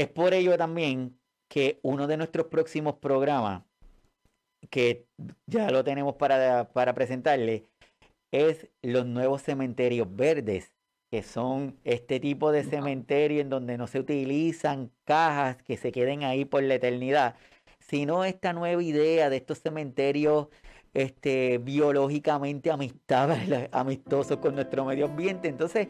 es 0.00 0.08
por 0.08 0.32
ello 0.32 0.56
también 0.56 1.20
que 1.48 1.78
uno 1.82 2.06
de 2.06 2.16
nuestros 2.16 2.46
próximos 2.46 2.94
programas, 2.94 3.64
que 4.70 5.06
ya 5.46 5.70
lo 5.70 5.84
tenemos 5.84 6.14
para, 6.14 6.72
para 6.72 6.94
presentarle, 6.94 7.66
es 8.30 8.68
los 8.80 9.04
nuevos 9.04 9.42
cementerios 9.42 10.08
verdes, 10.16 10.72
que 11.10 11.22
son 11.22 11.78
este 11.84 12.18
tipo 12.18 12.50
de 12.50 12.64
cementerio 12.64 13.42
en 13.42 13.50
donde 13.50 13.76
no 13.76 13.86
se 13.88 13.98
utilizan 13.98 14.90
cajas 15.04 15.62
que 15.62 15.76
se 15.76 15.92
queden 15.92 16.24
ahí 16.24 16.46
por 16.46 16.62
la 16.62 16.76
eternidad, 16.76 17.36
sino 17.78 18.24
esta 18.24 18.54
nueva 18.54 18.82
idea 18.82 19.28
de 19.28 19.36
estos 19.36 19.60
cementerios 19.60 20.48
este, 20.94 21.58
biológicamente 21.58 22.70
amistosos 23.72 24.38
con 24.38 24.54
nuestro 24.54 24.84
medio 24.84 25.06
ambiente. 25.06 25.48
Entonces, 25.48 25.88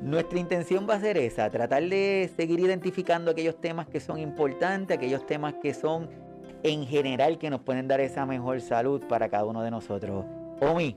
nuestra 0.00 0.38
intención 0.38 0.86
va 0.88 0.94
a 0.94 1.00
ser 1.00 1.16
esa, 1.18 1.50
tratar 1.50 1.82
de 1.84 2.30
seguir 2.36 2.60
identificando 2.60 3.30
aquellos 3.30 3.60
temas 3.60 3.86
que 3.86 4.00
son 4.00 4.18
importantes, 4.18 4.96
aquellos 4.96 5.26
temas 5.26 5.54
que 5.62 5.74
son 5.74 6.08
en 6.62 6.86
general 6.86 7.38
que 7.38 7.50
nos 7.50 7.60
pueden 7.60 7.88
dar 7.88 8.00
esa 8.00 8.26
mejor 8.26 8.60
salud 8.60 9.02
para 9.08 9.28
cada 9.28 9.44
uno 9.44 9.62
de 9.62 9.70
nosotros. 9.70 10.24
Omi, 10.60 10.96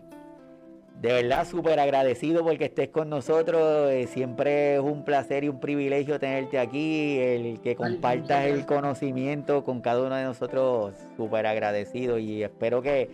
de 1.01 1.11
verdad 1.11 1.45
súper 1.45 1.79
agradecido 1.79 2.43
porque 2.43 2.65
estés 2.65 2.89
con 2.89 3.09
nosotros. 3.09 3.91
Eh, 3.91 4.07
siempre 4.07 4.75
es 4.75 4.81
un 4.81 5.03
placer 5.03 5.43
y 5.43 5.49
un 5.49 5.59
privilegio 5.59 6.19
tenerte 6.19 6.59
aquí, 6.59 7.17
el 7.19 7.59
que 7.61 7.75
compartas 7.75 8.45
el 8.45 8.65
conocimiento 8.65 9.63
con 9.63 9.81
cada 9.81 10.01
uno 10.01 10.15
de 10.15 10.23
nosotros, 10.23 10.93
súper 11.17 11.45
agradecido 11.45 12.17
y 12.19 12.43
espero 12.43 12.81
que, 12.81 13.09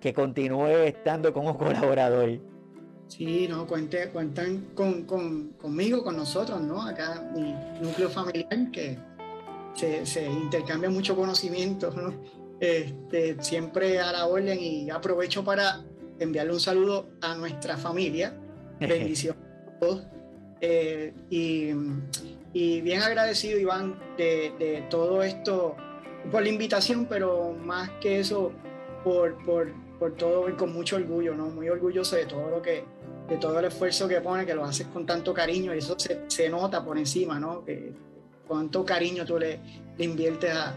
que 0.00 0.12
continúe 0.12 0.86
estando 0.86 1.32
como 1.32 1.56
colaborador. 1.58 2.40
Sí, 3.08 3.48
no, 3.48 3.66
cuente, 3.66 4.10
cuentan 4.10 4.68
con, 4.74 5.04
con, 5.04 5.50
conmigo, 5.52 6.04
con 6.04 6.16
nosotros, 6.16 6.60
¿no? 6.60 6.82
Acá 6.82 7.30
mi 7.34 7.54
núcleo 7.80 8.10
familiar 8.10 8.70
que 8.70 8.98
se, 9.74 10.04
se 10.04 10.26
intercambia 10.26 10.90
mucho 10.90 11.16
conocimiento, 11.16 11.90
¿no? 11.90 12.14
Este, 12.60 13.42
siempre 13.42 14.00
a 14.00 14.12
la 14.12 14.26
orden 14.26 14.58
y 14.60 14.90
aprovecho 14.90 15.44
para 15.44 15.84
enviarle 16.18 16.52
un 16.52 16.60
saludo 16.60 17.08
a 17.22 17.34
nuestra 17.34 17.76
familia. 17.76 18.34
Bendiciones 18.80 19.40
a 19.40 19.78
todos. 19.78 20.06
Eh, 20.60 21.14
y, 21.30 21.70
y, 22.52 22.80
bien 22.80 23.00
agradecido, 23.00 23.58
Iván, 23.58 23.98
de, 24.16 24.52
de, 24.58 24.84
todo 24.90 25.22
esto, 25.22 25.76
por 26.32 26.42
la 26.42 26.48
invitación, 26.48 27.06
pero 27.08 27.52
más 27.52 27.90
que 28.00 28.18
eso, 28.18 28.52
por, 29.04 29.42
por, 29.44 29.72
por 29.98 30.12
todo, 30.12 30.56
con 30.56 30.72
mucho 30.72 30.96
orgullo, 30.96 31.34
¿no? 31.34 31.46
Muy 31.48 31.68
orgulloso 31.68 32.16
de 32.16 32.26
todo 32.26 32.50
lo 32.50 32.62
que, 32.62 32.84
de 33.28 33.36
todo 33.36 33.58
el 33.58 33.66
esfuerzo 33.66 34.06
que 34.06 34.20
pone, 34.20 34.46
que 34.46 34.54
lo 34.54 34.64
haces 34.64 34.86
con 34.88 35.04
tanto 35.04 35.34
cariño, 35.34 35.74
y 35.74 35.78
eso 35.78 35.98
se, 35.98 36.22
se 36.28 36.48
nota 36.48 36.84
por 36.84 36.96
encima, 36.98 37.38
¿no? 37.40 37.64
Que 37.64 37.92
cuánto 38.46 38.84
cariño 38.84 39.24
tú 39.24 39.38
le, 39.38 39.60
le 39.96 40.04
inviertes 40.04 40.52
a, 40.54 40.74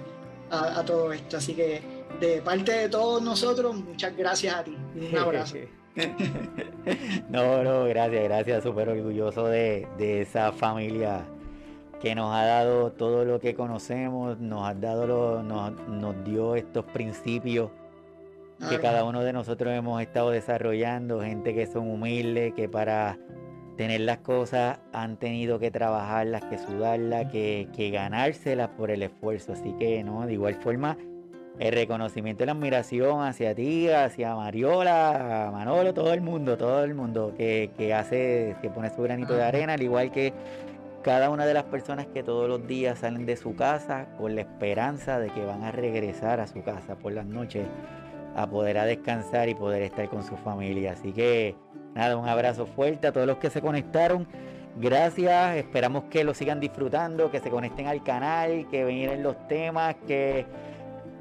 a, 0.49 0.79
a 0.79 0.85
todo 0.85 1.13
esto. 1.13 1.37
Así 1.37 1.53
que 1.53 1.81
de 2.19 2.41
parte 2.41 2.71
de 2.71 2.89
todos 2.89 3.21
nosotros, 3.21 3.75
muchas 3.75 4.15
gracias 4.15 4.55
a 4.55 4.63
ti. 4.63 4.75
Un 4.95 5.17
abrazo. 5.17 5.57
no, 7.29 7.63
no, 7.63 7.85
gracias, 7.85 8.23
gracias. 8.23 8.63
Súper 8.63 8.89
orgulloso 8.89 9.47
de, 9.47 9.87
de, 9.97 10.21
esa 10.21 10.51
familia 10.51 11.25
que 12.01 12.15
nos 12.15 12.33
ha 12.33 12.45
dado 12.45 12.91
todo 12.91 13.25
lo 13.25 13.39
que 13.39 13.53
conocemos, 13.53 14.39
nos 14.39 14.67
ha 14.67 14.73
dado 14.73 15.05
lo, 15.05 15.43
nos, 15.43 15.73
nos 15.87 16.23
dio 16.23 16.55
estos 16.55 16.85
principios 16.85 17.69
que 18.69 18.79
cada 18.79 19.03
uno 19.03 19.21
de 19.21 19.33
nosotros 19.33 19.73
hemos 19.73 20.01
estado 20.01 20.29
desarrollando, 20.29 21.21
gente 21.21 21.53
que 21.53 21.65
son 21.65 21.89
humildes, 21.89 22.53
que 22.53 22.69
para 22.69 23.17
tener 23.77 24.01
las 24.01 24.19
cosas 24.19 24.79
han 24.93 25.17
tenido 25.17 25.59
que 25.59 25.71
trabajarlas, 25.71 26.43
que 26.45 26.57
sudarlas, 26.57 27.31
que, 27.31 27.67
que 27.75 27.89
ganárselas 27.89 28.69
por 28.69 28.91
el 28.91 29.03
esfuerzo. 29.03 29.53
Así 29.53 29.73
que, 29.73 30.03
no, 30.03 30.25
de 30.25 30.33
igual 30.33 30.55
forma, 30.55 30.97
el 31.59 31.73
reconocimiento 31.73 32.43
y 32.43 32.45
la 32.47 32.53
admiración 32.53 33.23
hacia 33.23 33.55
ti, 33.55 33.89
hacia 33.89 34.35
Mariola, 34.35 35.47
a 35.47 35.51
Manolo, 35.51 35.93
todo 35.93 36.13
el 36.13 36.21
mundo, 36.21 36.57
todo 36.57 36.83
el 36.83 36.93
mundo 36.93 37.33
que, 37.35 37.71
que 37.77 37.93
hace, 37.93 38.55
que 38.61 38.69
pone 38.69 38.89
su 38.89 39.01
granito 39.01 39.33
de 39.33 39.43
arena, 39.43 39.73
al 39.73 39.81
igual 39.81 40.11
que 40.11 40.33
cada 41.03 41.31
una 41.31 41.45
de 41.45 41.53
las 41.53 41.63
personas 41.63 42.05
que 42.07 42.21
todos 42.21 42.47
los 42.47 42.67
días 42.67 42.99
salen 42.99 43.25
de 43.25 43.35
su 43.35 43.55
casa 43.55 44.07
con 44.17 44.35
la 44.35 44.41
esperanza 44.41 45.19
de 45.19 45.29
que 45.29 45.43
van 45.43 45.63
a 45.63 45.71
regresar 45.71 46.39
a 46.39 46.47
su 46.47 46.61
casa 46.63 46.95
por 46.95 47.13
las 47.13 47.25
noches 47.25 47.65
a 48.35 48.47
poder 48.47 48.77
a 48.77 48.85
descansar 48.85 49.49
y 49.49 49.55
poder 49.55 49.81
estar 49.81 50.07
con 50.09 50.23
su 50.23 50.37
familia. 50.37 50.93
Así 50.93 51.11
que 51.11 51.55
nada, 51.95 52.17
un 52.17 52.27
abrazo 52.27 52.65
fuerte 52.65 53.07
a 53.07 53.11
todos 53.11 53.27
los 53.27 53.37
que 53.37 53.49
se 53.49 53.61
conectaron. 53.61 54.27
Gracias, 54.77 55.57
esperamos 55.57 56.05
que 56.05 56.23
lo 56.23 56.33
sigan 56.33 56.59
disfrutando, 56.59 57.29
que 57.29 57.39
se 57.39 57.49
conecten 57.49 57.87
al 57.87 58.03
canal, 58.03 58.67
que 58.69 58.85
vengan 58.85 59.21
los 59.21 59.47
temas, 59.47 59.95
que 60.07 60.45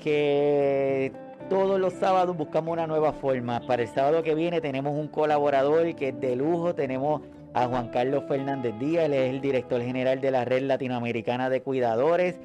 que 0.01 1.13
todos 1.49 1.79
los 1.79 1.93
sábados 1.95 2.37
buscamos 2.37 2.73
una 2.73 2.87
nueva 2.87 3.13
forma. 3.13 3.61
Para 3.67 3.83
el 3.83 3.89
sábado 3.89 4.23
que 4.23 4.35
viene 4.35 4.61
tenemos 4.61 4.95
un 4.95 5.09
colaborador 5.09 5.95
que 5.95 6.09
es 6.09 6.21
de 6.21 6.37
lujo. 6.37 6.75
Tenemos 6.75 7.23
a 7.55 7.66
Juan 7.66 7.88
Carlos 7.88 8.24
Fernández 8.28 8.74
Díaz, 8.78 9.07
él 9.07 9.14
es 9.14 9.30
el 9.30 9.40
director 9.40 9.80
general 9.82 10.20
de 10.20 10.30
la 10.30 10.44
Red 10.44 10.62
Latinoamericana 10.62 11.51
de 11.51 11.62
Cuidadores, 11.62 12.36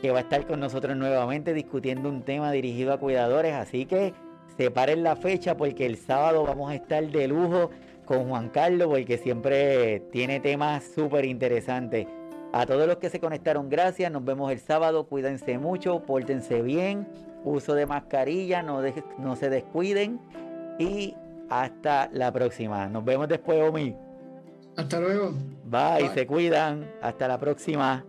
que 0.00 0.10
va 0.10 0.18
a 0.18 0.22
estar 0.22 0.46
con 0.46 0.60
nosotros 0.60 0.96
nuevamente 0.96 1.52
discutiendo 1.52 2.08
un 2.08 2.22
tema 2.22 2.50
dirigido 2.52 2.92
a 2.92 2.98
cuidadores. 2.98 3.54
Así 3.54 3.86
que 3.86 4.14
separen 4.56 5.02
la 5.02 5.16
fecha 5.16 5.56
porque 5.56 5.86
el 5.86 5.96
sábado 5.96 6.44
vamos 6.44 6.70
a 6.70 6.74
estar 6.74 7.06
de 7.06 7.28
lujo 7.28 7.70
con 8.04 8.28
Juan 8.28 8.48
Carlos 8.48 8.88
porque 8.88 9.18
siempre 9.18 10.00
tiene 10.12 10.40
temas 10.40 10.84
súper 10.94 11.24
interesantes. 11.24 12.06
A 12.52 12.66
todos 12.66 12.86
los 12.86 12.98
que 12.98 13.10
se 13.10 13.18
conectaron, 13.18 13.68
gracias. 13.68 14.12
Nos 14.12 14.24
vemos 14.24 14.52
el 14.52 14.60
sábado. 14.60 15.06
Cuídense 15.08 15.58
mucho, 15.58 16.00
pórtense 16.06 16.62
bien. 16.62 17.08
Uso 17.42 17.74
de 17.74 17.84
mascarilla, 17.84 18.62
no, 18.62 18.80
no 19.18 19.36
se 19.36 19.50
descuiden. 19.50 20.20
Y 20.78 21.16
hasta 21.50 22.08
la 22.12 22.32
próxima. 22.32 22.88
Nos 22.88 23.04
vemos 23.04 23.28
después, 23.28 23.60
Omi. 23.60 23.96
Hasta 24.76 25.00
luego. 25.00 25.32
Bye, 25.64 26.02
Bye. 26.02 26.14
se 26.14 26.26
cuidan. 26.26 26.90
Hasta 27.00 27.28
la 27.28 27.38
próxima. 27.38 28.04